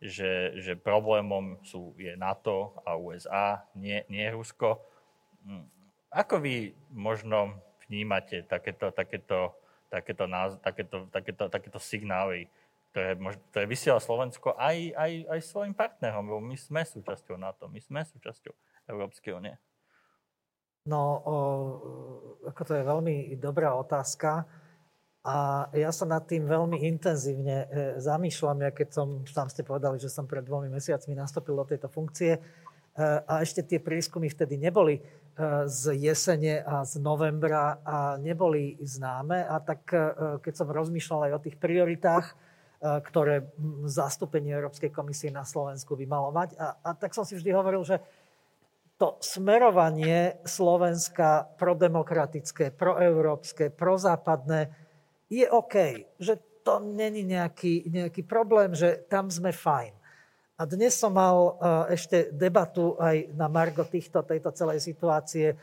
že, 0.00 0.56
že 0.56 0.72
problémom 0.72 1.60
sú, 1.64 1.92
je 2.00 2.16
NATO 2.16 2.80
a 2.84 2.96
USA, 2.96 3.64
nie, 3.76 4.04
nie 4.08 4.24
Rusko. 4.32 4.80
Hm, 5.44 5.68
ako 6.08 6.34
vy 6.40 6.72
možno 6.92 7.60
vnímate 7.88 8.44
takéto, 8.44 8.92
takéto, 8.92 9.56
takéto, 9.88 10.24
takéto, 10.60 10.96
takéto, 11.08 11.44
takéto 11.48 11.78
signály, 11.80 12.46
ktoré, 12.92 13.16
ktoré 13.52 13.64
vysiela 13.64 14.00
Slovensko 14.00 14.56
aj, 14.56 14.92
aj, 14.96 15.12
aj 15.28 15.40
svojim 15.44 15.74
partnerom, 15.74 16.24
lebo 16.28 16.40
my 16.44 16.56
sme 16.56 16.84
súčasťou 16.84 17.36
NATO, 17.40 17.68
my 17.68 17.80
sme 17.80 18.04
súčasťou 18.04 18.52
Európskej 18.88 19.32
únie. 19.36 19.56
No, 20.88 21.00
o, 21.20 21.36
ako 22.48 22.62
to 22.64 22.72
je 22.76 22.84
veľmi 22.84 23.16
dobrá 23.36 23.76
otázka. 23.76 24.48
A 25.28 25.68
ja 25.76 25.92
sa 25.92 26.08
nad 26.08 26.24
tým 26.24 26.48
veľmi 26.48 26.88
intenzívne 26.88 27.68
e, 27.68 28.00
zamýšľam, 28.00 28.64
ja 28.64 28.70
keď 28.72 28.88
som, 28.96 29.08
tam 29.28 29.52
ste 29.52 29.60
povedali, 29.60 30.00
že 30.00 30.08
som 30.08 30.24
pred 30.24 30.40
dvomi 30.40 30.72
mesiacmi 30.72 31.12
nastúpil 31.12 31.52
do 31.52 31.68
tejto 31.68 31.92
funkcie, 31.92 32.40
a 32.98 33.46
ešte 33.46 33.62
tie 33.62 33.78
prieskumy 33.78 34.26
vtedy 34.26 34.58
neboli 34.58 34.98
e, 34.98 35.02
z 35.70 35.94
jesene 35.94 36.58
a 36.66 36.82
z 36.82 36.98
novembra 36.98 37.78
a 37.86 38.18
neboli 38.18 38.74
známe. 38.82 39.46
A 39.46 39.62
tak 39.62 39.86
e, 39.94 39.98
keď 40.42 40.54
som 40.54 40.68
rozmýšľal 40.74 41.30
aj 41.30 41.32
o 41.38 41.42
tých 41.46 41.56
prioritách, 41.62 42.26
e, 42.26 42.34
ktoré 43.06 43.46
zastúpenie 43.86 44.50
Európskej 44.50 44.90
komisie 44.90 45.30
na 45.30 45.46
Slovensku 45.46 45.94
by 45.94 46.06
malo 46.10 46.34
mať, 46.34 46.58
a, 46.58 46.82
a 46.82 46.90
tak 46.98 47.14
som 47.14 47.22
si 47.22 47.38
vždy 47.38 47.54
hovoril, 47.54 47.86
že 47.86 48.02
to 48.98 49.14
smerovanie 49.22 50.42
Slovenska 50.42 51.46
prodemokratické, 51.54 52.74
proeurópske, 52.74 53.70
prozápadné 53.70 54.74
je 55.30 55.46
OK. 55.46 55.74
Že 56.18 56.34
to 56.66 56.82
není 56.82 57.22
nejaký, 57.22 57.86
nejaký 57.86 58.26
problém, 58.26 58.74
že 58.74 59.06
tam 59.06 59.30
sme 59.30 59.54
fajn. 59.54 59.97
A 60.58 60.66
dnes 60.66 60.90
som 60.98 61.14
mal 61.14 61.54
eh, 61.54 61.94
ešte 61.94 62.34
debatu 62.34 62.98
aj 62.98 63.30
na 63.38 63.46
margo 63.46 63.86
týchto, 63.86 64.26
tejto 64.26 64.50
celej 64.50 64.82
situácie 64.82 65.54
eh, 65.54 65.56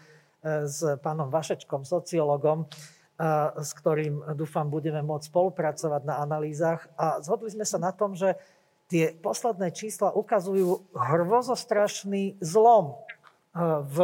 s 0.64 0.80
pánom 1.04 1.28
Vašečkom, 1.28 1.84
sociologom, 1.84 2.64
eh, 2.64 3.52
s 3.60 3.76
ktorým 3.76 4.24
dúfam 4.39 4.72
budeme 4.72 5.04
môcť 5.04 5.28
spolupracovať 5.28 6.02
na 6.08 6.24
analýzach. 6.24 6.88
A 6.96 7.20
zhodli 7.20 7.52
sme 7.52 7.68
sa 7.68 7.76
na 7.76 7.91
tom, 7.91 8.16
že 8.16 8.39
tie 8.88 9.12
posledné 9.20 9.76
čísla 9.76 10.16
ukazujú 10.16 10.88
hrvozostrašný 10.96 12.39
zlom 12.39 12.96
v 13.88 13.98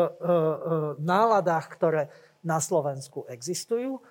náladách, 0.98 1.66
ktoré 1.76 2.04
na 2.42 2.58
Slovensku 2.58 3.28
existujú 3.30 4.02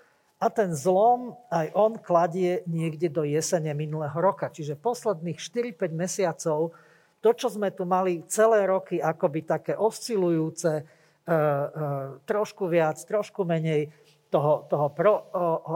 a 0.40 0.46
ten 0.48 0.72
zlom 0.72 1.36
aj 1.52 1.68
on 1.76 2.00
kladie 2.00 2.64
niekde 2.64 3.12
do 3.12 3.28
jesene 3.28 3.76
minulého 3.76 4.16
roka. 4.16 4.48
Čiže 4.48 4.80
posledných 4.80 5.36
4-5 5.36 5.92
mesiacov, 5.92 6.72
to, 7.20 7.30
čo 7.36 7.52
sme 7.52 7.68
tu 7.68 7.84
mali 7.84 8.24
celé 8.24 8.64
roky 8.64 8.96
akoby 8.96 9.44
také 9.44 9.76
oscilujúce, 9.76 10.80
e, 10.80 10.82
e, 10.82 11.36
trošku 12.24 12.72
viac, 12.72 12.96
trošku 13.04 13.44
menej 13.44 13.92
toho, 14.32 14.64
toho 14.64 14.88
pro, 14.96 15.28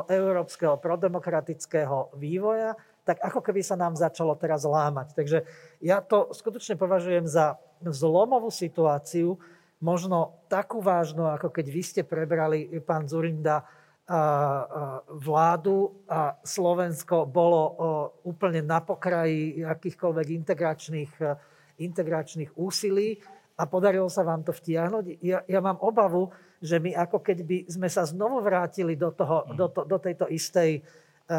európskeho 0.08 0.80
prodemokratického 0.80 2.16
vývoja, 2.16 2.72
tak 3.04 3.20
ako 3.20 3.44
keby 3.44 3.60
sa 3.60 3.76
nám 3.76 4.00
začalo 4.00 4.32
teraz 4.32 4.64
lámať. 4.64 5.12
Takže 5.12 5.44
ja 5.84 6.00
to 6.00 6.32
skutočne 6.32 6.80
považujem 6.80 7.28
za 7.28 7.60
zlomovú 7.84 8.48
situáciu, 8.48 9.36
možno 9.76 10.40
takú 10.48 10.80
vážnu, 10.80 11.28
ako 11.28 11.52
keď 11.52 11.66
vy 11.68 11.82
ste 11.84 12.00
prebrali, 12.00 12.64
pán 12.80 13.04
Zurinda, 13.04 13.68
vládu 15.24 16.04
a 16.04 16.36
Slovensko 16.44 17.24
bolo 17.24 17.62
úplne 18.28 18.60
na 18.60 18.84
pokraji 18.84 19.64
akýchkoľvek 19.64 20.26
integračných, 20.44 21.12
integračných 21.80 22.52
úsilí 22.52 23.16
a 23.54 23.62
podarilo 23.64 24.10
sa 24.10 24.26
vám 24.26 24.42
to 24.42 24.50
vtiahnuť. 24.50 25.04
Ja, 25.22 25.40
ja 25.46 25.60
mám 25.62 25.78
obavu, 25.78 26.34
že 26.58 26.82
my 26.82 26.96
ako 26.96 27.22
keby 27.22 27.70
sme 27.70 27.86
sa 27.86 28.02
znovu 28.02 28.42
vrátili 28.42 28.98
do, 28.98 29.14
toho, 29.14 29.46
do, 29.54 29.70
to, 29.70 29.86
do, 29.86 29.98
tejto 30.00 30.26
istej, 30.26 30.80
e, 30.80 30.82
e, 31.30 31.38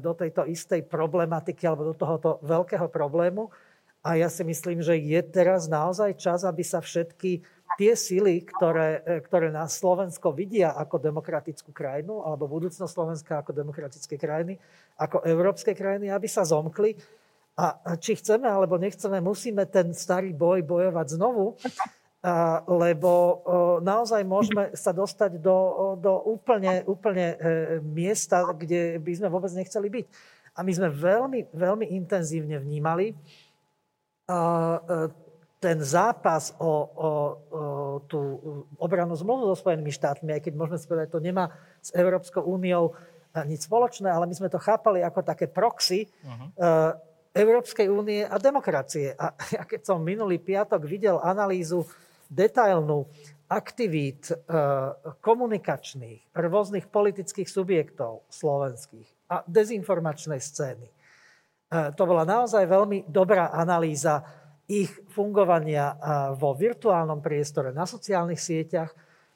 do 0.00 0.12
tejto 0.16 0.48
istej 0.48 0.88
problematiky 0.88 1.66
alebo 1.68 1.92
do 1.92 1.94
tohoto 1.98 2.40
veľkého 2.46 2.88
problému. 2.88 3.52
A 4.02 4.18
ja 4.18 4.26
si 4.26 4.42
myslím, 4.42 4.82
že 4.82 4.98
je 4.98 5.20
teraz 5.22 5.70
naozaj 5.70 6.18
čas, 6.18 6.42
aby 6.42 6.66
sa 6.66 6.82
všetky 6.82 7.44
tie 7.76 7.92
sily, 7.96 8.44
ktoré, 8.44 9.22
ktoré 9.24 9.48
nás 9.48 9.76
Slovensko 9.76 10.32
vidia 10.32 10.72
ako 10.76 11.00
demokratickú 11.00 11.72
krajinu, 11.72 12.24
alebo 12.24 12.48
budúcnosť 12.48 12.92
Slovenska 12.92 13.40
ako 13.40 13.56
demokratické 13.56 14.16
krajiny, 14.16 14.60
ako 14.96 15.24
európske 15.24 15.72
krajiny, 15.72 16.12
aby 16.12 16.28
sa 16.28 16.44
zomkli. 16.44 16.96
A 17.52 17.96
či 18.00 18.16
chceme 18.16 18.48
alebo 18.48 18.80
nechceme, 18.80 19.20
musíme 19.20 19.68
ten 19.68 19.92
starý 19.92 20.32
boj 20.32 20.64
bojovať 20.64 21.06
znovu 21.20 21.60
lebo 22.70 23.42
naozaj 23.82 24.22
môžeme 24.22 24.70
sa 24.78 24.94
dostať 24.94 25.42
do, 25.42 25.98
do 25.98 26.22
úplne, 26.30 26.86
úplne 26.86 27.34
e, 27.34 27.36
miesta, 27.82 28.46
kde 28.54 29.02
by 29.02 29.12
sme 29.18 29.28
vôbec 29.28 29.50
nechceli 29.50 29.90
byť. 29.90 30.06
A 30.54 30.62
my 30.62 30.70
sme 30.70 30.88
veľmi, 30.94 31.50
veľmi 31.50 31.90
intenzívne 31.98 32.62
vnímali 32.62 33.10
e, 33.10 33.14
ten 35.62 35.78
zápas 35.78 36.50
o, 36.58 36.66
o, 36.66 36.70
o 36.98 37.10
tú 38.10 38.18
obranu 38.82 39.14
zmluvu 39.14 39.54
so 39.54 39.62
Spojenými 39.62 39.94
štátmi, 39.94 40.34
aj 40.34 40.42
keď 40.42 40.52
môžeme 40.58 40.82
povedať, 40.82 41.08
to 41.14 41.22
nemá 41.22 41.54
s 41.78 41.94
Európskou 41.94 42.42
úniou 42.42 42.98
nič 43.46 43.70
spoločné, 43.70 44.10
ale 44.10 44.26
my 44.26 44.34
sme 44.34 44.50
to 44.50 44.58
chápali 44.60 45.00
ako 45.00 45.22
také 45.24 45.46
proxy 45.48 46.10
uh-huh. 46.20 46.98
Európskej 47.32 47.88
únie 47.88 48.26
a 48.26 48.36
demokracie. 48.36 49.16
A 49.16 49.32
ja 49.56 49.62
keď 49.64 49.88
som 49.88 50.04
minulý 50.04 50.36
piatok 50.42 50.84
videl 50.84 51.16
analýzu 51.22 51.86
detailnú 52.28 53.08
aktivít 53.48 54.32
eh, 54.32 54.36
komunikačných 55.20 56.32
rôznych 56.34 56.88
politických 56.88 57.48
subjektov 57.48 58.24
slovenských 58.28 59.08
a 59.32 59.46
dezinformačnej 59.48 60.40
scény. 60.42 60.88
To 61.72 62.04
bola 62.04 62.28
naozaj 62.28 62.68
veľmi 62.68 63.08
dobrá 63.08 63.48
analýza 63.48 64.20
ich 64.72 64.92
fungovania 65.12 65.92
vo 66.40 66.56
virtuálnom 66.56 67.20
priestore, 67.20 67.76
na 67.76 67.84
sociálnych 67.84 68.40
sieťach, 68.40 68.88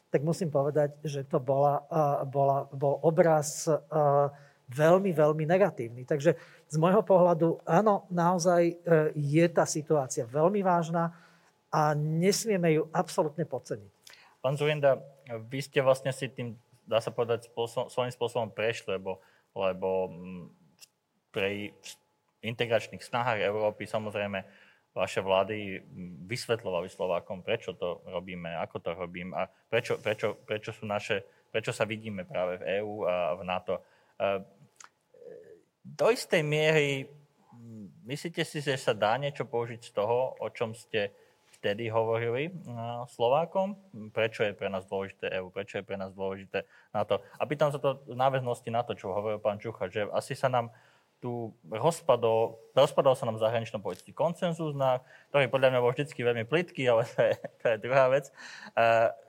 tak 0.08 0.24
musím 0.24 0.48
povedať, 0.48 0.96
že 1.04 1.28
to 1.28 1.36
bola, 1.36 1.84
bola, 2.24 2.64
bol 2.72 2.96
obraz 3.04 3.68
veľmi, 4.72 5.12
veľmi 5.12 5.44
negatívny. 5.44 6.08
Takže 6.08 6.40
z 6.66 6.76
môjho 6.80 7.04
pohľadu, 7.04 7.60
áno, 7.68 8.08
naozaj 8.08 8.80
je 9.12 9.46
tá 9.52 9.68
situácia 9.68 10.24
veľmi 10.24 10.64
vážna 10.64 11.12
a 11.68 11.92
nesmieme 11.92 12.80
ju 12.80 12.88
absolútne 12.96 13.44
podceniť. 13.44 13.92
Pán 14.40 14.56
Zurinda, 14.56 15.04
vy 15.52 15.60
ste 15.60 15.84
vlastne 15.84 16.16
si 16.16 16.32
tým, 16.32 16.56
dá 16.88 17.02
sa 17.02 17.12
povedať, 17.12 17.52
spôsob, 17.52 17.92
svojím 17.92 18.14
spôsobom 18.14 18.48
prešli, 18.48 18.96
lebo, 18.96 19.20
lebo 19.52 20.08
pri 21.28 21.76
integračných 22.40 23.02
snahách 23.04 23.42
Európy 23.42 23.84
samozrejme 23.84 24.46
vaše 24.96 25.20
vlády 25.20 25.84
vysvetľovali 26.24 26.88
Slovákom, 26.88 27.44
prečo 27.44 27.76
to 27.76 28.00
robíme, 28.08 28.48
ako 28.64 28.76
to 28.80 28.90
robím 28.96 29.36
a 29.36 29.44
prečo, 29.68 30.00
prečo, 30.00 30.40
prečo, 30.40 30.72
sú 30.72 30.88
naše, 30.88 31.20
prečo 31.52 31.76
sa 31.76 31.84
vidíme 31.84 32.24
práve 32.24 32.56
v 32.56 32.80
EÚ 32.80 33.04
a 33.04 33.36
v 33.36 33.42
NATO. 33.44 33.84
Do 35.84 36.08
istej 36.08 36.40
miery 36.40 37.04
myslíte 38.08 38.40
si, 38.48 38.64
že 38.64 38.80
sa 38.80 38.96
dá 38.96 39.20
niečo 39.20 39.44
použiť 39.44 39.80
z 39.84 39.90
toho, 39.92 40.32
o 40.40 40.48
čom 40.48 40.72
ste 40.72 41.12
vtedy 41.60 41.88
hovorili 41.88 42.52
Slovákom, 43.12 43.76
prečo 44.12 44.44
je 44.44 44.52
pre 44.52 44.68
nás 44.68 44.84
dôležité 44.88 45.28
EU, 45.40 45.48
prečo 45.52 45.80
je 45.80 45.84
pre 45.84 45.96
nás 45.96 46.12
dôležité 46.12 46.64
na 46.92 47.04
to. 47.04 47.20
A 47.40 47.44
pýtam 47.44 47.72
sa 47.72 47.80
to 47.80 48.00
v 48.04 48.16
náväznosti 48.16 48.68
na 48.72 48.84
to, 48.84 48.96
čo 48.96 49.12
hovoril 49.12 49.40
pán 49.40 49.60
Čucha, 49.60 49.88
že 49.88 50.08
asi 50.12 50.36
sa 50.36 50.48
nám 50.52 50.72
tu 51.26 51.50
rozpadol, 51.66 52.54
rozpadol 52.70 53.18
sa 53.18 53.26
nám 53.26 53.42
zahranično-politický 53.42 54.14
koncenzus, 54.14 54.78
na, 54.78 55.02
ktorý 55.34 55.50
podľa 55.50 55.74
mňa 55.74 55.82
bol 55.82 55.90
vždy 55.90 56.06
veľmi 56.14 56.46
plitký, 56.46 56.86
ale 56.86 57.02
to 57.10 57.18
je, 57.18 57.34
to 57.60 57.64
je 57.66 57.76
druhá 57.82 58.06
vec. 58.06 58.30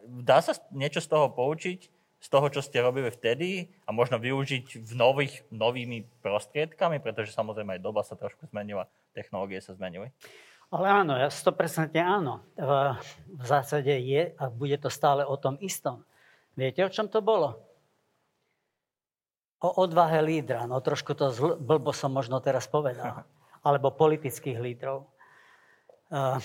Dá 0.05 0.37
sa 0.45 0.53
niečo 0.69 1.01
z 1.01 1.09
toho 1.09 1.33
poučiť, 1.33 1.89
z 2.21 2.27
toho, 2.29 2.53
čo 2.53 2.61
ste 2.61 2.85
robili 2.85 3.09
vtedy 3.09 3.73
a 3.89 3.89
možno 3.89 4.21
využiť 4.21 4.85
v 4.85 4.93
nových, 4.93 5.41
novými 5.49 6.05
prostriedkami, 6.21 7.01
pretože 7.01 7.33
samozrejme 7.33 7.77
aj 7.77 7.81
doba 7.81 8.05
sa 8.05 8.13
trošku 8.13 8.45
zmenila, 8.53 8.85
technológie 9.17 9.57
sa 9.57 9.73
zmenili? 9.73 10.13
Ale 10.69 10.85
áno, 10.85 11.17
ja 11.17 11.33
100% 11.33 11.97
áno. 11.97 12.45
V 13.25 13.45
zásade 13.45 13.89
je 13.89 14.37
a 14.37 14.43
bude 14.53 14.77
to 14.77 14.93
stále 14.93 15.25
o 15.25 15.33
tom 15.33 15.57
istom. 15.63 16.05
Viete, 16.53 16.85
o 16.85 16.93
čom 16.93 17.09
to 17.09 17.25
bolo? 17.25 17.66
O 19.57 19.69
odvahe 19.81 20.21
lídra. 20.21 20.69
No 20.69 20.77
trošku 20.79 21.17
to 21.17 21.33
zl- 21.33 21.57
blbo 21.57 21.89
som 21.89 22.13
možno 22.13 22.37
teraz 22.41 22.69
povedal. 22.69 23.25
Alebo 23.65 23.89
politických 23.89 24.57
lídrov. 24.61 25.09
Uh, 26.07 26.37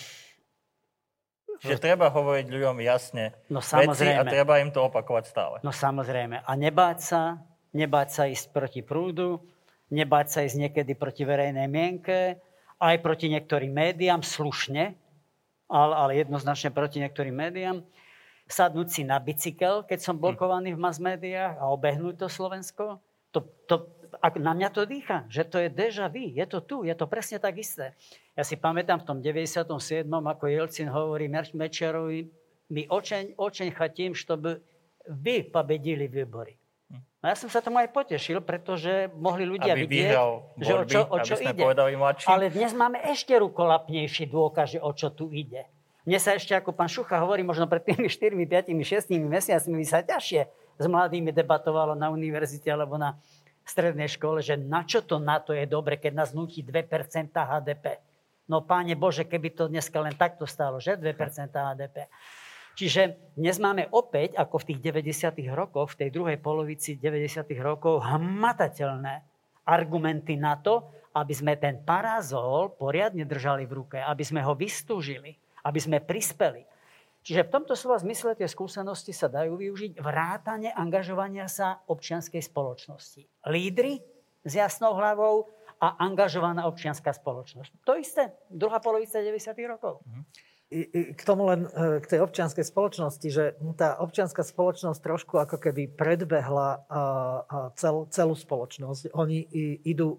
že 1.62 1.78
treba 1.78 2.10
hovoriť 2.10 2.50
ľuďom 2.50 2.82
jasne 2.82 3.30
no, 3.46 3.62
samozrejme. 3.62 3.94
veci 3.94 4.06
a 4.18 4.22
treba 4.26 4.58
im 4.58 4.74
to 4.74 4.82
opakovať 4.82 5.24
stále. 5.30 5.56
No 5.62 5.70
samozrejme. 5.70 6.42
A 6.42 6.52
nebáť 6.58 6.98
sa, 6.98 7.22
nebáť 7.70 8.08
sa 8.10 8.22
ísť 8.26 8.50
proti 8.50 8.80
prúdu, 8.82 9.38
nebáť 9.94 10.26
sa 10.26 10.38
ísť 10.42 10.56
niekedy 10.58 10.98
proti 10.98 11.22
verejnej 11.22 11.70
mienke, 11.70 12.42
aj 12.82 12.96
proti 12.98 13.30
niektorým 13.30 13.70
médiám, 13.70 14.26
slušne, 14.26 14.98
ale, 15.70 15.94
ale 15.94 16.12
jednoznačne 16.18 16.74
proti 16.74 16.98
niektorým 16.98 17.36
médiám, 17.36 17.86
sadnúť 18.48 18.88
si 18.90 19.02
na 19.02 19.18
bicykel, 19.22 19.86
keď 19.86 19.98
som 20.02 20.18
blokovaný 20.18 20.74
v 20.74 20.82
mass 20.82 20.98
médiách 20.98 21.58
a 21.58 21.64
obehnúť 21.70 22.26
to 22.26 22.28
Slovensko. 22.28 23.00
To, 23.32 23.40
to, 23.64 23.88
ak 24.20 24.36
na 24.36 24.52
mňa 24.52 24.68
to 24.74 24.84
dýcha, 24.84 25.24
že 25.32 25.48
to 25.48 25.56
je 25.56 25.72
deja 25.72 26.12
vu, 26.12 26.36
je 26.36 26.44
to 26.44 26.58
tu, 26.60 26.76
je 26.84 26.92
to 26.92 27.08
presne 27.08 27.40
tak 27.40 27.56
isté. 27.56 27.96
Ja 28.36 28.44
si 28.44 28.60
pamätám 28.60 29.00
v 29.00 29.06
tom 29.08 29.18
97. 29.24 29.64
ako 30.04 30.44
Jelcin 30.48 30.92
hovorí 30.92 31.32
Mečerovi, 31.32 32.28
my 32.72 32.82
očeň, 32.88 33.36
očeň 33.36 33.68
chatím, 33.72 34.12
štoby 34.16 34.60
vy 35.08 35.48
pobedili 35.48 36.08
výbory. 36.08 36.56
No 37.22 37.30
ja 37.30 37.38
som 37.38 37.46
sa 37.46 37.62
tomu 37.62 37.78
aj 37.78 37.94
potešil, 37.94 38.42
pretože 38.42 39.06
mohli 39.14 39.46
ľudia 39.46 39.78
aby 39.78 39.86
vidieť, 39.86 40.10
borby, 40.18 40.58
že 40.58 40.72
o 40.74 40.82
čo, 40.82 41.00
o 41.06 41.16
čo 41.22 41.34
ide. 41.38 41.62
Ale 42.26 42.50
dnes 42.50 42.74
máme 42.74 42.98
ešte 42.98 43.38
rukolapnejší 43.38 44.26
dôkaz, 44.26 44.76
že 44.76 44.78
o 44.82 44.90
čo 44.90 45.14
tu 45.14 45.30
ide. 45.30 45.70
Mne 46.02 46.18
sa 46.18 46.34
ešte, 46.34 46.50
ako 46.50 46.74
pán 46.74 46.90
Šucha 46.90 47.22
hovorí, 47.22 47.46
možno 47.46 47.70
pred 47.70 47.86
tými 47.86 48.10
4, 48.10 48.34
5, 48.34 48.74
6 48.74 49.06
mesiacmi 49.22 49.74
by 49.78 49.86
sa 49.86 50.02
ťažšie 50.02 50.40
s 50.82 50.84
mladými 50.90 51.30
debatovalo 51.30 51.94
na 51.94 52.10
univerzite 52.10 52.66
alebo 52.66 52.98
na 52.98 53.14
strednej 53.62 54.10
škole, 54.10 54.42
že 54.42 54.58
na 54.58 54.82
čo 54.82 55.06
to 55.06 55.22
na 55.22 55.38
to 55.38 55.54
je 55.54 55.62
dobre, 55.62 55.94
keď 55.94 56.12
nás 56.18 56.30
nutí 56.34 56.66
2% 56.66 57.30
HDP. 57.30 58.02
No 58.50 58.66
páne 58.66 58.98
Bože, 58.98 59.22
keby 59.22 59.54
to 59.54 59.70
dneska 59.70 59.94
len 60.02 60.18
takto 60.18 60.42
stálo, 60.42 60.82
že 60.82 60.98
2% 60.98 61.14
HDP. 61.54 62.10
Čiže 62.74 63.30
dnes 63.38 63.62
máme 63.62 63.86
opäť, 63.94 64.34
ako 64.34 64.64
v 64.64 64.74
tých 64.74 64.80
90. 64.82 65.38
rokoch, 65.54 65.94
v 65.94 65.98
tej 66.02 66.10
druhej 66.10 66.40
polovici 66.42 66.98
90. 66.98 67.46
rokov, 67.62 68.02
hmatateľné 68.02 69.22
argumenty 69.62 70.34
na 70.34 70.58
to, 70.58 70.90
aby 71.12 71.30
sme 71.36 71.54
ten 71.60 71.84
parazol 71.84 72.72
poriadne 72.74 73.28
držali 73.28 73.68
v 73.68 73.72
ruke, 73.76 73.98
aby 74.00 74.24
sme 74.24 74.40
ho 74.42 74.56
vystúžili, 74.56 75.36
aby 75.64 75.78
sme 75.80 75.98
prispeli. 76.02 76.66
Čiže 77.22 77.46
v 77.46 77.52
tomto 77.54 77.78
slova 77.78 78.02
zmysle 78.02 78.34
tie 78.34 78.50
skúsenosti 78.50 79.14
sa 79.14 79.30
dajú 79.30 79.54
využiť 79.54 80.02
vrátane 80.02 80.74
angažovania 80.74 81.46
sa 81.46 81.78
občianskej 81.86 82.42
spoločnosti. 82.42 83.46
Lídry 83.46 84.02
s 84.42 84.52
jasnou 84.58 84.98
hlavou 84.98 85.46
a 85.78 86.02
angažovaná 86.02 86.66
občianská 86.66 87.14
spoločnosť. 87.14 87.86
To 87.86 87.94
isté, 87.94 88.34
druhá 88.50 88.82
polovica 88.82 89.22
90. 89.22 89.54
rokov. 89.70 90.02
K 90.90 91.20
tomu 91.28 91.52
len 91.52 91.68
e, 91.68 92.00
k 92.00 92.06
tej 92.16 92.20
občianskej 92.24 92.64
spoločnosti, 92.64 93.28
že 93.28 93.60
tá 93.76 94.00
občianská 94.00 94.40
spoločnosť 94.40 94.98
trošku 95.04 95.36
ako 95.36 95.60
keby 95.60 95.92
predbehla 95.92 96.88
cel, 97.76 98.08
celú 98.08 98.32
spoločnosť. 98.32 99.12
Oni 99.12 99.44
idú 99.84 100.16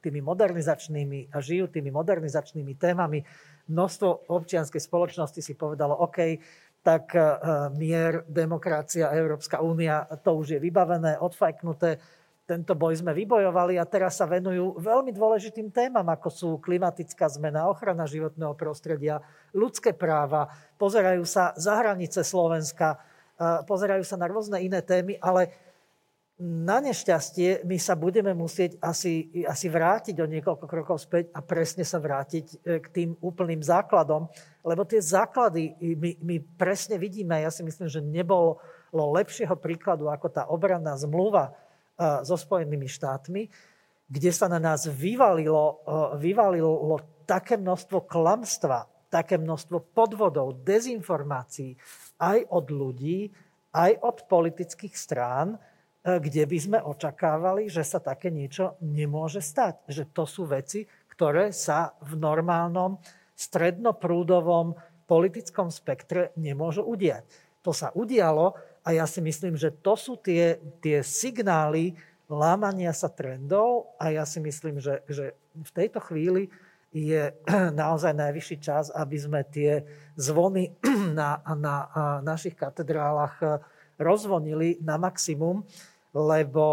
tými 0.00 0.24
modernizačnými 0.24 1.36
a 1.36 1.38
žijú 1.44 1.68
tými 1.68 1.92
modernizačnými 1.92 2.74
témami. 2.80 3.28
Množstvo 3.66 4.30
občianskej 4.30 4.78
spoločnosti 4.78 5.42
si 5.42 5.58
povedalo, 5.58 5.94
OK, 5.98 6.38
tak 6.86 7.18
e, 7.18 7.22
mier, 7.74 8.22
demokracia, 8.30 9.10
Európska 9.10 9.58
únia, 9.58 10.06
to 10.22 10.38
už 10.38 10.54
je 10.54 10.58
vybavené, 10.62 11.18
odfajknuté. 11.18 11.98
Tento 12.46 12.78
boj 12.78 13.02
sme 13.02 13.10
vybojovali 13.10 13.74
a 13.74 13.90
teraz 13.90 14.22
sa 14.22 14.30
venujú 14.30 14.78
veľmi 14.78 15.10
dôležitým 15.10 15.74
témam, 15.74 16.06
ako 16.06 16.28
sú 16.30 16.48
klimatická 16.62 17.26
zmena, 17.26 17.66
ochrana 17.66 18.06
životného 18.06 18.54
prostredia, 18.54 19.18
ľudské 19.50 19.90
práva, 19.90 20.46
pozerajú 20.78 21.26
sa 21.26 21.50
za 21.58 21.74
hranice 21.74 22.22
Slovenska, 22.22 23.02
pozerajú 23.66 24.06
sa 24.06 24.14
na 24.14 24.30
rôzne 24.30 24.62
iné 24.62 24.78
témy, 24.78 25.18
ale 25.18 25.50
na 26.36 26.84
nešťastie 26.84 27.64
my 27.64 27.80
sa 27.80 27.96
budeme 27.96 28.36
musieť 28.36 28.76
asi, 28.84 29.32
asi 29.48 29.72
vrátiť 29.72 30.20
o 30.20 30.28
niekoľko 30.28 30.66
krokov 30.68 31.00
späť 31.00 31.32
a 31.32 31.40
presne 31.40 31.80
sa 31.80 31.96
vrátiť 31.96 32.46
e, 32.52 32.56
k 32.84 32.86
tým 32.92 33.10
úplným 33.24 33.64
základom, 33.64 34.28
lebo 34.60 34.84
tie 34.84 35.00
základy 35.00 35.72
my, 35.80 36.10
my 36.20 36.36
presne 36.60 37.00
vidíme, 37.00 37.40
ja 37.40 37.48
si 37.48 37.64
myslím, 37.64 37.88
že 37.88 38.04
nebolo 38.04 38.60
lepšieho 38.92 39.56
príkladu 39.56 40.12
ako 40.12 40.28
tá 40.28 40.42
obranná 40.52 40.92
zmluva, 40.96 41.56
so 41.96 42.36
Spojenými 42.36 42.86
štátmi, 42.86 43.48
kde 44.06 44.30
sa 44.30 44.46
na 44.46 44.60
nás 44.60 44.86
vyvalilo, 44.86 45.80
vyvalilo 46.20 47.00
také 47.24 47.56
množstvo 47.58 48.06
klamstva, 48.06 48.86
také 49.08 49.40
množstvo 49.40 49.96
podvodov, 49.96 50.62
dezinformácií 50.62 51.74
aj 52.20 52.38
od 52.52 52.66
ľudí, 52.70 53.32
aj 53.72 53.92
od 54.04 54.16
politických 54.28 54.94
strán, 54.94 55.56
kde 56.06 56.46
by 56.46 56.58
sme 56.62 56.78
očakávali, 56.78 57.66
že 57.66 57.82
sa 57.82 57.98
také 57.98 58.30
niečo 58.30 58.78
nemôže 58.78 59.42
stať. 59.42 59.82
Že 59.90 60.04
to 60.14 60.24
sú 60.24 60.46
veci, 60.46 60.86
ktoré 61.10 61.50
sa 61.50 61.98
v 61.98 62.14
normálnom 62.14 63.02
strednoprúdovom 63.34 64.78
politickom 65.10 65.68
spektre 65.74 66.30
nemôžu 66.38 66.86
udiať. 66.86 67.26
To 67.66 67.74
sa 67.74 67.90
udialo 67.90 68.54
a 68.86 68.88
ja 68.94 69.02
si 69.10 69.18
myslím, 69.18 69.58
že 69.58 69.74
to 69.74 69.98
sú 69.98 70.14
tie, 70.22 70.62
tie 70.78 71.02
signály 71.02 71.98
lámania 72.30 72.94
sa 72.94 73.10
trendov 73.10 73.98
a 73.98 74.14
ja 74.14 74.22
si 74.22 74.38
myslím, 74.38 74.78
že, 74.78 75.02
že 75.10 75.34
v 75.58 75.70
tejto 75.74 75.98
chvíli 76.06 76.46
je 76.94 77.34
naozaj 77.82 78.14
najvyšší 78.14 78.56
čas, 78.62 78.94
aby 78.94 79.16
sme 79.18 79.40
tie 79.50 79.82
zvony 80.14 80.70
na, 81.18 81.42
na 81.58 81.76
našich 82.22 82.54
katedrálach 82.54 83.66
rozvonili 83.96 84.78
na 84.84 85.00
maximum 85.00 85.64
lebo 86.16 86.64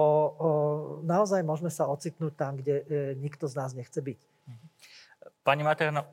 naozaj 1.04 1.44
môžeme 1.44 1.68
sa 1.68 1.92
ocitnúť 1.92 2.34
tam, 2.40 2.56
kde 2.56 2.76
e, 2.80 2.86
nikto 3.20 3.52
z 3.52 3.60
nás 3.60 3.76
nechce 3.76 4.00
byť. 4.00 4.20
Pani 5.44 5.68
Materno. 5.68 6.08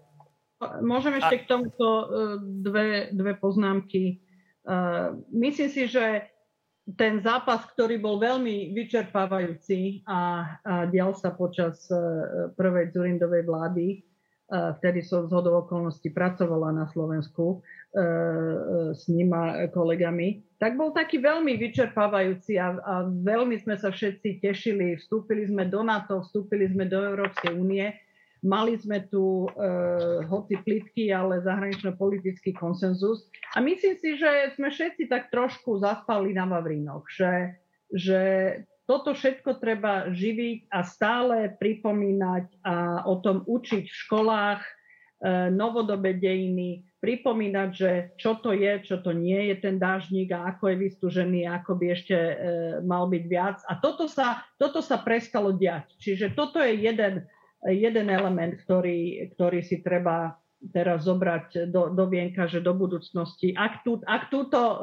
Môžem 0.83 1.23
ešte 1.23 1.37
a... 1.39 1.41
k 1.41 1.47
tomuto 1.47 1.87
e, 1.87 2.05
dve, 2.43 3.15
dve 3.15 3.39
poznámky. 3.39 4.03
E, 4.11 4.75
myslím 5.31 5.71
si, 5.71 5.87
že 5.87 6.27
ten 6.99 7.23
zápas, 7.23 7.71
ktorý 7.71 8.03
bol 8.03 8.19
veľmi 8.19 8.75
vyčerpávajúci 8.75 10.03
a, 10.11 10.21
a 10.67 10.75
dial 10.91 11.15
sa 11.15 11.31
počas 11.31 11.87
prvej 12.59 12.91
Zurindovej 12.91 13.47
vlády, 13.47 13.87
vtedy 14.51 14.99
som 15.07 15.31
z 15.31 15.31
hodou 15.31 15.63
okolností 15.63 16.11
pracovala 16.11 16.75
na 16.75 16.91
Slovensku 16.91 17.63
s 18.91 19.07
nima 19.07 19.71
kolegami, 19.71 20.43
tak 20.61 20.77
bol 20.77 20.93
taký 20.93 21.25
veľmi 21.25 21.57
vyčerpávajúci 21.57 22.61
a, 22.61 22.77
a 22.85 22.95
veľmi 23.09 23.57
sme 23.65 23.81
sa 23.81 23.89
všetci 23.89 24.45
tešili. 24.45 25.01
Vstúpili 25.01 25.49
sme 25.49 25.65
do 25.65 25.81
NATO, 25.81 26.21
vstúpili 26.21 26.69
sme 26.69 26.85
do 26.85 27.01
Európskej 27.01 27.57
únie. 27.57 27.97
Mali 28.45 28.77
sme 28.77 29.09
tu 29.09 29.49
e, 29.49 29.69
hoci 30.29 30.61
plitky, 30.61 31.17
ale 31.17 31.41
zahranično-politický 31.41 32.53
konsenzus. 32.53 33.25
A 33.57 33.65
myslím 33.65 33.97
si, 33.97 34.21
že 34.21 34.53
sme 34.53 34.69
všetci 34.69 35.09
tak 35.09 35.33
trošku 35.33 35.81
zaspali 35.81 36.37
na 36.37 36.45
Vavrinoch, 36.45 37.09
že, 37.09 37.57
že 37.89 38.21
toto 38.85 39.17
všetko 39.17 39.65
treba 39.65 40.13
živiť 40.13 40.69
a 40.77 40.85
stále 40.85 41.57
pripomínať 41.57 42.45
a 42.69 43.09
o 43.09 43.17
tom 43.25 43.49
učiť 43.49 43.85
v 43.89 44.01
školách 44.09 44.61
novodobé 45.53 46.17
dejiny, 46.17 46.81
pripomínať, 47.01 47.69
že 47.73 47.91
čo 48.21 48.37
to 48.41 48.53
je, 48.53 48.81
čo 48.85 49.01
to 49.01 49.17
nie 49.17 49.53
je 49.53 49.57
ten 49.61 49.77
dážnik 49.81 50.33
a 50.37 50.53
ako 50.53 50.69
je 50.69 50.77
vystúžený, 50.77 51.49
ako 51.49 51.81
by 51.81 51.87
ešte 51.97 52.17
e, 52.17 52.35
mal 52.85 53.09
byť 53.09 53.25
viac. 53.25 53.65
A 53.69 53.81
toto 53.81 54.05
sa, 54.05 54.45
toto 54.61 54.85
sa 54.85 55.01
prestalo 55.01 55.57
diať. 55.57 55.97
Čiže 55.97 56.37
toto 56.37 56.61
je 56.61 56.77
jeden, 56.77 57.25
jeden 57.65 58.07
element, 58.13 58.57
ktorý, 58.65 59.33
ktorý 59.33 59.61
si 59.65 59.81
treba 59.81 60.40
teraz 60.77 61.09
zobrať 61.09 61.73
do, 61.73 61.89
do 61.89 62.05
vienka, 62.05 62.45
že 62.45 62.61
do 62.61 62.77
budúcnosti. 62.77 63.57
Ak, 63.57 63.81
tu, 63.81 63.97
ak, 64.05 64.29
túto, 64.29 64.61
e, 64.61 64.77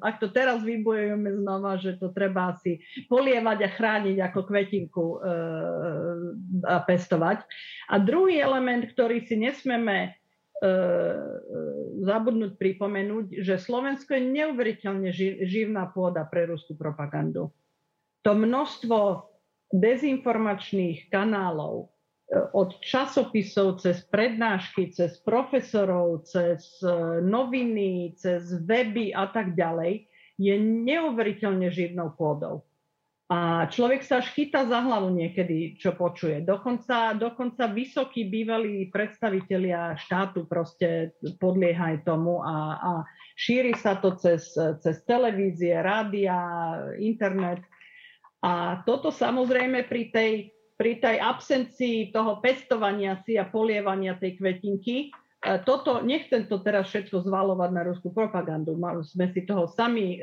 ak 0.00 0.24
to 0.24 0.32
teraz 0.32 0.64
vybojujeme 0.64 1.44
znova, 1.44 1.76
že 1.76 2.00
to 2.00 2.08
treba 2.16 2.56
si 2.64 2.80
polievať 3.12 3.58
a 3.60 3.68
chrániť 3.68 4.16
ako 4.24 4.40
kvetinku 4.48 5.04
e, 5.04 5.16
a 6.64 6.80
pestovať. 6.80 7.44
A 7.92 7.94
druhý 8.00 8.40
element, 8.40 8.88
ktorý 8.88 9.28
si 9.28 9.36
nesmeme 9.36 10.18
E, 10.58 10.66
e, 10.66 10.74
zabudnúť 12.02 12.58
pripomenúť, 12.58 13.46
že 13.46 13.62
Slovensko 13.62 14.18
je 14.18 14.26
neuveriteľne 14.26 15.14
živná 15.46 15.86
pôda 15.94 16.26
pre 16.26 16.50
ruskú 16.50 16.74
propagandu. 16.74 17.54
To 18.26 18.34
množstvo 18.34 19.22
dezinformačných 19.70 21.14
kanálov, 21.14 21.94
od 22.52 22.76
časopisov 22.84 23.80
cez 23.80 24.04
prednášky, 24.12 24.92
cez 24.92 25.16
profesorov, 25.24 26.28
cez 26.28 26.76
noviny, 27.24 28.12
cez 28.20 28.52
weby 28.68 29.16
a 29.16 29.32
tak 29.32 29.56
ďalej, 29.56 30.04
je 30.36 30.54
neuveriteľne 30.60 31.72
živnou 31.72 32.14
pôdou. 32.14 32.68
A 33.28 33.68
človek 33.68 34.00
sa 34.00 34.24
až 34.24 34.32
chytá 34.32 34.64
za 34.64 34.80
hlavu 34.80 35.12
niekedy, 35.12 35.76
čo 35.76 35.92
počuje. 35.92 36.40
Dokonca, 36.40 37.12
dokonca 37.12 37.68
vysokí 37.68 38.24
bývalí 38.24 38.88
predstavitelia 38.88 40.00
štátu 40.00 40.48
proste 40.48 41.12
podliehaj 41.36 42.08
tomu 42.08 42.40
a, 42.40 42.80
a 42.80 42.92
šíri 43.36 43.76
sa 43.76 44.00
to 44.00 44.16
cez, 44.16 44.56
cez 44.56 45.04
televízie, 45.04 45.76
rádia, 45.76 46.40
internet. 46.96 47.60
A 48.40 48.80
toto 48.88 49.12
samozrejme 49.12 49.84
pri 49.84 50.08
tej, 50.08 50.32
pri 50.78 51.02
tej 51.02 51.18
absencii 51.18 52.14
toho 52.14 52.38
pestovania 52.38 53.18
si 53.26 53.34
a 53.34 53.44
polievania 53.50 54.14
tej 54.14 54.38
kvetinky. 54.38 55.10
E, 55.42 55.58
toto, 55.66 56.06
nechcem 56.06 56.46
to 56.46 56.62
teraz 56.62 56.86
všetko 56.94 57.26
zvalovať 57.26 57.70
na 57.74 57.82
ruskú 57.82 58.14
propagandu, 58.14 58.78
sme 59.02 59.26
si 59.34 59.42
toho 59.42 59.66
sami 59.66 60.16
e, 60.16 60.18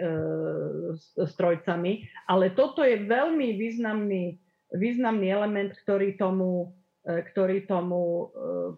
strojcami, 1.19 2.07
ale 2.31 2.55
toto 2.55 2.87
je 2.87 3.03
veľmi 3.03 3.59
významný, 3.59 4.39
významný 4.71 5.27
element, 5.27 5.75
ktorý 5.83 6.15
tomu, 6.15 6.71
e, 7.03 7.19
ktorý 7.19 7.67
tomu 7.67 8.01
e, 8.01 8.25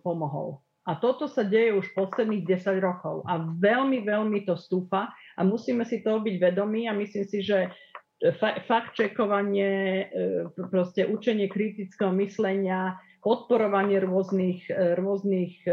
pomohol. 0.02 0.66
A 0.88 0.96
toto 0.96 1.28
sa 1.28 1.44
deje 1.44 1.76
už 1.76 1.92
posledných 1.92 2.48
10 2.48 2.80
rokov. 2.80 3.20
A 3.28 3.44
veľmi, 3.44 4.08
veľmi 4.08 4.48
to 4.48 4.56
stúpa. 4.56 5.12
A 5.36 5.44
musíme 5.44 5.84
si 5.84 6.00
toho 6.00 6.24
byť 6.24 6.36
vedomí 6.40 6.88
a 6.88 6.96
myslím 6.96 7.28
si, 7.28 7.44
že 7.44 7.68
fakt 8.66 8.98
čekovanie, 8.98 9.74
e, 9.74 10.06
proste 10.74 11.06
učenie 11.06 11.46
kritického 11.50 12.10
myslenia, 12.18 12.98
podporovanie 13.22 14.02
rôznych, 14.02 14.66
e, 14.74 14.98
rôznych 14.98 15.62
e, 15.70 15.72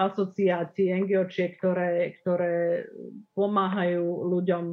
asociácií, 0.00 0.96
NGOčiek, 1.04 1.60
ktoré, 1.60 2.16
ktoré 2.24 2.88
pomáhajú 3.36 4.04
ľuďom 4.32 4.64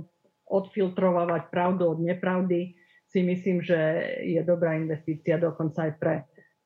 odfiltrovať 0.47 1.51
pravdu 1.51 1.91
od 1.91 1.99
nepravdy, 1.99 2.75
si 3.11 3.19
myslím, 3.27 3.59
že 3.59 3.75
je 4.23 4.39
dobrá 4.47 4.79
investícia 4.79 5.35
dokonca 5.35 5.91
aj 5.91 5.93
pre, 5.99 6.15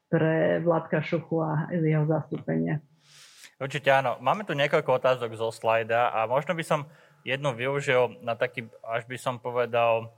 pre 0.06 0.62
Vládka 0.62 1.02
Šuchu 1.02 1.42
a 1.42 1.74
jeho 1.74 2.06
zastúpenie. 2.06 2.86
Určite 3.58 3.90
áno. 3.90 4.22
Máme 4.22 4.46
tu 4.46 4.54
niekoľko 4.54 5.02
otázok 5.02 5.32
zo 5.34 5.50
slajda 5.50 6.14
a 6.14 6.30
možno 6.30 6.54
by 6.54 6.62
som 6.62 6.86
jednu 7.26 7.56
využil 7.58 8.22
na 8.22 8.38
taký, 8.38 8.70
až 8.86 9.10
by 9.10 9.18
som 9.18 9.42
povedal, 9.42 10.14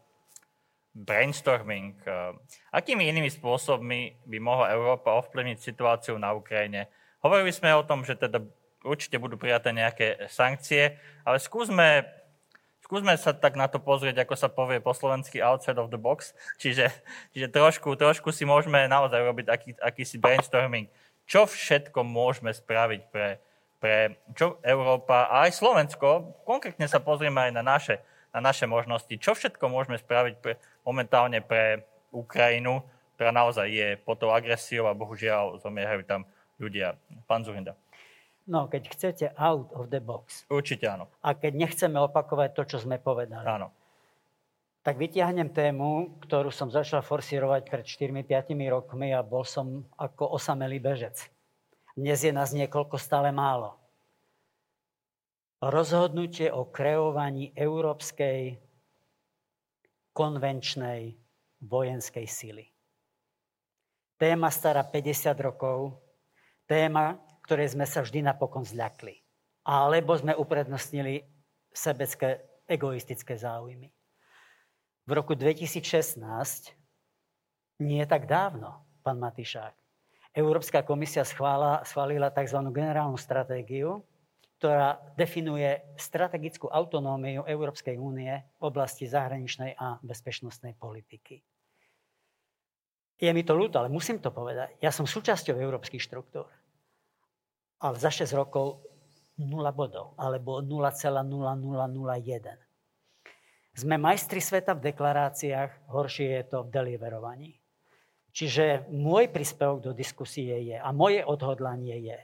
brainstorming. 0.98 1.94
Eh, 2.02 2.34
akými 2.74 3.06
inými 3.06 3.30
spôsobmi 3.30 4.26
by 4.26 4.38
mohla 4.42 4.74
Európa 4.74 5.14
ovplyvniť 5.22 5.58
situáciu 5.62 6.18
na 6.18 6.34
Ukrajine? 6.34 6.90
Hovorili 7.22 7.54
sme 7.54 7.74
o 7.78 7.86
tom, 7.86 8.02
že 8.02 8.18
teda 8.18 8.42
určite 8.82 9.22
budú 9.22 9.38
prijaté 9.38 9.70
nejaké 9.74 10.26
sankcie, 10.32 10.98
ale 11.22 11.38
skúsme, 11.38 12.08
skúsme 12.82 13.14
sa 13.20 13.36
tak 13.36 13.54
na 13.54 13.70
to 13.70 13.78
pozrieť, 13.78 14.26
ako 14.26 14.36
sa 14.38 14.50
povie 14.50 14.82
po 14.82 14.96
slovensky 14.96 15.44
outside 15.44 15.78
of 15.78 15.94
the 15.94 16.00
box. 16.00 16.34
Čiže, 16.58 16.90
čiže 17.34 17.48
trošku, 17.54 17.94
trošku 17.94 18.34
si 18.34 18.48
môžeme 18.48 18.90
naozaj 18.90 19.22
robiť 19.22 19.46
aký, 19.50 19.72
akýsi 19.78 20.18
brainstorming. 20.18 20.90
Čo 21.28 21.46
všetko 21.46 22.08
môžeme 22.08 22.56
spraviť 22.56 23.02
pre, 23.12 23.44
pre 23.84 24.18
čo 24.34 24.58
Európa 24.64 25.28
a 25.28 25.46
aj 25.46 25.60
Slovensko, 25.60 26.40
konkrétne 26.48 26.88
sa 26.88 27.04
pozrieme 27.04 27.52
aj 27.52 27.52
na 27.52 27.64
naše, 27.66 28.00
na 28.38 28.54
naše 28.54 28.70
možnosti. 28.70 29.10
Čo 29.18 29.34
všetko 29.34 29.66
môžeme 29.66 29.98
spraviť 29.98 30.36
pre, 30.38 30.62
momentálne 30.86 31.42
pre 31.42 31.90
Ukrajinu, 32.14 32.86
ktorá 33.18 33.34
naozaj 33.34 33.66
je 33.66 33.88
pod 33.98 34.22
tou 34.22 34.30
agresiou 34.30 34.86
a 34.86 34.94
bohužiaľ 34.94 35.58
zomierajú 35.58 36.06
tam 36.06 36.30
ľudia. 36.62 37.02
Pán 37.26 37.42
Zurinda. 37.42 37.74
No, 38.46 38.70
keď 38.70 38.94
chcete 38.94 39.26
out 39.36 39.74
of 39.74 39.90
the 39.90 39.98
box. 39.98 40.46
Určite 40.54 40.86
áno. 40.86 41.10
A 41.26 41.34
keď 41.34 41.68
nechceme 41.68 41.98
opakovať 41.98 42.50
to, 42.54 42.64
čo 42.64 42.78
sme 42.80 43.02
povedali. 43.02 43.44
Áno. 43.44 43.74
Tak 44.86 44.96
vytiahnem 44.96 45.52
tému, 45.52 46.22
ktorú 46.24 46.48
som 46.48 46.72
začal 46.72 47.04
forsírovať 47.04 47.68
pred 47.68 47.84
4-5 47.84 48.56
rokmi 48.72 49.12
a 49.12 49.20
bol 49.20 49.44
som 49.44 49.84
ako 50.00 50.38
osamelý 50.38 50.80
bežec. 50.80 51.28
Dnes 51.98 52.24
je 52.24 52.32
nás 52.32 52.54
niekoľko 52.56 52.96
stále 52.96 53.34
málo. 53.34 53.76
Rozhodnutie 55.58 56.54
o 56.54 56.70
kreovaní 56.70 57.50
európskej 57.58 58.62
konvenčnej 60.14 61.18
vojenskej 61.66 62.28
sily. 62.30 62.66
Téma 64.22 64.54
stará 64.54 64.86
50 64.86 65.34
rokov, 65.42 65.98
téma, 66.70 67.18
ktorej 67.46 67.74
sme 67.74 67.90
sa 67.90 68.06
vždy 68.06 68.26
napokon 68.26 68.66
zľakli. 68.66 69.18
Alebo 69.66 70.14
sme 70.14 70.38
uprednostnili 70.38 71.26
sebecké, 71.74 72.42
egoistické 72.70 73.34
záujmy. 73.34 73.90
V 75.08 75.12
roku 75.14 75.34
2016, 75.34 76.22
nie 77.82 78.04
tak 78.06 78.30
dávno, 78.30 78.86
pán 79.02 79.18
Matišák. 79.18 79.74
Európska 80.38 80.86
komisia 80.86 81.26
schválila, 81.26 82.30
tzv. 82.30 82.60
generálnu 82.70 83.18
stratégiu, 83.18 84.06
ktorá 84.58 84.98
definuje 85.14 85.70
strategickú 86.02 86.66
autonómiu 86.66 87.46
Európskej 87.46 88.02
únie 88.02 88.34
v 88.58 88.64
oblasti 88.66 89.06
zahraničnej 89.06 89.78
a 89.78 90.02
bezpečnostnej 90.02 90.74
politiky. 90.74 91.46
Je 93.18 93.30
mi 93.34 93.46
to 93.46 93.54
ľúto, 93.54 93.78
ale 93.78 93.90
musím 93.90 94.18
to 94.18 94.34
povedať. 94.34 94.78
Ja 94.82 94.90
som 94.90 95.06
súčasťou 95.06 95.58
európskych 95.58 96.02
štruktúr. 96.02 96.50
Ale 97.82 98.02
za 98.02 98.10
6 98.10 98.34
rokov 98.34 98.82
0 99.38 99.54
bodov, 99.74 100.18
alebo 100.18 100.66
0,0001. 100.66 102.58
Sme 103.78 104.02
majstri 104.02 104.42
sveta 104.42 104.74
v 104.74 104.90
deklaráciách, 104.90 105.94
horšie 105.94 106.42
je 106.42 106.44
to 106.50 106.66
v 106.66 106.74
deliverovaní. 106.74 107.62
Čiže 108.34 108.90
môj 108.90 109.30
príspevok 109.30 109.86
do 109.86 109.92
diskusie 109.94 110.66
je, 110.66 110.78
a 110.78 110.90
moje 110.90 111.22
odhodlanie 111.22 112.02
je, 112.02 112.18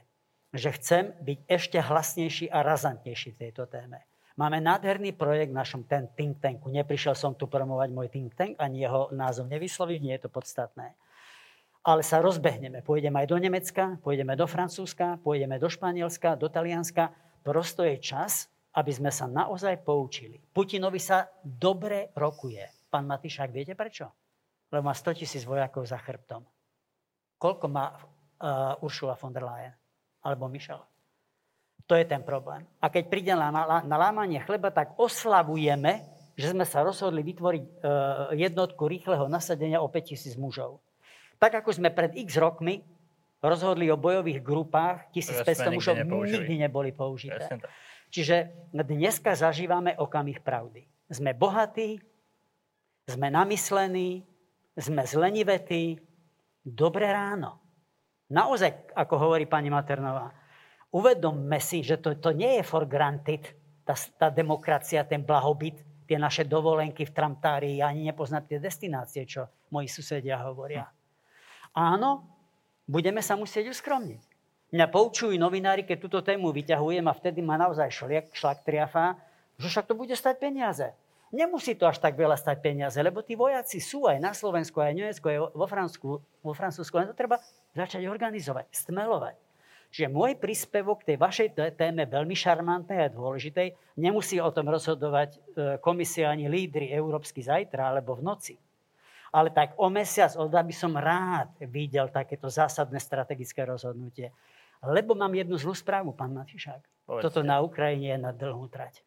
že 0.54 0.70
chcem 0.78 1.10
byť 1.18 1.38
ešte 1.50 1.78
hlasnejší 1.82 2.46
a 2.46 2.62
razantnejší 2.62 3.34
v 3.34 3.40
tejto 3.42 3.66
téme. 3.66 4.06
Máme 4.34 4.58
nádherný 4.58 5.14
projekt 5.14 5.50
v 5.50 5.60
našom 5.62 5.82
ten 5.86 6.10
think 6.14 6.42
tanku. 6.42 6.70
Neprišiel 6.70 7.14
som 7.14 7.34
tu 7.34 7.46
promovať 7.46 7.90
môj 7.90 8.10
think 8.10 8.34
tank, 8.34 8.58
ani 8.58 8.82
jeho 8.86 9.10
názov 9.14 9.50
nevysloviť, 9.50 9.98
nie 10.02 10.14
je 10.14 10.22
to 10.26 10.30
podstatné. 10.30 10.94
Ale 11.84 12.02
sa 12.02 12.18
rozbehneme. 12.18 12.82
Pôjdeme 12.82 13.22
aj 13.22 13.28
do 13.30 13.38
Nemecka, 13.38 13.84
pôjdeme 14.02 14.34
do 14.34 14.46
Francúzska, 14.46 15.22
pôjdeme 15.22 15.58
do 15.58 15.70
Španielska, 15.70 16.34
do 16.34 16.50
Talianska. 16.50 17.14
Prosto 17.46 17.86
je 17.86 18.00
čas, 18.02 18.50
aby 18.74 18.90
sme 18.90 19.10
sa 19.14 19.30
naozaj 19.30 19.86
poučili. 19.86 20.42
Putinovi 20.50 20.98
sa 20.98 21.30
dobre 21.42 22.10
rokuje. 22.18 22.90
Pán 22.90 23.06
Matišák, 23.06 23.54
viete 23.54 23.78
prečo? 23.78 24.10
Lebo 24.70 24.90
má 24.90 24.94
100 24.96 25.22
tisíc 25.22 25.46
vojakov 25.46 25.86
za 25.86 26.00
chrbtom. 26.00 26.42
Koľko 27.38 27.66
má 27.70 27.94
uh, 27.94 28.82
Ursula 28.82 29.14
von 29.14 29.30
der 29.30 29.46
Leyen? 29.46 29.74
Alebo 30.24 30.48
Michel? 30.48 30.80
To 31.84 31.94
je 31.94 32.08
ten 32.08 32.24
problém. 32.24 32.64
A 32.80 32.88
keď 32.88 33.04
príde 33.12 33.32
na, 33.36 33.52
na, 33.52 33.84
na 33.84 33.96
lámanie 34.00 34.40
chleba, 34.40 34.72
tak 34.72 34.96
oslavujeme, 34.96 36.00
že 36.34 36.56
sme 36.56 36.64
sa 36.64 36.80
rozhodli 36.80 37.20
vytvoriť 37.20 37.62
e, 37.62 37.70
jednotku 38.40 38.88
rýchleho 38.88 39.28
nasadenia 39.28 39.84
o 39.84 39.88
5000 39.92 40.40
mužov. 40.40 40.80
Tak 41.36 41.60
ako 41.60 41.76
sme 41.76 41.92
pred 41.92 42.16
x 42.16 42.40
rokmi 42.40 42.80
rozhodli 43.44 43.92
o 43.92 44.00
bojových 44.00 44.40
grupách, 44.40 45.12
1500 45.12 45.76
mužov 45.76 45.94
nikdy 46.08 46.64
neboli 46.64 46.96
použité. 46.96 47.60
Čiže 48.08 48.70
dneska 48.72 49.36
zažívame 49.36 49.92
okamih 50.00 50.40
pravdy. 50.40 50.88
Sme 51.12 51.36
bohatí, 51.36 52.00
sme 53.04 53.28
namyslení, 53.28 54.24
sme 54.72 55.02
zlenivetí. 55.04 56.00
Dobré 56.64 57.12
ráno. 57.12 57.63
Naozaj, 58.32 58.96
ako 58.96 59.14
hovorí 59.20 59.44
pani 59.44 59.68
Maternová, 59.68 60.32
uvedomme 60.94 61.60
si, 61.60 61.84
že 61.84 62.00
to, 62.00 62.16
to 62.16 62.32
nie 62.32 62.60
je 62.60 62.64
for 62.64 62.88
granted, 62.88 63.44
tá, 63.84 63.92
tá 64.16 64.28
demokracia, 64.32 65.04
ten 65.04 65.20
blahobyt, 65.20 65.76
tie 66.08 66.16
naše 66.16 66.44
dovolenky 66.48 67.04
v 67.04 67.12
tramtári, 67.12 67.80
ani 67.84 68.08
nepoznať 68.08 68.42
tie 68.48 68.58
destinácie, 68.60 69.22
čo 69.28 69.48
moji 69.72 69.88
susedia 69.88 70.40
hovoria. 70.40 70.88
Áno, 71.76 72.24
budeme 72.88 73.20
sa 73.20 73.36
musieť 73.36 73.72
uskromniť. 73.72 74.22
Mňa 74.74 74.86
poučujú 74.90 75.36
novinári, 75.38 75.86
keď 75.86 75.96
túto 76.00 76.18
tému 76.24 76.50
vyťahujem 76.50 77.04
a 77.06 77.14
vtedy 77.14 77.44
ma 77.44 77.60
naozaj 77.60 77.92
šliak, 77.92 78.26
šlak 78.34 78.66
triafa, 78.66 79.14
že 79.60 79.70
však 79.70 79.86
to 79.86 79.94
bude 79.94 80.14
stať 80.16 80.40
peniaze. 80.40 80.86
Nemusí 81.34 81.74
to 81.74 81.86
až 81.90 81.98
tak 81.98 82.14
veľa 82.14 82.38
stať 82.38 82.62
peniaze, 82.62 82.98
lebo 83.02 83.22
tí 83.22 83.34
vojaci 83.34 83.82
sú 83.82 84.06
aj 84.06 84.18
na 84.22 84.30
Slovensku, 84.30 84.78
aj 84.78 84.94
v 84.94 84.98
Nemecku, 85.02 85.26
aj 85.26 85.38
vo 85.50 85.66
Francúzsku, 85.66 86.10
vo 86.46 86.52
Francúzsku, 86.54 86.94
len 86.94 87.10
to 87.10 87.16
treba 87.16 87.42
začať 87.74 88.06
organizovať, 88.06 88.70
stmelovať. 88.70 89.36
Čiže 89.94 90.10
môj 90.10 90.34
príspevok 90.42 91.06
k 91.06 91.14
tej 91.14 91.18
vašej 91.22 91.48
téme, 91.78 92.02
veľmi 92.02 92.34
šarmantnej 92.34 93.06
a 93.06 93.14
dôležitej, 93.14 93.94
nemusí 93.94 94.42
o 94.42 94.50
tom 94.50 94.66
rozhodovať 94.66 95.30
e, 95.30 95.38
komisia 95.78 96.34
ani 96.34 96.50
lídry 96.50 96.90
európsky 96.90 97.46
zajtra 97.46 97.94
alebo 97.94 98.18
v 98.18 98.26
noci. 98.26 98.54
Ale 99.30 99.54
tak 99.54 99.78
o 99.78 99.86
mesiac 99.86 100.34
od 100.34 100.50
by 100.50 100.74
som 100.74 100.98
rád 100.98 101.54
videl 101.70 102.10
takéto 102.10 102.50
zásadné 102.50 102.98
strategické 102.98 103.62
rozhodnutie. 103.62 104.34
Lebo 104.82 105.14
mám 105.14 105.30
jednu 105.30 105.54
zlú 105.62 105.78
správu, 105.78 106.10
pán 106.10 106.34
Matišák. 106.34 107.06
Povedzte. 107.06 107.24
Toto 107.30 107.40
na 107.46 107.62
Ukrajine 107.62 108.14
je 108.14 108.18
na 108.18 108.34
dlhú 108.34 108.66
trať. 108.66 108.98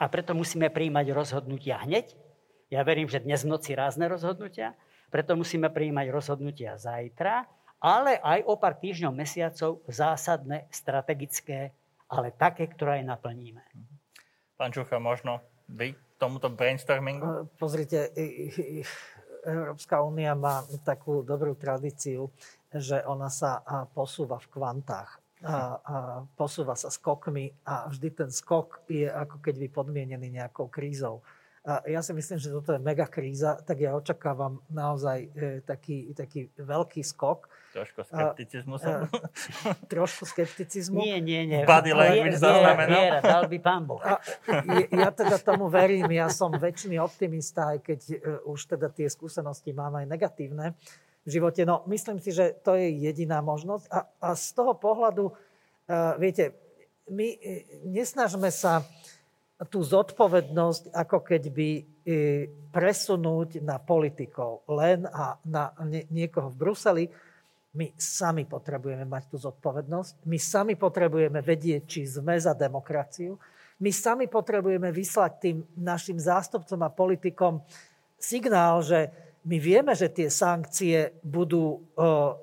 A 0.00 0.08
preto 0.08 0.32
musíme 0.32 0.72
príjmať 0.72 1.06
rozhodnutia 1.12 1.84
hneď. 1.84 2.16
Ja 2.72 2.80
verím, 2.82 3.12
že 3.12 3.20
dnes 3.22 3.44
v 3.44 3.54
noci 3.54 3.76
rázne 3.76 4.08
rozhodnutia. 4.08 4.72
Preto 5.14 5.38
musíme 5.38 5.70
príjmať 5.70 6.10
rozhodnutia 6.10 6.74
zajtra 6.74 7.46
ale 7.84 8.16
aj 8.24 8.40
o 8.48 8.56
pár 8.56 8.80
týždňov, 8.80 9.12
mesiacov 9.12 9.84
zásadné, 9.84 10.64
strategické, 10.72 11.76
ale 12.08 12.32
také, 12.32 12.64
ktoré 12.64 13.04
aj 13.04 13.12
naplníme. 13.12 13.60
Pán 14.56 14.72
Čucha, 14.72 14.96
možno 14.96 15.44
vy 15.68 15.92
tomuto 16.16 16.48
brainstormingu? 16.48 17.52
Pozrite, 17.60 18.08
Európska 19.44 20.00
únia 20.00 20.32
má 20.32 20.64
takú 20.80 21.20
dobrú 21.20 21.52
tradíciu, 21.52 22.32
že 22.72 23.04
ona 23.04 23.28
sa 23.28 23.60
posúva 23.92 24.40
v 24.40 24.48
kvantách. 24.48 25.20
A, 25.44 25.52
a 25.52 25.56
posúva 26.40 26.72
sa 26.72 26.88
skokmi 26.88 27.52
a 27.68 27.84
vždy 27.92 28.08
ten 28.16 28.30
skok 28.32 28.88
je 28.88 29.04
ako 29.04 29.44
keď 29.44 29.60
by 29.60 29.68
podmienený 29.68 30.40
nejakou 30.40 30.72
krízou. 30.72 31.20
A 31.64 31.80
ja 31.88 32.04
si 32.04 32.12
myslím, 32.12 32.36
že 32.36 32.52
toto 32.52 32.76
je 32.76 32.80
mega 32.80 33.08
kríza, 33.08 33.56
tak 33.64 33.80
ja 33.80 33.96
očakávam 33.96 34.60
naozaj 34.68 35.18
e, 35.32 35.64
taký, 35.64 36.12
taký 36.12 36.52
veľký 36.60 37.00
skok. 37.00 37.48
Trošku 37.72 38.04
skepticizmu 38.04 38.76
som. 38.76 39.08
trošku 39.96 40.28
skepticizmu. 40.28 41.00
Nie, 41.00 41.24
nie, 41.24 41.48
nie. 41.48 41.64
Body 41.64 41.96
language 41.96 42.36
zaznamenal. 42.36 43.00
Viera, 43.00 43.20
dal 43.24 43.44
by 43.48 43.58
pán 43.64 43.88
Boh. 43.88 43.96
A, 44.04 44.20
ja 44.92 45.08
teda 45.08 45.40
tomu 45.40 45.72
verím, 45.72 46.04
ja 46.12 46.28
som 46.28 46.52
väčšiný 46.52 47.00
optimista, 47.00 47.72
aj 47.72 47.78
keď 47.80 48.00
e, 48.12 48.16
už 48.44 48.76
teda 48.76 48.92
tie 48.92 49.08
skúsenosti 49.08 49.72
mám 49.72 49.96
aj 49.96 50.04
negatívne 50.04 50.76
v 51.24 51.28
živote. 51.32 51.64
No, 51.64 51.80
myslím 51.88 52.20
si, 52.20 52.36
že 52.36 52.52
to 52.60 52.76
je 52.76 52.92
jediná 52.92 53.40
možnosť. 53.40 53.88
A, 53.88 54.04
a 54.20 54.28
z 54.36 54.52
toho 54.52 54.76
pohľadu, 54.76 55.32
uh, 55.32 56.12
viete, 56.20 56.52
my 57.08 57.36
nesnažme 57.88 58.48
sa 58.52 58.84
tú 59.70 59.86
zodpovednosť 59.86 60.90
ako 60.90 61.18
keby 61.22 61.68
e, 61.78 61.82
presunúť 62.74 63.62
na 63.62 63.78
politikov 63.78 64.66
len 64.66 65.06
a 65.06 65.38
na 65.46 65.70
niekoho 66.10 66.50
v 66.50 66.58
Bruseli. 66.58 67.04
My 67.74 67.90
sami 67.94 68.46
potrebujeme 68.46 69.06
mať 69.06 69.30
tú 69.30 69.36
zodpovednosť. 69.38 70.26
My 70.26 70.38
sami 70.38 70.74
potrebujeme 70.74 71.38
vedieť, 71.38 71.82
či 71.86 72.02
sme 72.06 72.34
za 72.38 72.54
demokraciu. 72.54 73.38
My 73.82 73.90
sami 73.90 74.30
potrebujeme 74.30 74.90
vyslať 74.94 75.32
tým 75.42 75.56
našim 75.78 76.18
zástupcom 76.18 76.78
a 76.86 76.94
politikom 76.94 77.54
signál, 78.18 78.82
že 78.82 79.10
my 79.44 79.58
vieme, 79.58 79.92
že 79.92 80.08
tie 80.08 80.30
sankcie 80.30 81.18
budú 81.20 81.82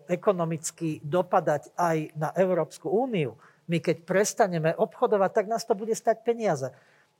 ekonomicky 0.06 1.02
dopadať 1.02 1.74
aj 1.80 1.98
na 2.14 2.30
Európsku 2.36 2.92
úniu. 2.92 3.40
My 3.72 3.80
keď 3.80 4.04
prestaneme 4.04 4.76
obchodovať, 4.76 5.32
tak 5.32 5.46
nás 5.48 5.64
to 5.64 5.74
bude 5.74 5.96
stať 5.96 6.28
peniaze 6.28 6.70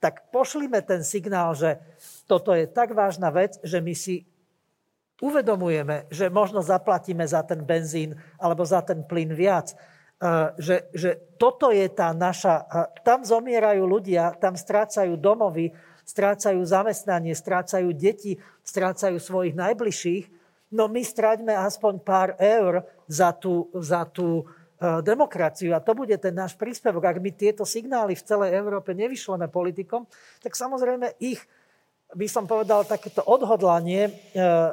tak 0.02 0.34
pošlime 0.34 0.82
ten 0.82 1.06
signál, 1.06 1.54
že 1.54 1.78
toto 2.26 2.58
je 2.58 2.66
tak 2.66 2.98
vážna 2.98 3.30
vec, 3.30 3.62
že 3.62 3.78
my 3.78 3.94
si 3.94 4.26
uvedomujeme, 5.22 6.10
že 6.10 6.34
možno 6.34 6.66
zaplatíme 6.66 7.22
za 7.30 7.46
ten 7.46 7.62
benzín 7.62 8.18
alebo 8.42 8.66
za 8.66 8.82
ten 8.82 9.06
plyn 9.06 9.30
viac. 9.38 9.78
Že, 10.58 10.90
že 10.90 11.10
toto 11.38 11.70
je 11.70 11.86
tá 11.86 12.18
naša... 12.18 12.66
Tam 13.06 13.22
zomierajú 13.22 13.86
ľudia, 13.86 14.34
tam 14.42 14.58
strácajú 14.58 15.14
domovy, 15.22 15.70
strácajú 16.02 16.66
zamestnanie, 16.66 17.38
strácajú 17.38 17.94
deti, 17.94 18.42
strácajú 18.66 19.22
svojich 19.22 19.54
najbližších. 19.54 20.26
No 20.74 20.90
my 20.90 21.06
stráťme 21.06 21.54
aspoň 21.54 22.02
pár 22.02 22.34
eur 22.42 22.90
za 23.06 23.30
tú, 23.38 23.70
za 23.78 24.10
tú 24.10 24.50
E, 24.50 24.61
demokraciu. 24.82 25.78
A 25.78 25.84
to 25.84 25.94
bude 25.94 26.18
ten 26.18 26.34
náš 26.34 26.58
príspevok. 26.58 27.06
Ak 27.06 27.22
my 27.22 27.30
tieto 27.30 27.62
signály 27.62 28.18
v 28.18 28.26
celej 28.26 28.58
Európe 28.58 28.98
nevyšleme 28.98 29.46
politikom, 29.46 30.10
tak 30.42 30.58
samozrejme 30.58 31.22
ich, 31.22 31.38
by 32.18 32.26
som 32.26 32.50
povedal, 32.50 32.82
takéto 32.90 33.22
odhodlanie 33.22 34.10
e, 34.10 34.12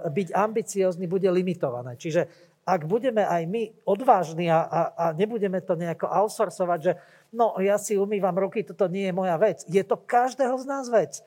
byť 0.09 0.28
ambiciózny 0.32 1.04
bude 1.04 1.28
limitované. 1.28 2.00
Čiže 2.00 2.24
ak 2.64 2.88
budeme 2.88 3.24
aj 3.24 3.42
my 3.48 3.62
odvážni 3.84 4.48
a, 4.48 4.64
a, 4.64 4.80
a 4.96 5.04
nebudeme 5.12 5.61
to 5.61 5.76
nejako 5.76 6.09
outsourcovať, 6.09 6.78
že 6.80 6.92
no 7.32 7.56
ja 7.61 7.76
si 7.76 8.00
umývam 8.00 8.36
ruky, 8.36 8.64
toto 8.64 8.88
nie 8.88 9.09
je 9.09 9.14
moja 9.16 9.36
vec. 9.36 9.64
Je 9.68 9.80
to 9.84 10.00
každého 10.00 10.56
z 10.56 10.64
nás 10.64 10.88
vec. 10.88 11.20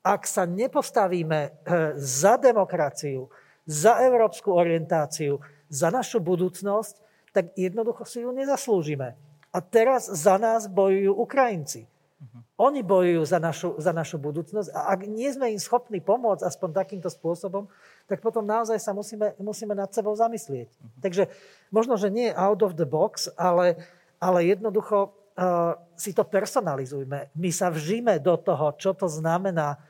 Ak 0.00 0.24
sa 0.24 0.48
nepostavíme 0.48 1.40
e, 1.44 1.50
za 2.00 2.40
demokraciu, 2.40 3.28
za 3.68 4.00
európsku 4.00 4.48
orientáciu, 4.48 5.40
za 5.68 5.92
našu 5.92 6.20
budúcnosť, 6.20 7.03
tak 7.34 7.50
jednoducho 7.58 8.06
si 8.06 8.22
ju 8.22 8.30
nezaslúžime. 8.30 9.18
A 9.50 9.58
teraz 9.58 10.06
za 10.06 10.38
nás 10.38 10.70
bojujú 10.70 11.10
Ukrajinci. 11.18 11.90
Oni 12.54 12.86
bojujú 12.86 13.26
za 13.26 13.42
našu, 13.42 13.74
za 13.82 13.90
našu 13.90 14.14
budúcnosť 14.14 14.70
a 14.70 14.94
ak 14.94 15.10
nie 15.10 15.26
sme 15.34 15.50
im 15.50 15.58
schopní 15.58 15.98
pomôcť 15.98 16.46
aspoň 16.46 16.70
takýmto 16.70 17.10
spôsobom, 17.10 17.66
tak 18.06 18.22
potom 18.22 18.46
naozaj 18.46 18.78
sa 18.78 18.94
musíme, 18.94 19.34
musíme 19.42 19.74
nad 19.74 19.90
sebou 19.90 20.14
zamyslieť. 20.14 20.70
Uh-huh. 20.70 21.02
Takže 21.02 21.26
možno, 21.74 21.98
že 21.98 22.14
nie 22.14 22.30
out 22.30 22.62
of 22.62 22.78
the 22.78 22.86
box, 22.86 23.26
ale, 23.34 23.82
ale 24.22 24.46
jednoducho 24.46 25.10
uh, 25.10 25.74
si 25.98 26.14
to 26.14 26.22
personalizujme. 26.22 27.34
My 27.34 27.50
sa 27.50 27.74
vžíme 27.74 28.22
do 28.22 28.38
toho, 28.38 28.70
čo 28.78 28.94
to 28.94 29.10
znamená, 29.10 29.82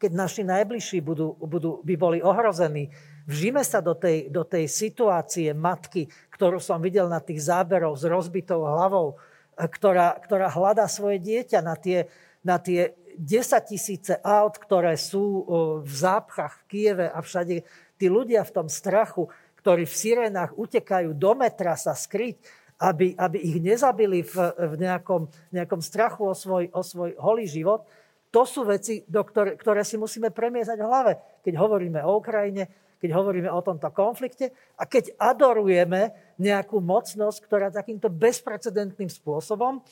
keď 0.00 0.16
naši 0.16 0.48
najbližší 0.48 1.04
budú, 1.04 1.36
budú, 1.36 1.84
by 1.84 1.94
boli 2.00 2.18
ohrození. 2.24 2.88
Vžíme 3.26 3.66
sa 3.66 3.82
do 3.82 3.98
tej, 3.98 4.30
do 4.30 4.46
tej 4.46 4.70
situácie 4.70 5.50
matky, 5.50 6.06
ktorú 6.30 6.62
som 6.62 6.78
videl 6.78 7.10
na 7.10 7.18
tých 7.18 7.50
záberov 7.50 7.98
s 7.98 8.06
rozbitou 8.06 8.62
hlavou, 8.62 9.18
ktorá, 9.58 10.14
ktorá 10.22 10.46
hľadá 10.46 10.86
svoje 10.86 11.18
dieťa 11.18 11.58
na 11.58 11.74
tie, 11.74 12.06
na 12.46 12.62
tie 12.62 12.94
10 13.18 13.66
tisíce 13.66 14.14
aut, 14.22 14.54
ktoré 14.54 14.94
sú 14.94 15.42
v 15.82 15.90
zápchách 15.90 16.54
v 16.54 16.66
Kieve 16.70 17.06
a 17.10 17.18
všade. 17.18 17.66
Tí 17.98 18.06
ľudia 18.06 18.46
v 18.46 18.54
tom 18.62 18.68
strachu, 18.70 19.26
ktorí 19.58 19.88
v 19.88 19.98
sirénach 19.98 20.54
utekajú 20.54 21.16
do 21.16 21.32
metra 21.34 21.74
sa 21.74 21.98
skryť, 21.98 22.38
aby, 22.76 23.16
aby 23.16 23.38
ich 23.40 23.58
nezabili 23.58 24.20
v, 24.20 24.36
v 24.54 24.74
nejakom, 24.78 25.26
nejakom 25.50 25.80
strachu 25.80 26.28
o 26.28 26.34
svoj, 26.36 26.68
o 26.70 26.84
svoj 26.84 27.16
holý 27.16 27.48
život, 27.48 27.88
to 28.28 28.44
sú 28.44 28.68
veci, 28.68 29.00
do 29.08 29.24
ktoré, 29.24 29.56
ktoré 29.56 29.80
si 29.80 29.96
musíme 29.96 30.28
premiezať 30.28 30.76
v 30.76 30.84
hlave, 30.84 31.12
keď 31.40 31.56
hovoríme 31.56 32.04
o 32.04 32.20
Ukrajine, 32.20 32.68
keď 32.96 33.10
hovoríme 33.12 33.50
o 33.52 33.60
tomto 33.60 33.88
konflikte 33.92 34.52
a 34.76 34.88
keď 34.88 35.16
adorujeme 35.20 36.12
nejakú 36.40 36.80
mocnosť, 36.80 37.38
ktorá 37.44 37.68
takýmto 37.68 38.08
bezprecedentným 38.08 39.08
spôsobom 39.08 39.84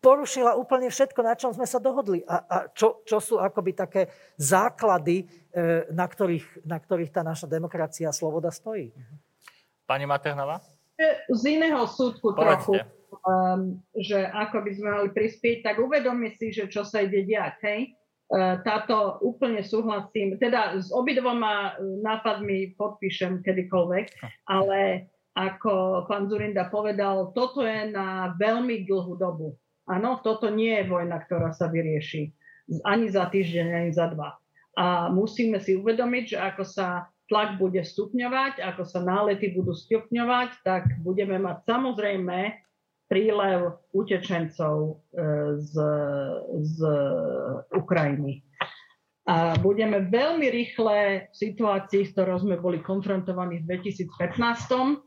porušila 0.00 0.56
úplne 0.56 0.88
všetko, 0.88 1.20
na 1.20 1.36
čom 1.36 1.52
sme 1.52 1.68
sa 1.68 1.76
dohodli 1.76 2.24
a, 2.24 2.36
a 2.40 2.56
čo, 2.72 3.04
čo 3.04 3.20
sú 3.20 3.36
akoby 3.36 3.76
také 3.76 4.02
základy, 4.40 5.28
e, 5.52 5.92
na 5.92 6.08
ktorých, 6.08 6.64
na 6.64 6.80
ktorých 6.80 7.12
tá 7.12 7.20
naša 7.20 7.44
demokracia 7.44 8.08
a 8.08 8.16
sloboda 8.16 8.48
stojí. 8.48 8.90
Pani 9.84 10.08
Maternová? 10.08 10.64
Z 11.28 11.42
iného 11.48 11.84
súdku 11.88 12.36
Povedzte. 12.36 12.44
trochu, 12.60 12.72
um, 13.24 13.80
že 13.96 14.20
ako 14.20 14.56
by 14.64 14.70
sme 14.76 14.88
mali 14.88 15.08
prispieť, 15.12 15.64
tak 15.64 15.76
uvedomme 15.80 16.28
si, 16.36 16.52
že 16.52 16.68
čo 16.68 16.84
sa 16.84 17.00
ide 17.00 17.24
diať. 17.24 17.56
Hej? 17.64 17.80
E, 18.30 18.62
táto 18.62 19.18
úplne 19.26 19.66
súhlasím, 19.66 20.38
teda 20.38 20.78
s 20.78 20.94
obidvoma 20.94 21.74
nápadmi 21.82 22.78
podpíšem 22.78 23.42
kedykoľvek, 23.42 24.06
ale 24.46 25.10
ako 25.34 26.06
pán 26.06 26.30
Zurinda 26.30 26.70
povedal, 26.70 27.34
toto 27.34 27.66
je 27.66 27.90
na 27.90 28.34
veľmi 28.38 28.86
dlhú 28.86 29.18
dobu. 29.18 29.58
Áno, 29.90 30.22
toto 30.22 30.46
nie 30.46 30.78
je 30.78 30.86
vojna, 30.86 31.18
ktorá 31.26 31.50
sa 31.50 31.66
vyrieši 31.66 32.30
ani 32.86 33.10
za 33.10 33.26
týždeň, 33.26 33.66
ani 33.74 33.90
za 33.90 34.14
dva. 34.14 34.38
A 34.78 35.10
musíme 35.10 35.58
si 35.58 35.74
uvedomiť, 35.74 36.24
že 36.34 36.38
ako 36.38 36.62
sa 36.62 37.10
tlak 37.26 37.58
bude 37.58 37.82
stupňovať, 37.82 38.62
ako 38.62 38.82
sa 38.86 39.02
nálety 39.02 39.50
budú 39.54 39.74
stupňovať, 39.74 40.62
tak 40.62 40.82
budeme 41.02 41.38
mať 41.42 41.66
samozrejme 41.66 42.38
prílev 43.10 43.82
utečencov 43.90 44.76
e, 44.86 44.92
z, 45.58 45.74
z 46.62 46.76
Ukrajiny. 47.74 48.46
A 49.26 49.58
budeme 49.58 50.06
veľmi 50.06 50.46
rýchle 50.46 51.28
v 51.30 51.34
situácii, 51.34 52.06
s 52.06 52.14
ktorou 52.14 52.38
sme 52.40 52.56
boli 52.62 52.78
konfrontovaní 52.80 53.66
v 53.66 53.82
2015. 53.82 55.02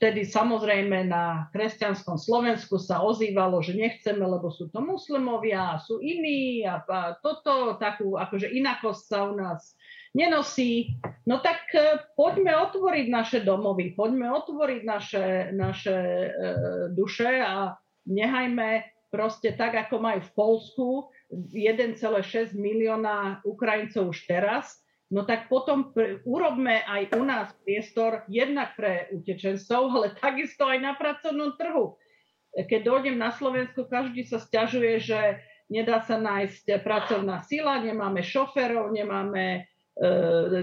Vtedy 0.00 0.24
samozrejme 0.24 1.10
na 1.10 1.50
kresťanskom 1.52 2.16
Slovensku 2.16 2.80
sa 2.80 3.04
ozývalo, 3.04 3.60
že 3.60 3.76
nechceme, 3.76 4.22
lebo 4.22 4.48
sú 4.48 4.72
to 4.72 4.80
muslimovia, 4.80 5.76
sú 5.82 6.00
iní 6.00 6.64
a, 6.64 6.80
toto, 7.20 7.76
takú 7.76 8.16
akože 8.16 8.48
inakosť 8.48 9.02
sa 9.04 9.18
u 9.28 9.34
nás 9.36 9.74
nenosí, 10.14 10.98
no 11.26 11.38
tak 11.38 11.70
e, 11.70 12.02
poďme 12.18 12.56
otvoriť 12.70 13.06
naše 13.10 13.38
domovy, 13.46 13.94
poďme 13.94 14.30
otvoriť 14.34 14.82
naše, 14.82 15.26
naše 15.54 15.96
e, 15.96 16.28
duše 16.90 17.38
a 17.42 17.78
nehajme 18.10 18.86
proste 19.10 19.54
tak, 19.54 19.74
ako 19.74 20.02
majú 20.02 20.20
v 20.22 20.32
Polsku 20.34 20.88
1,6 21.30 22.54
milióna 22.54 23.42
Ukrajincov 23.46 24.10
už 24.10 24.26
teraz, 24.26 24.82
no 25.10 25.26
tak 25.26 25.46
potom 25.50 25.94
pr- 25.94 26.22
urobme 26.26 26.82
aj 26.86 27.14
u 27.14 27.22
nás 27.26 27.50
priestor 27.62 28.26
jednak 28.30 28.74
pre 28.74 29.10
utečencov, 29.14 29.94
ale 29.94 30.14
takisto 30.18 30.66
aj 30.66 30.78
na 30.78 30.92
pracovnom 30.94 31.54
trhu. 31.54 31.98
Keď 32.50 32.80
dojdem 32.82 33.14
na 33.14 33.30
Slovensku, 33.30 33.86
každý 33.86 34.26
sa 34.26 34.42
stiažuje, 34.42 34.98
že 34.98 35.38
nedá 35.70 36.02
sa 36.02 36.18
nájsť 36.18 36.82
pracovná 36.82 37.46
sila, 37.46 37.78
nemáme 37.78 38.26
šoferov, 38.26 38.90
nemáme 38.90 39.69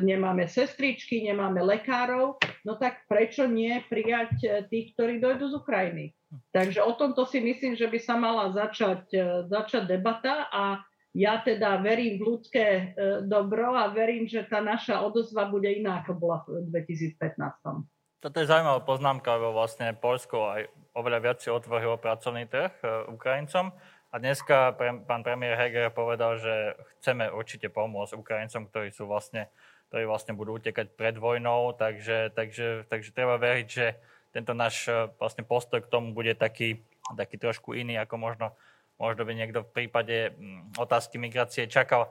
nemáme 0.02 0.50
sestričky, 0.50 1.22
nemáme 1.22 1.62
lekárov, 1.62 2.40
no 2.66 2.74
tak 2.80 3.06
prečo 3.06 3.46
nie 3.46 3.84
prijať 3.86 4.32
e, 4.42 4.48
tých, 4.66 4.98
ktorí 4.98 5.22
dojdú 5.22 5.52
z 5.54 5.58
Ukrajiny? 5.62 6.06
Takže 6.52 6.82
o 6.82 6.92
tomto 6.98 7.24
si 7.30 7.40
myslím, 7.40 7.78
že 7.78 7.86
by 7.88 8.00
sa 8.02 8.16
mala 8.18 8.50
začať, 8.50 9.04
e, 9.14 9.26
začať 9.46 9.86
debata 9.86 10.50
a 10.50 10.82
ja 11.18 11.42
teda 11.42 11.82
verím 11.82 12.22
v 12.22 12.28
ľudské 12.30 12.94
dobro 13.26 13.74
a 13.74 13.90
verím, 13.90 14.30
že 14.30 14.46
tá 14.46 14.62
naša 14.62 15.02
odozva 15.02 15.50
bude 15.50 15.66
iná, 15.66 16.06
ako 16.06 16.14
bola 16.14 16.46
v 16.46 16.70
2015. 16.70 17.90
Toto 18.22 18.38
je 18.38 18.46
zaujímavá 18.46 18.86
poznámka, 18.86 19.34
lebo 19.34 19.58
vlastne 19.58 19.98
Polsko 19.98 20.46
aj 20.46 20.70
oveľa 20.94 21.20
viac 21.26 21.38
si 21.42 21.50
otvorilo 21.50 21.98
pracovný 21.98 22.46
trh 22.46 22.70
Ukrajincom. 23.10 23.74
A 24.08 24.24
dneska 24.24 24.72
pre, 24.80 25.04
pán 25.04 25.20
premiér 25.20 25.60
Heger 25.60 25.92
povedal, 25.92 26.40
že 26.40 26.80
chceme 27.00 27.28
určite 27.28 27.68
pomôcť 27.68 28.16
Ukrajincom, 28.16 28.72
ktorí 28.72 28.96
sú 28.96 29.04
vlastne, 29.04 29.52
ktorí 29.92 30.08
vlastne 30.08 30.32
budú 30.32 30.56
utekať 30.56 30.96
pred 30.96 31.20
vojnou, 31.20 31.76
takže, 31.76 32.32
takže, 32.32 32.88
takže 32.88 33.12
treba 33.12 33.36
veriť, 33.36 33.68
že 33.68 34.00
tento 34.32 34.56
náš 34.56 34.88
e, 34.88 35.12
vlastne 35.20 35.44
postoj 35.44 35.84
k 35.84 35.92
tomu 35.92 36.16
bude 36.16 36.32
taký, 36.40 36.80
taký 37.20 37.36
trošku 37.36 37.76
iný, 37.76 38.00
ako 38.00 38.16
možno, 38.16 38.48
možno 38.96 39.28
by 39.28 39.34
niekto 39.36 39.68
v 39.68 39.74
prípade 39.76 40.32
mm, 40.40 40.80
otázky 40.80 41.20
migrácie 41.20 41.68
čakal. 41.68 42.08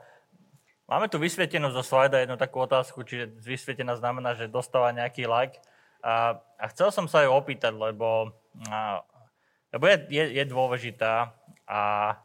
Máme 0.85 1.09
tu 1.09 1.17
vysvietenú 1.17 1.73
zo 1.73 1.81
slajda 1.81 2.21
jednu 2.21 2.37
takú 2.37 2.61
otázku, 2.61 3.01
čiže 3.09 3.33
vysvietená 3.41 3.97
znamená, 3.97 4.37
že 4.37 4.45
dostáva 4.45 4.93
nejaký 4.93 5.25
like. 5.25 5.57
A, 6.05 6.37
a 6.61 6.65
chcel 6.69 6.93
som 6.93 7.09
sa 7.09 7.25
ju 7.25 7.33
opýtať, 7.33 7.73
lebo, 7.73 8.37
a, 8.69 9.01
lebo 9.73 9.83
je, 9.89 9.97
je, 10.13 10.23
je 10.37 10.43
dôležitá 10.45 11.36
a 11.67 12.15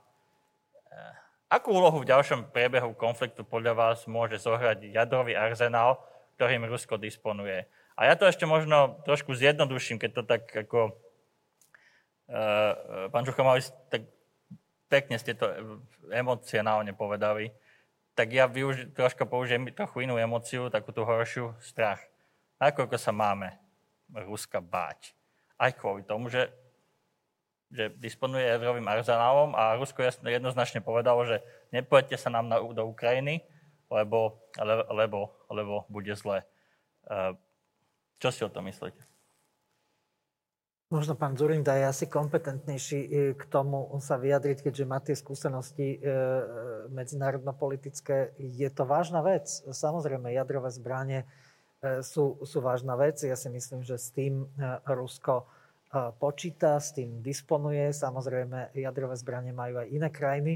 eh, 0.89 1.15
akú 1.51 1.75
úlohu 1.75 2.01
v 2.01 2.09
ďalšom 2.09 2.55
priebehu 2.55 2.95
konfliktu 2.95 3.43
podľa 3.43 3.75
vás 3.75 3.99
môže 4.07 4.39
zohrať 4.39 4.95
jadrový 4.95 5.35
arzenál, 5.35 5.99
ktorým 6.39 6.65
Rusko 6.71 6.97
disponuje? 6.97 7.67
A 7.99 8.09
ja 8.09 8.15
to 8.17 8.25
ešte 8.25 8.49
možno 8.49 9.03
trošku 9.05 9.37
zjednoduším, 9.37 10.01
keď 10.01 10.11
to 10.17 10.23
tak 10.25 10.43
ako... 10.49 10.97
Uh, 12.33 13.13
pán 13.13 13.29
mali 13.29 13.61
tak 13.93 14.09
pekne 14.89 15.21
ste 15.21 15.37
to 15.37 15.49
emocionálne 16.09 16.97
povedali, 16.97 17.53
tak 18.13 18.33
ja 18.33 18.45
využi- 18.45 18.93
troška 18.93 19.25
použijem 19.25 19.69
trochu 19.73 20.05
inú 20.05 20.21
emociu, 20.21 20.69
takú 20.69 20.93
tú 20.93 21.05
horšiu, 21.05 21.57
strach. 21.65 22.01
Nakoľko 22.61 22.97
sa 23.01 23.13
máme 23.13 23.57
Ruska 24.13 24.61
báť? 24.61 25.17
Aj 25.57 25.73
kvôli 25.73 26.05
tomu, 26.05 26.29
že 26.29 26.53
že 27.73 27.89
disponuje 27.97 28.45
jadrovým 28.45 28.85
arzenálom 28.85 29.57
a 29.57 29.81
Rusko 29.81 30.05
jednoznačne 30.29 30.85
povedalo, 30.85 31.25
že 31.25 31.41
nepoďte 31.73 32.21
sa 32.21 32.29
nám 32.29 32.47
na, 32.47 32.61
do 32.61 32.85
Ukrajiny, 32.85 33.41
lebo, 33.89 34.45
lebo, 34.93 35.33
lebo 35.49 35.89
bude 35.89 36.13
zle. 36.13 36.45
Čo 38.21 38.29
si 38.31 38.45
o 38.45 38.53
tom 38.53 38.69
myslíte? 38.69 39.03
Možno 40.93 41.17
pán 41.17 41.33
Zurinda 41.41 41.73
je 41.73 41.89
asi 41.89 42.05
kompetentnejší 42.05 43.01
e, 43.01 43.11
k 43.33 43.43
tomu 43.49 43.89
sa 43.97 44.21
vyjadriť, 44.21 44.61
keďže 44.61 44.85
má 44.85 45.01
tie 45.01 45.17
skúsenosti 45.17 45.97
e, 45.97 45.99
medzinárodno-politické. 46.93 48.37
Je 48.37 48.69
to 48.69 48.85
vážna 48.85 49.25
vec. 49.25 49.49
Samozrejme, 49.73 50.37
jadrové 50.37 50.69
zbranie 50.69 51.25
e, 51.81 52.05
sú, 52.05 52.37
sú 52.45 52.61
vážna 52.61 52.93
vec. 53.01 53.25
Ja 53.25 53.41
si 53.41 53.49
myslím, 53.49 53.81
že 53.81 53.97
s 53.97 54.13
tým 54.13 54.45
Rusko 54.85 55.49
počíta, 56.17 56.81
s 56.81 56.97
tým 56.97 57.21
disponuje. 57.21 57.93
Samozrejme, 57.93 58.73
jadrové 58.73 59.17
zbranie 59.21 59.53
majú 59.53 59.85
aj 59.85 59.89
iné 59.93 60.09
krajiny. 60.09 60.55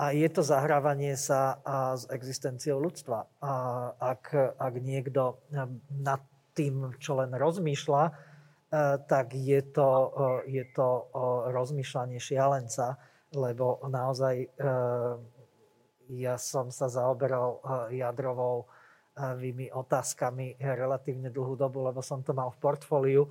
A 0.00 0.16
je 0.16 0.28
to 0.32 0.40
zahrávanie 0.40 1.16
sa 1.16 1.60
s 1.96 2.08
existenciou 2.08 2.80
ľudstva. 2.80 3.28
A 3.40 3.52
ak, 3.96 4.56
ak 4.56 4.74
niekto 4.80 5.44
nad 5.92 6.20
tým, 6.56 6.96
čo 7.00 7.20
len 7.20 7.32
rozmýšľa, 7.36 8.02
e, 8.08 8.12
tak 9.04 9.36
je 9.36 9.60
to, 9.72 9.88
e, 10.48 10.56
je 10.56 10.64
to 10.72 10.88
rozmýšľanie 11.52 12.16
šialenca, 12.16 12.96
lebo 13.36 13.80
naozaj 13.86 14.42
ja 16.10 16.34
som 16.34 16.74
sa 16.74 16.90
zaoberal 16.90 17.62
jadrovou 17.94 18.66
otázkami 19.70 20.58
relatívne 20.58 21.30
dlhú 21.30 21.54
dobu, 21.54 21.86
lebo 21.86 22.02
som 22.02 22.26
to 22.26 22.34
mal 22.34 22.50
v 22.50 22.58
portfóliu 22.58 23.30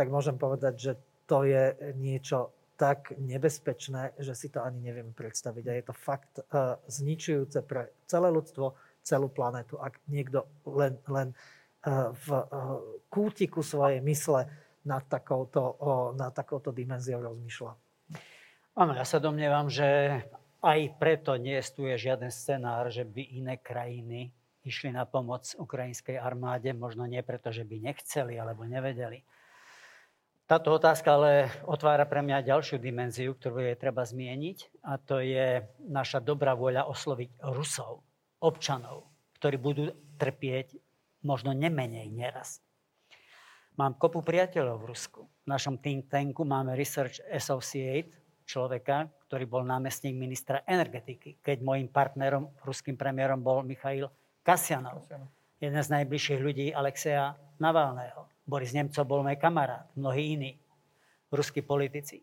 tak 0.00 0.08
môžem 0.08 0.40
povedať, 0.40 0.74
že 0.80 0.92
to 1.28 1.44
je 1.44 1.76
niečo 2.00 2.56
tak 2.80 3.12
nebezpečné, 3.20 4.16
že 4.16 4.32
si 4.32 4.48
to 4.48 4.64
ani 4.64 4.80
nevieme 4.80 5.12
predstaviť. 5.12 5.64
A 5.68 5.76
je 5.76 5.84
to 5.84 5.92
fakt 5.92 6.40
uh, 6.40 6.80
zničujúce 6.88 7.60
pre 7.68 7.92
celé 8.08 8.32
ľudstvo, 8.32 8.72
celú 9.04 9.28
planetu, 9.28 9.76
ak 9.76 10.00
niekto 10.08 10.48
len, 10.64 10.96
len 11.04 11.36
uh, 11.84 12.16
v 12.16 12.28
uh, 12.32 12.48
kútiku 13.12 13.60
svojej 13.60 14.00
mysle 14.00 14.48
nad 14.88 15.04
takouto, 15.04 15.76
uh, 15.76 16.16
nad 16.16 16.32
takouto 16.32 16.72
dimenziou 16.72 17.20
rozmýšľa. 17.20 17.72
Áno, 18.80 18.96
ja 18.96 19.04
sa 19.04 19.20
domnievam, 19.20 19.68
že 19.68 20.24
aj 20.64 20.96
preto 20.96 21.36
nie 21.36 21.60
je 21.60 21.96
žiaden 22.00 22.32
scenár, 22.32 22.88
že 22.88 23.04
by 23.04 23.36
iné 23.36 23.60
krajiny 23.60 24.32
išli 24.64 24.92
na 24.92 25.04
pomoc 25.04 25.52
ukrajinskej 25.56 26.16
armáde, 26.16 26.72
možno 26.72 27.04
nie 27.04 27.20
preto, 27.20 27.52
že 27.52 27.64
by 27.64 27.92
nechceli 27.92 28.40
alebo 28.40 28.64
nevedeli, 28.64 29.20
táto 30.50 30.74
otázka 30.74 31.14
ale 31.14 31.46
otvára 31.62 32.02
pre 32.10 32.26
mňa 32.26 32.42
ďalšiu 32.42 32.82
dimenziu, 32.82 33.38
ktorú 33.38 33.62
je 33.62 33.78
treba 33.78 34.02
zmieniť 34.02 34.82
a 34.82 34.98
to 34.98 35.22
je 35.22 35.62
naša 35.86 36.18
dobrá 36.18 36.58
vôľa 36.58 36.90
osloviť 36.90 37.38
Rusov, 37.54 38.02
občanov, 38.42 39.06
ktorí 39.38 39.56
budú 39.62 39.94
trpieť 40.18 40.74
možno 41.22 41.54
nemenej 41.54 42.10
neraz. 42.10 42.58
Mám 43.78 43.94
kopu 44.02 44.26
priateľov 44.26 44.82
v 44.82 44.88
Rusku. 44.90 45.20
V 45.22 45.46
našom 45.46 45.78
think 45.78 46.10
tanku 46.10 46.42
máme 46.42 46.74
Research 46.74 47.22
Associate, 47.30 48.10
človeka, 48.42 49.06
ktorý 49.30 49.46
bol 49.46 49.62
námestník 49.62 50.18
ministra 50.18 50.66
energetiky, 50.66 51.38
keď 51.38 51.62
môjim 51.62 51.86
partnerom, 51.86 52.50
ruským 52.66 52.98
premiérom 52.98 53.38
bol 53.38 53.62
Michail 53.62 54.10
Kasianov. 54.42 55.06
Jeden 55.62 55.78
z 55.78 55.88
najbližších 55.94 56.42
ľudí 56.42 56.66
Alexeja 56.74 57.38
Navalného. 57.62 58.26
Boris 58.44 58.72
Nemcov 58.74 59.04
bol 59.06 59.20
môj 59.24 59.38
kamarát, 59.38 59.88
mnohí 59.94 60.36
iní 60.36 60.52
ruskí 61.30 61.62
politici. 61.62 62.22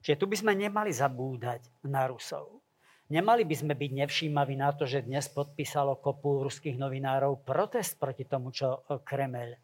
Čiže 0.00 0.16
tu 0.18 0.24
by 0.26 0.36
sme 0.36 0.52
nemali 0.56 0.90
zabúdať 0.90 1.86
na 1.86 2.08
Rusov. 2.08 2.64
Nemali 3.10 3.42
by 3.42 3.54
sme 3.58 3.74
byť 3.74 3.90
nevšímaví 4.06 4.54
na 4.54 4.70
to, 4.70 4.86
že 4.86 5.02
dnes 5.02 5.26
podpísalo 5.28 5.98
kopu 5.98 6.46
ruských 6.46 6.78
novinárov 6.78 7.42
protest 7.42 7.98
proti 7.98 8.22
tomu, 8.22 8.54
čo 8.54 8.86
Kremel 9.02 9.58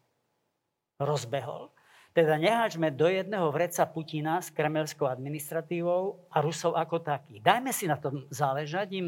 rozbehol. 0.99 1.71
Teda 2.11 2.35
neháčme 2.35 2.89
do 2.91 3.07
jedného 3.07 3.53
vreca 3.53 3.85
Putina 3.85 4.41
s 4.41 4.49
kremelskou 4.49 5.05
administratívou 5.05 6.27
a 6.33 6.41
Rusov 6.41 6.73
ako 6.73 7.05
taký. 7.05 7.37
Dajme 7.39 7.69
si 7.69 7.85
na 7.85 7.95
tom 7.95 8.25
záležať, 8.33 8.87
im 8.97 9.07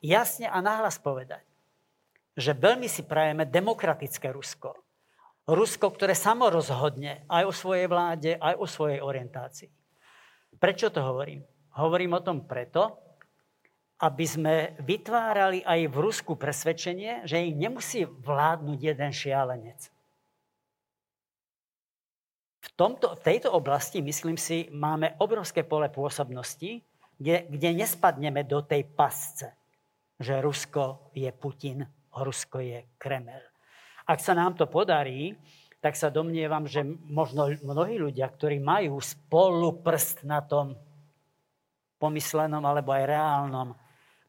jasne 0.00 0.48
a 0.48 0.58
nahlas 0.64 0.96
povedať, 0.96 1.44
že 2.34 2.56
veľmi 2.56 2.88
si 2.88 3.04
prajeme 3.04 3.44
demokratické 3.44 4.32
Rusko, 4.32 4.74
Rusko, 5.48 5.96
ktoré 5.96 6.12
samo 6.12 6.52
rozhodne 6.52 7.24
aj 7.24 7.42
o 7.48 7.52
svojej 7.56 7.88
vláde, 7.88 8.36
aj 8.36 8.54
o 8.60 8.68
svojej 8.68 9.00
orientácii. 9.00 9.72
Prečo 10.60 10.92
to 10.92 11.00
hovorím? 11.00 11.40
Hovorím 11.80 12.20
o 12.20 12.24
tom 12.24 12.44
preto, 12.44 13.00
aby 14.04 14.24
sme 14.28 14.54
vytvárali 14.84 15.64
aj 15.64 15.80
v 15.88 15.96
Rusku 15.96 16.36
presvedčenie, 16.36 17.24
že 17.24 17.40
im 17.40 17.56
nemusí 17.56 18.04
vládnuť 18.04 18.78
jeden 18.78 19.10
šialenec. 19.10 19.80
V, 22.58 22.68
tomto, 22.76 23.16
v 23.16 23.20
tejto 23.24 23.48
oblasti, 23.50 24.04
myslím 24.04 24.36
si, 24.36 24.68
máme 24.68 25.16
obrovské 25.18 25.64
pole 25.64 25.88
pôsobnosti, 25.88 26.84
kde, 27.18 27.36
kde 27.50 27.68
nespadneme 27.74 28.44
do 28.44 28.62
tej 28.62 28.86
pasce, 28.86 29.50
že 30.20 30.38
Rusko 30.38 31.10
je 31.16 31.30
Putin, 31.34 31.82
Rusko 32.14 32.62
je 32.62 32.84
Kreml. 33.00 33.57
Ak 34.08 34.24
sa 34.24 34.32
nám 34.32 34.56
to 34.56 34.64
podarí, 34.64 35.36
tak 35.84 35.94
sa 35.94 36.08
domnievam, 36.08 36.64
že 36.64 36.82
možno 37.06 37.52
mnohí 37.60 38.00
ľudia, 38.00 38.26
ktorí 38.26 38.58
majú 38.58 38.98
spolu 38.98 39.84
prst 39.84 40.24
na 40.24 40.40
tom 40.40 40.74
pomyslenom 42.00 42.64
alebo 42.64 42.96
aj 42.96 43.04
reálnom 43.04 43.68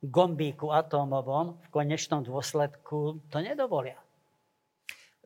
gombíku 0.04 0.70
atómovom, 0.72 1.60
v 1.64 1.68
konečnom 1.72 2.22
dôsledku 2.24 3.24
to 3.32 3.38
nedovolia. 3.40 3.98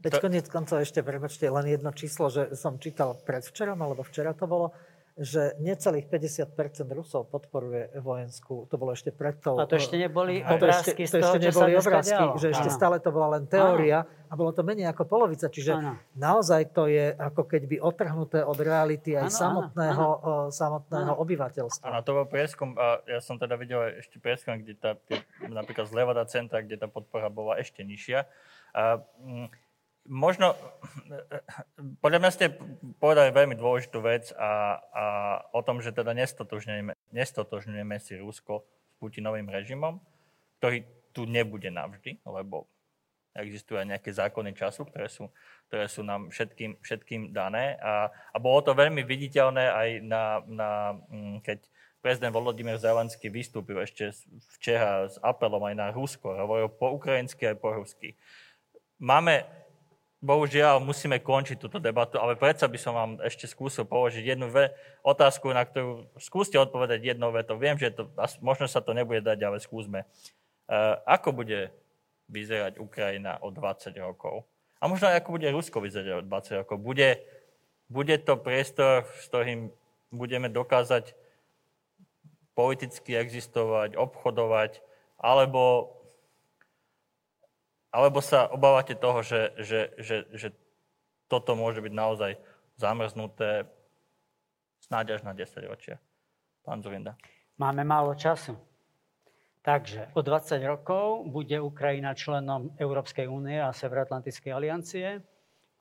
Veď 0.04 0.20
konec 0.20 0.46
koncov 0.52 0.84
ešte, 0.84 1.00
prepačte, 1.00 1.48
len 1.48 1.64
jedno 1.64 1.96
číslo, 1.96 2.28
že 2.28 2.60
som 2.60 2.76
čítal 2.76 3.16
predvčerom, 3.24 3.80
alebo 3.80 4.04
včera 4.04 4.36
to 4.36 4.44
bolo, 4.52 4.76
že 5.14 5.54
necelých 5.62 6.10
50% 6.10 6.90
Rusov 6.90 7.30
podporuje 7.30 7.94
vojenskú. 8.02 8.66
To 8.66 8.76
bolo 8.82 8.98
ešte 8.98 9.14
pred 9.14 9.38
tou... 9.38 9.62
A 9.62 9.70
to 9.70 9.78
ešte 9.78 9.94
neboli 9.94 10.42
obrázky 10.42 11.06
to 11.06 11.22
ešte, 11.22 11.22
to 11.22 11.26
ešte 11.30 11.40
neboli 11.54 11.72
obrázky, 11.78 12.24
že 12.42 12.48
ešte 12.50 12.70
ano. 12.74 12.78
stále 12.82 12.98
to 12.98 13.14
bola 13.14 13.38
len 13.38 13.46
teória 13.46 14.10
ano. 14.10 14.10
a 14.10 14.34
bolo 14.34 14.50
to 14.58 14.66
menej 14.66 14.90
ako 14.90 15.06
polovica. 15.06 15.54
Čiže 15.54 15.72
ano. 15.78 16.02
naozaj 16.18 16.74
to 16.74 16.90
je 16.90 17.14
ako 17.14 17.46
keby 17.46 17.78
otrhnuté 17.78 18.42
od 18.42 18.58
reality 18.58 19.14
aj 19.14 19.30
ano, 19.30 19.38
samotného, 19.38 20.08
ano. 20.10 20.34
samotného 20.50 21.14
ano. 21.14 21.22
obyvateľstva. 21.22 21.86
Áno, 21.86 22.02
to 22.02 22.12
bol 22.18 22.26
prieskum, 22.26 22.74
a 22.74 23.06
ja 23.06 23.22
som 23.22 23.38
teda 23.38 23.54
videl 23.54 24.02
ešte 24.02 24.18
prieskum, 24.18 24.58
kde 24.66 24.74
tá, 24.82 24.98
napríklad 25.46 25.86
z 25.86 25.94
Levada 25.94 26.26
centra, 26.26 26.66
kde 26.66 26.82
tá 26.82 26.90
podpora 26.90 27.30
bola 27.30 27.62
ešte 27.62 27.86
nižšia. 27.86 28.26
A, 28.74 28.98
mm, 29.22 29.48
možno, 30.08 30.56
podľa 32.04 32.20
mňa 32.20 32.32
ste 32.32 32.46
povedali 33.00 33.32
veľmi 33.32 33.56
dôležitú 33.56 34.00
vec 34.04 34.32
a, 34.36 34.80
a 34.80 35.06
o 35.56 35.62
tom, 35.64 35.80
že 35.80 35.96
teda 35.96 36.12
nestotožňujeme, 36.12 36.94
nestotožňujeme 37.16 37.96
si 38.00 38.20
Rusko 38.20 38.64
s 38.64 38.92
Putinovým 39.00 39.48
režimom, 39.48 40.00
ktorý 40.60 40.84
tu 41.14 41.30
nebude 41.30 41.70
navždy, 41.70 42.24
lebo 42.26 42.68
existujú 43.34 43.82
aj 43.82 43.98
nejaké 43.98 44.14
zákony 44.14 44.54
času, 44.54 44.86
ktoré 44.86 45.10
sú, 45.10 45.26
ktoré 45.70 45.86
sú 45.90 46.06
nám 46.06 46.30
všetkým, 46.30 46.78
všetkým 46.82 47.22
dané. 47.34 47.82
A, 47.82 48.10
a 48.10 48.38
bolo 48.38 48.62
to 48.62 48.78
veľmi 48.78 49.02
viditeľné 49.02 49.66
aj 49.74 49.90
na, 50.06 50.24
na 50.46 50.70
mm, 51.10 51.42
keď 51.42 51.66
prezident 52.04 52.36
Volodymyr 52.36 52.78
Zelenský 52.78 53.32
vystúpil 53.32 53.80
ešte 53.82 54.12
včera 54.60 55.08
s 55.08 55.18
apelom 55.24 55.64
aj 55.66 55.76
na 55.80 55.88
Rusko, 55.90 56.36
hovoril 56.36 56.70
po 56.70 56.94
ukrajinsky 56.94 57.48
aj 57.48 57.58
po 57.58 57.74
rusky. 57.74 58.14
Máme 59.02 59.63
bohužiaľ 60.24 60.80
musíme 60.80 61.20
končiť 61.20 61.60
túto 61.60 61.84
debatu, 61.84 62.16
ale 62.16 62.40
predsa 62.40 62.72
by 62.72 62.80
som 62.80 62.96
vám 62.96 63.12
ešte 63.28 63.44
skúsil 63.44 63.84
položiť 63.84 64.24
jednu 64.24 64.48
ve- 64.48 64.72
otázku, 65.04 65.52
na 65.52 65.68
ktorú 65.68 66.08
skúste 66.16 66.56
odpovedať 66.56 67.04
jednou 67.04 67.36
vetou. 67.36 67.60
Viem, 67.60 67.76
že 67.76 67.92
to, 67.92 68.08
možno 68.40 68.72
sa 68.72 68.80
to 68.80 68.96
nebude 68.96 69.20
dať, 69.20 69.40
ale 69.44 69.60
skúsme. 69.60 70.08
Uh, 70.64 70.96
ako 71.04 71.44
bude 71.44 71.76
vyzerať 72.32 72.80
Ukrajina 72.80 73.36
o 73.44 73.52
20 73.52 73.92
rokov? 74.00 74.48
A 74.80 74.88
možno 74.88 75.12
aj 75.12 75.20
ako 75.20 75.36
bude 75.36 75.52
Rusko 75.52 75.84
vyzerať 75.84 76.24
o 76.24 76.28
20 76.28 76.60
rokov? 76.64 76.80
Bude, 76.80 77.20
bude 77.92 78.16
to 78.24 78.40
priestor, 78.40 79.04
s 79.20 79.28
ktorým 79.28 79.76
budeme 80.08 80.48
dokázať 80.48 81.20
politicky 82.56 83.20
existovať, 83.20 84.00
obchodovať, 84.00 84.80
alebo 85.20 85.92
alebo 87.94 88.20
sa 88.26 88.50
obávate 88.50 88.98
toho, 88.98 89.22
že, 89.22 89.54
že, 89.62 89.94
že, 90.02 90.18
že 90.34 90.50
toto 91.30 91.54
môže 91.54 91.78
byť 91.78 91.94
naozaj 91.94 92.32
zamrznuté 92.82 93.70
snáď 94.82 95.16
až 95.18 95.22
na 95.22 95.38
10 95.38 95.70
ročia? 95.70 96.02
Pán 96.66 96.82
Zurinda. 96.82 97.14
Máme 97.62 97.86
málo 97.86 98.18
času. 98.18 98.58
Takže 99.64 100.12
o 100.18 100.20
20 100.20 100.60
rokov 100.68 101.24
bude 101.32 101.56
Ukrajina 101.56 102.12
členom 102.12 102.76
Európskej 102.76 103.32
únie 103.32 103.62
a 103.62 103.72
Severoatlantickej 103.72 104.52
aliancie 104.52 105.24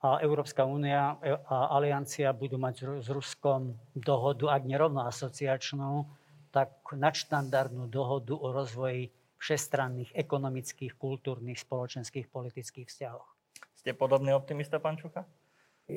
a 0.02 0.22
Európska 0.22 0.62
únia 0.62 1.18
a 1.50 1.74
aliancia 1.74 2.30
budú 2.30 2.62
mať 2.62 3.02
s 3.02 3.08
Ruskom 3.10 3.74
dohodu, 3.94 4.54
ak 4.54 4.62
nerovno 4.70 5.02
asociačnú, 5.02 6.06
tak 6.54 6.78
nadštandardnú 6.94 7.90
dohodu 7.90 8.38
o 8.38 8.54
rozvoji 8.54 9.10
všestranných 9.42 10.14
ekonomických, 10.14 10.94
kultúrnych, 10.94 11.58
spoločenských, 11.58 12.30
politických 12.30 12.86
vzťahoch. 12.86 13.28
Ste 13.74 13.98
podobný 13.98 14.30
optimista, 14.30 14.78
pán 14.78 14.94
Čucha? 14.94 15.26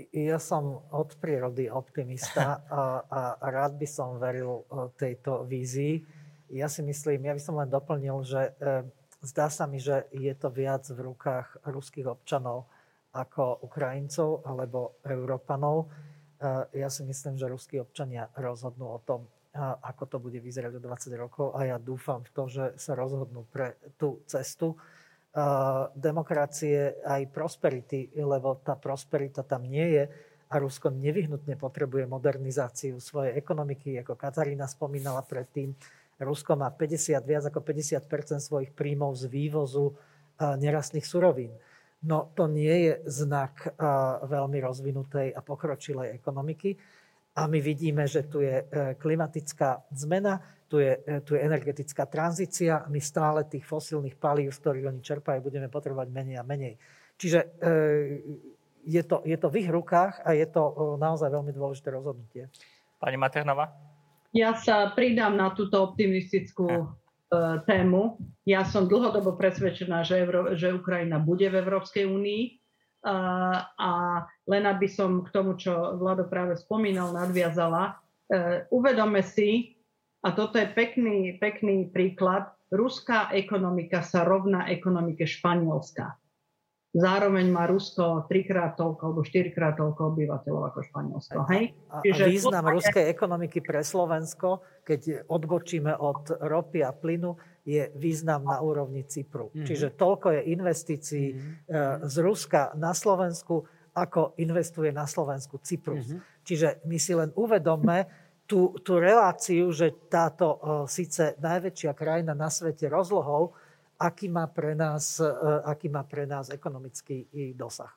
Ja 0.10 0.42
som 0.42 0.82
od 0.90 1.14
prírody 1.22 1.70
optimista 1.70 2.66
a, 2.66 3.06
a 3.06 3.20
rád 3.46 3.78
by 3.78 3.86
som 3.86 4.18
veril 4.18 4.66
e, 4.66 4.90
tejto 4.98 5.46
vízii. 5.46 6.02
Ja 6.50 6.66
si 6.66 6.82
myslím, 6.82 7.30
ja 7.30 7.38
by 7.38 7.42
som 7.42 7.62
len 7.62 7.70
doplnil, 7.70 8.26
že 8.26 8.58
e, 8.58 8.82
zdá 9.22 9.54
sa 9.54 9.70
mi, 9.70 9.78
že 9.78 10.10
je 10.10 10.34
to 10.34 10.50
viac 10.50 10.90
v 10.90 11.06
rukách 11.06 11.70
ruských 11.70 12.10
občanov 12.10 12.66
ako 13.14 13.62
Ukrajincov 13.62 14.42
alebo 14.50 14.98
Európanov. 15.06 15.86
E, 15.86 16.82
ja 16.82 16.90
si 16.90 17.06
myslím, 17.06 17.38
že 17.38 17.46
ruskí 17.46 17.78
občania 17.78 18.26
rozhodnú 18.34 18.90
o 18.90 19.00
tom, 19.06 19.30
ako 19.58 20.04
to 20.06 20.18
bude 20.20 20.36
vyzerať 20.44 20.78
o 20.78 20.84
20 20.84 21.16
rokov 21.16 21.56
a 21.56 21.64
ja 21.72 21.78
dúfam 21.80 22.20
v 22.28 22.32
to, 22.36 22.44
že 22.52 22.76
sa 22.76 22.92
rozhodnú 22.94 23.48
pre 23.48 23.80
tú 23.96 24.20
cestu 24.28 24.76
demokracie 25.96 27.00
aj 27.04 27.32
prosperity, 27.32 28.12
lebo 28.20 28.60
tá 28.60 28.76
prosperita 28.76 29.48
tam 29.48 29.64
nie 29.64 29.96
je 29.96 30.04
a 30.52 30.56
Rusko 30.60 30.92
nevyhnutne 30.92 31.56
potrebuje 31.56 32.08
modernizáciu 32.08 33.00
svojej 33.00 33.36
ekonomiky, 33.36 34.00
ako 34.00 34.16
Katarína 34.16 34.68
spomínala 34.68 35.24
predtým. 35.24 35.76
Rusko 36.16 36.56
má 36.56 36.72
50, 36.72 37.20
viac 37.28 37.44
ako 37.52 37.60
50% 37.60 38.40
svojich 38.40 38.72
príjmov 38.72 39.20
z 39.20 39.28
vývozu 39.28 39.96
nerastných 40.40 41.04
surovín. 41.04 41.52
No 42.06 42.32
to 42.38 42.48
nie 42.48 42.92
je 42.92 42.94
znak 43.08 43.76
veľmi 44.24 44.62
rozvinutej 44.64 45.36
a 45.36 45.40
pokročilej 45.44 46.16
ekonomiky 46.16 46.80
a 47.36 47.52
my 47.52 47.60
vidíme, 47.60 48.08
že 48.08 48.24
tu 48.24 48.40
je 48.40 48.64
klimatická 48.96 49.84
zmena, 49.92 50.40
tu 50.72 50.80
je, 50.80 50.98
tu 51.28 51.36
je 51.36 51.44
energetická 51.44 52.08
tranzícia, 52.08 52.88
my 52.88 52.98
stále 53.04 53.44
tých 53.44 53.68
fosílnych 53.68 54.16
palív, 54.16 54.56
z 54.56 54.60
ktorých 54.64 54.88
oni 54.88 55.02
čerpajú, 55.04 55.44
budeme 55.44 55.68
potrebovať 55.68 56.08
menej 56.16 56.40
a 56.40 56.48
menej. 56.48 56.80
Čiže 57.20 57.40
je 58.86 59.04
to, 59.04 59.22
je 59.28 59.38
to 59.38 59.48
v 59.52 59.56
ich 59.62 59.70
rukách 59.70 60.24
a 60.24 60.32
je 60.32 60.48
to 60.48 60.96
naozaj 60.96 61.28
veľmi 61.28 61.52
dôležité 61.52 61.92
rozhodnutie. 61.92 62.48
Pani 62.98 63.20
Maternová? 63.20 63.76
Ja 64.32 64.56
sa 64.56 64.92
pridám 64.96 65.36
na 65.36 65.52
túto 65.52 65.80
optimistickú 65.80 66.68
ja. 66.68 67.60
tému. 67.68 68.20
Ja 68.44 68.64
som 68.68 68.88
dlhodobo 68.88 69.36
presvedčená, 69.40 70.04
že, 70.04 70.24
Euró- 70.24 70.56
že 70.56 70.76
Ukrajina 70.76 71.20
bude 71.20 71.48
v 71.52 71.60
Európskej 71.60 72.04
únii 72.08 72.42
a 73.06 73.92
len 74.50 74.64
aby 74.66 74.90
som 74.90 75.22
k 75.22 75.30
tomu, 75.30 75.54
čo 75.56 75.98
Vlado 76.02 76.26
práve 76.26 76.58
spomínal, 76.58 77.14
nadviazala, 77.14 78.02
e, 78.26 78.66
uvedome 78.74 79.22
si, 79.22 79.78
a 80.26 80.34
toto 80.34 80.58
je 80.58 80.66
pekný, 80.66 81.38
pekný 81.38 81.94
príklad, 81.94 82.50
ruská 82.74 83.30
ekonomika 83.30 84.02
sa 84.02 84.26
rovná 84.26 84.66
ekonomike 84.74 85.30
Španielska. 85.30 86.18
Zároveň 86.96 87.52
má 87.52 87.68
Rusko 87.68 88.24
trikrát 88.32 88.80
toľko 88.80 89.12
alebo 89.12 89.22
štyrikrát 89.28 89.76
toľko 89.76 90.16
obyvateľov 90.16 90.64
ako 90.72 90.80
Španielsko. 90.88 91.40
Hej? 91.52 91.76
A, 91.92 92.00
a 92.00 92.16
význam 92.24 92.64
to... 92.64 92.72
ruskej 92.80 93.06
ekonomiky 93.12 93.60
pre 93.60 93.84
Slovensko, 93.84 94.64
keď 94.88 95.28
odbočíme 95.28 95.92
od 95.92 96.40
ropy 96.40 96.88
a 96.88 96.96
plynu, 96.96 97.36
je 97.68 97.92
význam 98.00 98.48
na 98.48 98.64
úrovni 98.64 99.04
Cypru. 99.04 99.52
Mm-hmm. 99.52 99.68
Čiže 99.68 99.88
toľko 100.00 100.40
je 100.40 100.42
investícií 100.56 101.28
mm-hmm. 101.36 102.08
z 102.08 102.16
Ruska 102.24 102.72
na 102.80 102.96
Slovensku, 102.96 103.68
ako 103.92 104.40
investuje 104.40 104.96
na 104.96 105.04
Slovensku 105.04 105.60
Cyprus. 105.60 106.08
Mm-hmm. 106.08 106.48
Čiže 106.48 106.68
my 106.88 106.98
si 107.02 107.12
len 107.12 107.34
uvedomme 107.36 108.08
tú, 108.46 108.78
tú 108.86 109.02
reláciu, 109.02 109.74
že 109.74 109.92
táto 110.08 110.46
uh, 110.48 110.58
síce 110.86 111.34
najväčšia 111.42 111.92
krajina 111.98 112.38
na 112.38 112.48
svete 112.54 112.86
rozlohou, 112.86 113.58
aký 114.00 114.28
má 114.28 114.48
pre 114.48 114.76
nás, 114.76 115.20
e, 115.20 115.28
aký 115.66 115.90
má 115.90 116.04
pre 116.04 116.28
nás 116.28 116.50
ekonomický 116.50 117.28
dosah. 117.56 117.92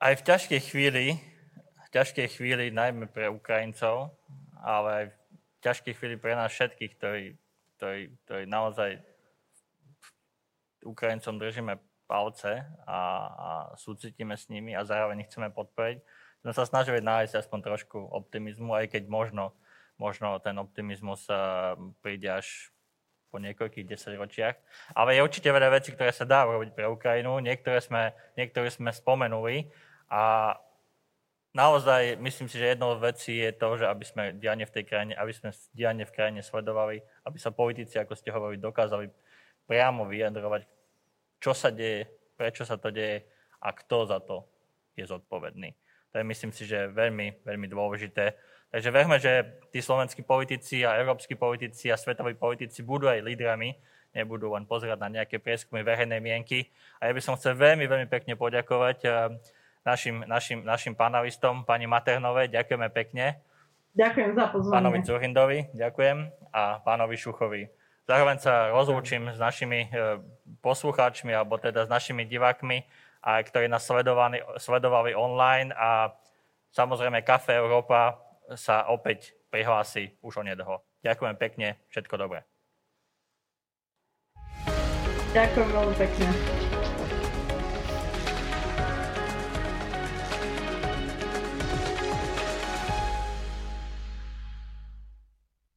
Aj 0.00 0.16
v 0.16 0.22
ťažkej 0.24 0.60
chvíli, 0.64 1.20
v 1.60 1.88
ťažkej 1.92 2.26
chvíli 2.32 2.72
najmä 2.72 3.10
pre 3.12 3.28
Ukrajincov, 3.28 4.16
ale 4.64 4.88
aj 4.88 5.04
v 5.12 5.16
ťažkej 5.60 5.92
chvíli 5.92 6.16
pre 6.16 6.32
nás 6.32 6.48
všetkých, 6.48 6.92
ktorí, 6.96 7.24
ktorí, 7.76 8.02
ktorí 8.24 8.44
naozaj 8.48 8.96
Ukrajincom 10.84 11.36
držíme 11.36 11.76
palce 12.08 12.64
a, 12.88 13.00
a 13.28 13.48
súcitíme 13.76 14.34
s 14.34 14.48
nimi 14.48 14.74
a 14.74 14.82
zároveň 14.82 15.22
ich 15.22 15.28
chceme 15.30 15.52
podporiť. 15.52 16.02
Sme 16.40 16.52
sa 16.56 16.64
snažili 16.64 17.04
nájsť 17.04 17.36
aspoň 17.36 17.58
trošku 17.60 18.00
optimizmu, 18.00 18.72
aj 18.72 18.96
keď 18.96 19.06
možno, 19.06 19.52
možno 20.00 20.40
ten 20.40 20.56
optimizmus 20.56 21.28
e, 21.28 21.36
príde 22.00 22.32
až 22.32 22.72
po 23.30 23.38
niekoľkých 23.38 23.86
desaťročiach. 23.86 24.56
Ale 24.98 25.14
je 25.14 25.24
určite 25.24 25.48
veľa 25.48 25.70
vecí, 25.70 25.94
ktoré 25.94 26.10
sa 26.10 26.26
dá 26.26 26.44
urobiť 26.44 26.74
pre 26.74 26.90
Ukrajinu. 26.90 27.38
Niektoré 27.38 27.78
sme, 27.78 28.12
niektoré 28.34 28.68
sme 28.68 28.90
spomenuli. 28.90 29.70
A 30.10 30.54
naozaj 31.54 32.18
myslím 32.18 32.50
si, 32.50 32.58
že 32.58 32.74
jednou 32.74 32.98
z 32.98 33.00
vecí 33.00 33.32
je 33.38 33.54
to, 33.54 33.78
že 33.78 33.86
aby 33.86 34.04
sme 34.04 34.22
dianie 34.34 34.66
v 34.66 34.74
tej 34.74 34.84
krajine, 34.86 35.14
aby 35.14 35.30
sme 35.30 35.54
dianie 35.70 36.04
v 36.06 36.14
krajine 36.14 36.42
sledovali, 36.42 36.98
aby 37.26 37.38
sa 37.38 37.54
politici, 37.54 37.98
ako 37.98 38.18
ste 38.18 38.34
hovorili, 38.34 38.58
dokázali 38.58 39.06
priamo 39.70 40.06
vyjadrovať, 40.10 40.66
čo 41.38 41.54
sa 41.54 41.70
deje, 41.70 42.10
prečo 42.34 42.66
sa 42.66 42.74
to 42.74 42.90
deje 42.90 43.22
a 43.62 43.70
kto 43.70 44.10
za 44.10 44.18
to 44.18 44.42
je 44.98 45.06
zodpovedný. 45.06 45.70
To 46.10 46.18
je 46.18 46.24
myslím 46.26 46.50
si, 46.50 46.66
že 46.66 46.90
veľmi, 46.90 47.46
veľmi 47.46 47.66
dôležité 47.70 48.34
Takže 48.70 48.88
verme, 48.94 49.18
že 49.18 49.58
tí 49.74 49.82
slovenskí 49.82 50.22
politici 50.22 50.86
a 50.86 50.94
európsky 50.94 51.34
politici 51.34 51.90
a 51.90 51.98
svetoví 51.98 52.38
politici 52.38 52.86
budú 52.86 53.10
aj 53.10 53.18
lídrami, 53.26 53.74
nebudú 54.14 54.54
len 54.54 54.62
pozerať 54.62 54.98
na 55.02 55.10
nejaké 55.10 55.42
prieskumy 55.42 55.82
verejnej 55.82 56.22
mienky. 56.22 56.70
A 57.02 57.10
ja 57.10 57.12
by 57.14 57.18
som 57.18 57.34
chcel 57.34 57.58
veľmi, 57.58 57.90
veľmi 57.90 58.06
pekne 58.06 58.38
poďakovať 58.38 58.98
eh, 59.06 59.12
našim, 59.82 60.22
našim, 60.22 60.62
našim 60.62 60.94
panelistom, 60.94 61.66
pani 61.66 61.90
Maternovej, 61.90 62.54
ďakujeme 62.54 62.88
pekne. 62.94 63.42
Ďakujem 63.98 64.38
za 64.38 64.46
pozvanie. 64.54 64.76
Pánovi 64.78 64.98
Curindovi, 65.02 65.58
ďakujem, 65.74 66.18
a 66.54 66.78
pánovi 66.86 67.16
Šuchovi. 67.18 67.62
Zároveň 68.06 68.38
sa 68.38 68.70
rozlúčim 68.70 69.34
s 69.34 69.38
našimi 69.42 69.90
eh, 69.90 70.22
poslucháčmi, 70.62 71.34
alebo 71.34 71.58
teda 71.58 71.86
s 71.86 71.90
našimi 71.90 72.22
divákmi, 72.22 72.86
ktorí 73.20 73.68
nás 73.68 73.84
sledovali, 73.84 74.40
sledovali 74.56 75.12
online 75.12 75.76
a 75.76 76.14
samozrejme 76.72 77.20
Kafe 77.20 77.52
Európa 77.52 78.29
sa 78.54 78.90
opäť 78.90 79.34
prihlási 79.50 80.18
už 80.22 80.42
onedlho. 80.42 80.82
Ďakujem 81.02 81.36
pekne, 81.38 81.68
všetko 81.90 82.14
dobré. 82.18 82.46
Ďakujem 85.30 85.68
veľmi 85.70 85.94
pekne. 85.94 86.49